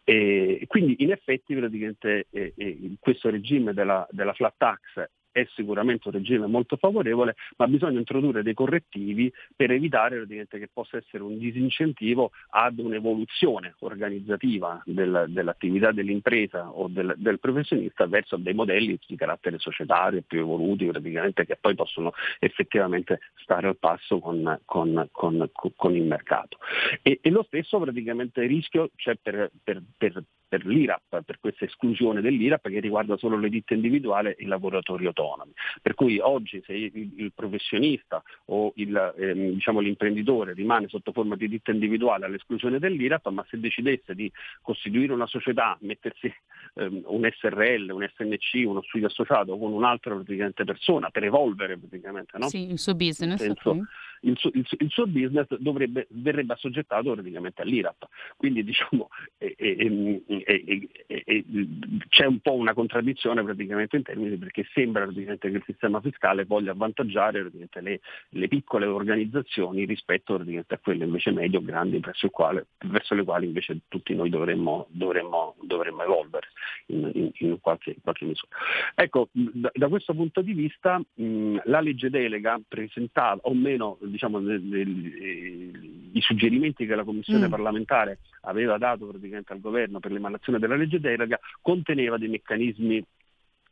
E 0.04 0.64
quindi 0.66 0.96
in 0.98 1.12
effetti 1.12 1.54
praticamente 1.54 2.26
eh, 2.30 2.52
eh, 2.56 2.78
questo 2.98 3.30
regime 3.30 3.72
della, 3.72 4.06
della 4.10 4.32
flat 4.32 4.54
tax 4.56 5.08
è 5.32 5.46
sicuramente 5.54 6.08
un 6.08 6.14
regime 6.14 6.46
molto 6.46 6.76
favorevole, 6.76 7.36
ma 7.56 7.66
bisogna 7.66 7.98
introdurre 7.98 8.42
dei 8.42 8.54
correttivi 8.54 9.32
per 9.54 9.70
evitare 9.70 10.26
che 10.26 10.68
possa 10.72 10.96
essere 10.96 11.22
un 11.22 11.38
disincentivo 11.38 12.32
ad 12.50 12.78
un'evoluzione 12.78 13.74
organizzativa 13.80 14.82
del- 14.84 15.26
dell'attività 15.28 15.92
dell'impresa 15.92 16.70
o 16.70 16.88
del, 16.88 17.14
del 17.16 17.38
professionista 17.38 18.06
verso 18.06 18.36
dei 18.36 18.54
modelli 18.54 18.98
di 19.06 19.16
carattere 19.16 19.58
societario 19.58 20.22
più 20.26 20.40
evoluti, 20.40 20.86
praticamente, 20.86 21.46
che 21.46 21.56
poi 21.60 21.74
possono 21.74 22.12
effettivamente 22.38 23.20
stare 23.36 23.68
al 23.68 23.76
passo 23.76 24.18
con, 24.18 24.60
con- 24.64 25.08
con- 25.12 25.50
con 25.52 25.94
il 25.94 26.04
mercato. 26.04 26.58
E, 27.02 27.18
e 27.22 27.30
lo 27.30 27.42
stesso 27.44 27.78
praticamente 27.78 28.44
rischio 28.46 28.90
c'è 28.96 29.16
per, 29.20 29.50
per- 29.62 29.82
per- 29.96 30.24
per 30.50 30.66
l'IRAP, 30.66 31.22
per 31.22 31.38
questa 31.38 31.64
esclusione 31.64 32.20
dell'IRAP 32.20 32.70
che 32.70 32.80
riguarda 32.80 33.16
solo 33.16 33.38
le 33.38 33.48
ditte 33.48 33.74
individuali 33.74 34.30
e 34.30 34.36
i 34.38 34.46
lavoratori 34.46 35.06
autonomi. 35.06 35.52
Per 35.80 35.94
cui 35.94 36.18
oggi 36.18 36.60
se 36.66 36.72
il, 36.72 37.30
professionista 37.32 38.20
o 38.46 38.72
il, 38.74 39.14
ehm, 39.16 39.52
diciamo, 39.52 39.78
l'imprenditore 39.78 40.52
rimane 40.52 40.88
sotto 40.88 41.12
forma 41.12 41.36
di 41.36 41.46
ditta 41.46 41.70
individuale 41.70 42.26
all'esclusione 42.26 42.80
dell'IRAP, 42.80 43.28
ma 43.28 43.46
se 43.48 43.60
decidesse 43.60 44.16
di 44.16 44.30
costituire 44.60 45.12
una 45.12 45.26
società, 45.26 45.78
mettersi 45.82 46.26
ehm, 46.74 47.02
un 47.06 47.30
SRL, 47.32 47.90
un 47.90 48.10
SNC, 48.12 48.66
uno 48.66 48.82
studio 48.82 49.06
associato 49.06 49.56
con 49.56 49.72
un'altra 49.72 50.16
praticamente 50.16 50.64
persona 50.64 51.10
per 51.10 51.22
evolvere 51.22 51.78
praticamente, 51.78 52.38
no? 52.38 52.48
Sì, 52.48 52.68
il 52.68 52.78
suo 52.80 52.96
business. 52.96 53.40
Il 53.40 53.56
suo, 53.56 53.86
il 54.22 54.36
suo- 54.36 54.50
il 54.52 54.90
suo 54.90 55.06
business 55.06 55.46
dovrebbe, 55.58 56.06
verrebbe 56.10 56.54
assoggettato 56.54 57.12
praticamente 57.12 57.62
all'IRAP. 57.62 58.08
Quindi 58.36 58.64
diciamo 58.64 59.08
e- 59.38 59.54
e- 59.56 60.22
e- 60.46 60.88
e- 61.06 61.22
e- 61.26 61.44
c'è 62.08 62.26
un 62.26 62.38
po' 62.40 62.54
una 62.54 62.74
contraddizione 62.74 63.42
praticamente 63.42 63.96
in 63.96 64.02
termini 64.02 64.36
perché 64.36 64.66
sembra 64.72 65.04
praticamente 65.04 65.50
che 65.50 65.56
il 65.56 65.62
sistema 65.66 66.00
fiscale 66.00 66.44
voglia 66.44 66.72
avvantaggiare 66.72 67.40
praticamente 67.40 67.80
le, 67.80 68.00
le 68.30 68.48
piccole 68.48 68.86
organizzazioni 68.86 69.84
rispetto 69.84 70.34
praticamente 70.34 70.74
a 70.74 70.78
quelle 70.78 71.04
invece 71.04 71.30
medio 71.30 71.62
grandi 71.62 71.98
verso, 71.98 72.26
il 72.26 72.32
quale- 72.32 72.66
verso 72.86 73.14
le 73.14 73.24
quali 73.24 73.46
invece 73.46 73.80
tutti 73.88 74.14
noi 74.14 74.30
dovremmo, 74.30 74.86
dovremmo- 74.90 75.56
dovremmo 75.62 76.02
evolvere 76.02 76.48
in, 76.86 77.10
in- 77.14 77.30
in 77.38 77.60
qualche, 77.60 77.90
in 77.90 78.00
qualche 78.02 78.24
misura. 78.24 78.48
Ecco, 78.94 79.28
da, 79.32 79.70
da 79.72 79.88
questo 79.88 80.14
punto 80.14 80.40
di 80.42 80.52
vista 80.52 80.98
mh, 81.14 81.58
la 81.64 81.80
legge 81.80 82.10
delega 82.10 82.60
presentava, 82.66 83.40
o 83.42 83.54
meno 83.54 83.98
diciamo, 84.00 84.38
i 86.12 86.20
suggerimenti 86.20 86.86
che 86.86 86.94
la 86.94 87.04
Commissione 87.04 87.46
Mm. 87.46 87.50
parlamentare 87.50 88.18
aveva 88.42 88.78
dato 88.78 89.06
praticamente 89.06 89.52
al 89.52 89.60
governo 89.60 90.00
per 90.00 90.12
l'emanazione 90.30 90.58
della 90.58 90.76
legge 90.76 91.00
delega 91.00 91.38
conteneva 91.60 92.16
dei 92.16 92.28
meccanismi 92.28 93.04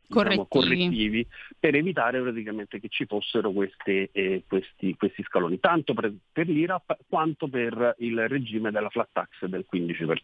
diciamo, 0.05 0.47
Correttivi. 0.47 0.47
correttivi 0.47 1.27
per 1.57 1.75
evitare 1.75 2.21
praticamente 2.21 2.79
che 2.79 2.89
ci 2.89 3.05
fossero 3.05 3.51
queste, 3.51 4.09
eh, 4.11 4.43
questi, 4.47 4.95
questi 4.95 5.23
scaloni, 5.23 5.59
tanto 5.59 5.93
per, 5.93 6.13
per 6.31 6.47
l'IRAP 6.47 6.97
quanto 7.07 7.47
per 7.47 7.95
il 7.99 8.27
regime 8.27 8.71
della 8.71 8.89
flat 8.89 9.09
tax 9.11 9.45
del 9.45 9.65
15%. 9.71 10.17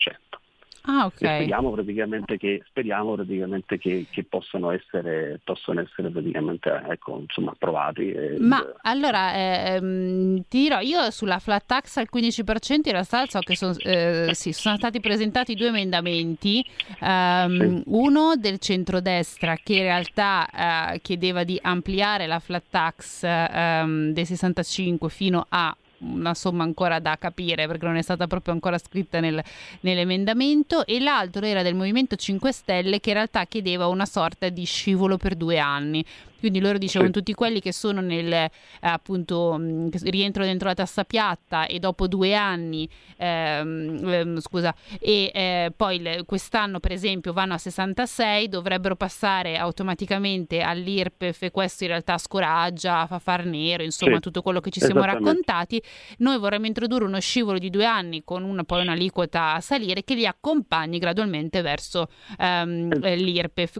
Ah, 0.87 1.03
E 1.03 1.05
ok. 1.05 1.15
speriamo 1.17 1.71
praticamente 1.71 2.37
che, 2.37 2.61
speriamo 2.67 3.15
praticamente 3.15 3.77
che, 3.77 4.05
che 4.11 4.23
possano 4.23 4.69
essere, 4.71 5.39
possono 5.43 5.81
essere 5.81 6.09
praticamente 6.09 6.69
ecco, 6.89 7.19
insomma, 7.19 7.51
approvati. 7.51 8.11
e- 8.11 8.37
Ma 8.39 8.63
allora 8.81 9.33
ehm, 9.33 10.43
ti 10.47 10.59
dirò, 10.61 10.79
io 10.79 11.09
sulla 11.11 11.39
flat 11.39 11.63
tax 11.65 11.97
al 11.97 12.07
15% 12.09 12.87
in 12.89 12.93
realtà 12.93 13.25
so 13.25 13.41
che 13.41 13.55
son- 13.55 13.77
eh, 13.83 14.29
sì, 14.33 14.53
sono 14.53 14.75
stati 14.75 14.99
presentati 14.99 15.55
due 15.55 15.67
emendamenti, 15.67 16.63
ehm, 16.99 17.77
Sì. 17.77 17.83
uno 17.87 18.35
del 18.35 18.59
centrodestra 18.59 19.57
che 19.63 19.73
in 19.75 19.81
realtà 19.83 20.47
eh, 20.93 20.99
chiedeva 21.01 21.43
di 21.43 21.57
ampliare 21.61 22.27
la 22.27 22.39
flat 22.39 22.63
tax 22.69 23.23
ehm, 23.23 24.11
dei 24.11 24.25
65 24.25 25.09
fino 25.09 25.45
a 25.49 25.75
una 25.99 26.33
somma 26.33 26.63
ancora 26.63 26.99
da 26.99 27.17
capire 27.17 27.67
perché 27.67 27.85
non 27.85 27.95
è 27.95 28.01
stata 28.01 28.27
proprio 28.27 28.53
ancora 28.53 28.77
scritta 28.77 29.19
nel- 29.19 29.43
nell'emendamento 29.81 30.85
e 30.85 30.99
l'altro 30.99 31.45
era 31.45 31.61
del 31.61 31.75
Movimento 31.75 32.15
5 32.15 32.51
Stelle 32.51 32.99
che 32.99 33.09
in 33.09 33.15
realtà 33.15 33.45
chiedeva 33.45 33.87
una 33.87 34.05
sorta 34.05 34.49
di 34.49 34.63
scivolo 34.65 35.17
per 35.17 35.35
due 35.35 35.57
anni. 35.59 36.03
Quindi 36.39 36.59
loro 36.59 36.77
dicevano 36.77 37.11
Sì. 37.11 37.19
tutti 37.19 37.33
quelli 37.33 37.59
che 37.59 37.71
sono 37.71 38.01
nel 38.01 38.31
eh, 38.31 38.49
appunto 38.81 39.57
rientrano 40.03 40.47
dentro 40.47 40.67
la 40.67 40.73
tassa 40.73 41.03
piatta 41.03 41.65
e 41.65 41.79
dopo 41.79 42.07
due 42.07 42.33
anni 42.35 42.87
ehm, 43.17 44.07
ehm, 44.07 44.39
scusa 44.39 44.73
e 44.99 45.31
eh, 45.33 45.73
poi 45.75 46.23
quest'anno 46.25 46.79
per 46.79 46.91
esempio 46.91 47.33
vanno 47.33 47.53
a 47.53 47.57
66 47.57 48.49
dovrebbero 48.49 48.95
passare 48.95 49.57
automaticamente 49.57 50.61
all'IRPEF 50.61 51.43
e 51.43 51.51
questo 51.51 51.83
in 51.83 51.89
realtà 51.89 52.17
scoraggia 52.17 53.05
fa 53.07 53.19
far 53.19 53.45
nero 53.45 53.83
insomma 53.83 54.15
Sì, 54.15 54.21
tutto 54.21 54.41
quello 54.41 54.59
che 54.59 54.69
ci 54.71 54.79
siamo 54.79 55.03
raccontati. 55.03 55.81
Noi 56.19 56.37
vorremmo 56.37 56.65
introdurre 56.65 57.05
uno 57.05 57.19
scivolo 57.19 57.57
di 57.57 57.69
due 57.69 57.85
anni 57.85 58.23
con 58.23 58.43
una, 58.43 58.63
poi 58.63 58.81
un'aliquota 58.81 59.53
a 59.53 59.61
salire 59.61 60.03
che 60.03 60.15
li 60.15 60.25
accompagni 60.25 60.99
gradualmente 60.99 61.61
verso 61.61 62.07
ehm, 62.39 62.91
eh, 63.01 63.15
l'IRPEF 63.15 63.79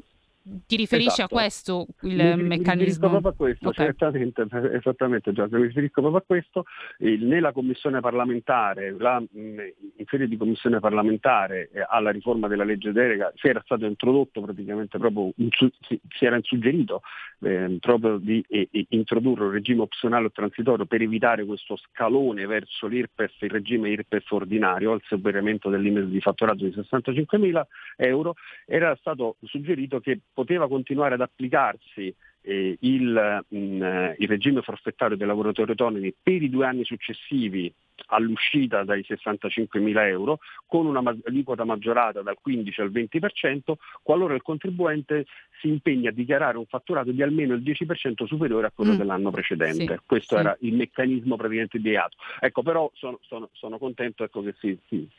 ti 0.68 0.76
riferisci 0.76 1.22
Esatto. 1.22 1.36
a 1.36 1.40
questo 1.40 1.86
il 2.02 2.10
Mi- 2.10 2.16
mi- 2.16 2.24
Mi 2.24 2.34
riferisco 2.34 2.48
meccanismo? 2.48 3.10
proprio 3.10 3.32
a 3.32 3.34
questo, 3.34 3.68
Ok. 3.70 3.76
certamente, 3.76 4.46
esattamente 4.80 5.32
Giorgio, 5.34 5.58
mi 5.58 5.64
riferisco 5.68 6.02
proprio 6.02 6.22
a 6.22 6.24
questo. 6.26 6.66
Nella 7.00 7.52
commissione 7.52 8.00
parlamentare, 8.00 8.96
la, 8.98 9.24
in 9.34 10.06
sede 10.06 10.28
di 10.28 10.38
commissione 10.38 10.80
parlamentare 10.80 11.70
eh, 11.74 11.86
alla 11.90 12.12
riforma 12.12 12.48
della 12.48 12.64
legge 12.64 12.92
delega 12.92 13.32
si 13.36 13.48
era 13.48 13.62
stato 13.66 13.86
introdotto 13.86 14.42
praticamente 14.42 15.00
proprio, 15.00 15.32
si, 15.36 16.26
era 16.26 16.40
suggerito 16.44 17.02
eh, 17.40 17.78
proprio 17.80 18.18
di 18.18 18.44
eh, 18.48 18.70
introdurre 18.90 19.46
un 19.46 19.52
regime 19.52 19.82
opzionale 19.82 20.28
o 20.28 20.32
transitorio 20.32 20.86
per 20.86 21.02
evitare 21.02 21.44
questo 21.46 21.76
scalone 21.78 22.46
verso 22.46 22.86
l'IRPEF, 22.86 23.42
il 23.42 23.50
regime 23.50 23.90
IRPEF 23.90 24.32
ordinario, 24.32 24.92
al 24.92 25.02
superamento 25.06 25.70
del 25.70 25.82
limite 25.82 26.08
di 26.08 26.22
fatturato 26.22 26.64
di 26.64 26.70
65.000 26.70 27.62
euro, 27.98 28.36
era 28.66 28.96
stato 29.00 29.38
suggerito 29.42 30.00
che 30.00 30.20
poteva 30.36 30.68
continuare 30.68 31.16
ad 31.16 31.22
applicarsi 31.22 32.14
eh, 32.42 32.78
il, 32.82 33.44
mh, 33.48 33.82
eh, 33.82 34.16
il 34.20 34.28
regime 34.28 34.62
forfettario 34.62 35.18
dei 35.18 35.26
lavoratori 35.26 35.72
autonomi 35.72 36.14
per 36.22 36.44
i 36.44 36.50
due 36.50 36.68
anni 36.68 36.84
successivi 36.84 37.74
all'uscita 38.08 38.84
dai 38.84 39.04
65.000 39.08 40.08
euro 40.08 40.40
con 40.68 40.86
una 40.86 41.02
aliquota 41.26 41.64
maggiorata 41.64 42.22
dal 42.22 42.38
15 42.42 42.82
al 42.82 42.92
20% 42.92 43.74
qualora 44.02 44.34
il 44.36 44.42
contribuente 44.42 45.26
si 45.62 45.68
impegna 45.70 46.10
a 46.10 46.14
dichiarare 46.14 46.58
un 46.58 46.66
fatturato 46.66 47.12
di 47.12 47.22
almeno 47.24 47.54
il 47.54 47.62
10% 47.62 48.26
superiore 48.26 48.68
a 48.68 48.72
quello 48.76 48.94
Mm. 48.94 48.98
dell'anno 48.98 49.32
precedente. 49.32 49.94
Sì, 49.96 50.00
Questo 50.06 50.36
sì. 50.36 50.42
era 50.42 50.56
il 50.62 50.74
meccanismo 50.74 51.38
praticamente 51.38 51.78
ideato. 51.78 52.18
Ecco, 52.40 52.62
però 52.62 52.92
sono, 52.94 53.20
sono- 53.24 53.50
sono 53.54 53.78
contento 53.78 54.24
ecco, 54.24 54.42
che 54.44 54.54
si, 54.60 54.78
si- 54.90 55.10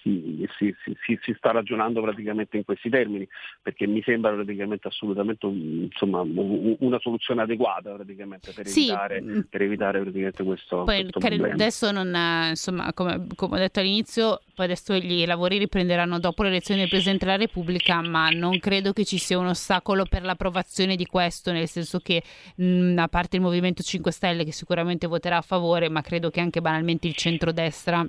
si- 0.59 0.75
si- 1.23 1.35
sta 1.35 1.53
ragionando 1.53 2.01
praticamente 2.03 2.57
in 2.59 2.65
questi 2.65 2.91
termini, 2.91 3.27
perché 3.63 3.87
mi 3.87 4.03
sembra 4.03 4.33
praticamente 4.35 4.89
assolutamente 4.89 5.47
insomma, 5.47 6.21
una 6.21 6.99
soluzione 7.01 7.43
adeguata 7.43 7.95
praticamente 7.95 8.53
per 8.53 8.67
Sì, 8.67 8.89
evitare, 8.89 9.23
mm. 9.23 9.41
per 9.49 9.63
evitare 9.63 10.01
praticamente 10.01 10.43
questo, 10.45 10.85
Poi 10.85 11.11
questo 11.11 11.19
adesso 11.53 11.91
non, 11.91 12.15
eh, 12.15 12.53
insomma, 12.71 12.93
come, 12.93 13.27
come 13.35 13.57
ho 13.57 13.59
detto 13.59 13.81
all'inizio, 13.81 14.41
poi 14.55 14.67
adesso 14.67 14.95
i 14.95 15.25
lavori 15.25 15.59
riprenderanno 15.59 16.19
dopo 16.19 16.43
l'elezione 16.43 16.81
del 16.81 16.89
Presidente 16.89 17.25
della 17.25 17.37
Repubblica, 17.37 18.01
ma 18.01 18.29
non 18.31 18.59
credo 18.59 18.93
che 18.93 19.05
ci 19.05 19.19
sia 19.19 19.39
un 19.39 19.47
ostacolo 19.47 20.05
per 20.05 20.23
l'approvazione 20.23 20.97
di 20.97 21.07
questo, 21.07 21.53
nel 21.53 21.69
senso 21.69 22.01
che 22.01 22.23
mh, 22.57 22.99
a 22.99 23.09
parte 23.09 23.37
il 23.37 23.43
Movimento 23.43 23.83
5 23.83 24.11
Stelle 24.11 24.45
che 24.45 24.53
sicuramente 24.53 25.07
voterà 25.07 25.39
a 25.39 25.43
favore, 25.43 25.89
ma 25.89 26.01
credo 26.01 26.31
che 26.31 26.41
anche 26.41 26.61
banalmente 26.61 27.07
il 27.07 27.15
centrodestra 27.15 28.07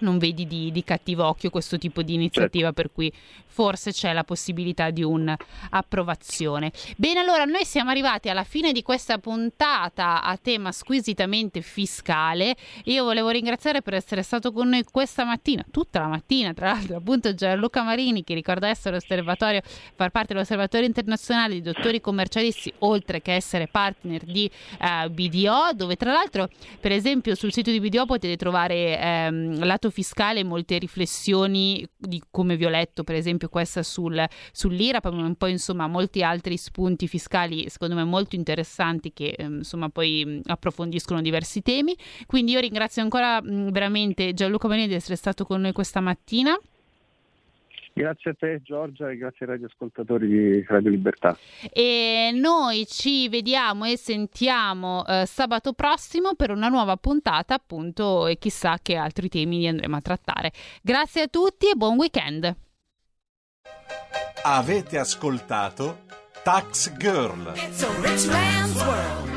non 0.00 0.18
vedi 0.18 0.46
di, 0.46 0.70
di 0.70 0.84
cattivo 0.84 1.26
occhio 1.26 1.50
questo 1.50 1.78
tipo 1.78 2.02
di 2.02 2.14
iniziativa, 2.14 2.72
per 2.72 2.90
cui 2.92 3.12
forse 3.50 3.92
c'è 3.92 4.12
la 4.12 4.24
possibilità 4.24 4.90
di 4.90 5.02
un'approvazione. 5.02 6.72
Bene, 6.96 7.20
allora 7.20 7.44
noi 7.44 7.64
siamo 7.64 7.90
arrivati 7.90 8.28
alla 8.28 8.44
fine 8.44 8.72
di 8.72 8.82
questa 8.82 9.18
puntata 9.18 10.22
a 10.22 10.36
tema 10.36 10.72
squisitamente 10.72 11.60
fiscale. 11.60 12.56
Io 12.84 13.04
volevo 13.04 13.28
ringraziare 13.28 13.82
per 13.82 13.94
essere 13.94 14.22
stato 14.22 14.52
con 14.52 14.68
noi 14.68 14.84
questa 14.84 15.24
mattina, 15.24 15.64
tutta 15.70 16.00
la 16.00 16.06
mattina, 16.06 16.54
tra 16.54 16.72
l'altro, 16.72 16.96
appunto 16.96 17.34
Gianluca 17.34 17.82
Marini, 17.82 18.24
che 18.24 18.34
ricorda 18.34 18.68
essere 18.68 18.96
osservatorio, 18.96 19.60
far 19.94 20.10
parte 20.10 20.32
dell'osservatorio 20.32 20.86
internazionale 20.86 21.54
di 21.54 21.62
dottori 21.62 22.00
commercialisti, 22.00 22.72
oltre 22.78 23.20
che 23.20 23.34
essere 23.34 23.66
partner 23.66 24.24
di 24.24 24.50
eh, 24.80 25.10
BDO, 25.10 25.72
dove 25.74 25.96
tra 25.96 26.12
l'altro, 26.12 26.48
per 26.80 26.92
esempio, 26.92 27.34
sul 27.34 27.52
sito 27.52 27.70
di 27.70 27.80
BDO 27.80 28.06
potete 28.06 28.36
trovare 28.36 28.98
ehm, 28.98 29.64
lato 29.64 29.89
fiscale 29.90 30.44
molte 30.44 30.78
riflessioni 30.78 31.86
di 31.96 32.22
come 32.30 32.56
vi 32.56 32.64
ho 32.64 32.68
letto, 32.68 33.04
per 33.04 33.14
esempio 33.14 33.48
questa 33.48 33.82
sul, 33.82 34.24
sull'IRAP, 34.52 35.10
ma 35.10 35.24
un 35.24 35.36
po' 35.36 35.46
insomma 35.46 35.86
molti 35.86 36.22
altri 36.22 36.56
spunti 36.56 37.08
fiscali 37.08 37.68
secondo 37.68 37.94
me 37.94 38.04
molto 38.04 38.36
interessanti 38.36 39.12
che 39.12 39.34
ehm, 39.36 39.58
insomma 39.58 39.88
poi 39.88 40.24
mh, 40.24 40.40
approfondiscono 40.46 41.20
diversi 41.20 41.62
temi. 41.62 41.96
Quindi 42.26 42.52
io 42.52 42.60
ringrazio 42.60 43.02
ancora 43.02 43.40
mh, 43.42 43.70
veramente 43.70 44.32
Gianluca 44.34 44.68
Marini 44.68 44.88
di 44.88 44.94
essere 44.94 45.16
stato 45.16 45.44
con 45.44 45.60
noi 45.60 45.72
questa 45.72 46.00
mattina. 46.00 46.58
Grazie 47.92 48.30
a 48.30 48.34
te 48.38 48.60
Giorgia 48.62 49.10
e 49.10 49.16
grazie 49.16 49.46
ai 49.46 49.52
radioascoltatori 49.52 50.26
di 50.26 50.64
Radio 50.66 50.90
Libertà. 50.90 51.36
E 51.72 52.30
noi 52.32 52.86
ci 52.86 53.28
vediamo 53.28 53.84
e 53.84 53.96
sentiamo 53.96 55.04
eh, 55.06 55.24
sabato 55.26 55.72
prossimo 55.72 56.34
per 56.34 56.50
una 56.50 56.68
nuova 56.68 56.96
puntata, 56.96 57.54
appunto, 57.54 58.26
e 58.26 58.38
chissà 58.38 58.78
che 58.80 58.96
altri 58.96 59.28
temi 59.28 59.58
li 59.58 59.68
andremo 59.68 59.96
a 59.96 60.00
trattare. 60.00 60.52
Grazie 60.82 61.22
a 61.22 61.28
tutti 61.28 61.68
e 61.68 61.74
buon 61.74 61.96
weekend. 61.96 62.56
Avete 64.42 64.98
ascoltato 64.98 66.04
Tax 66.42 66.96
Girl. 66.96 67.52
It's 67.54 67.82
a 67.82 67.90
rich 68.00 68.26
man's 68.28 68.82
world. 68.82 69.29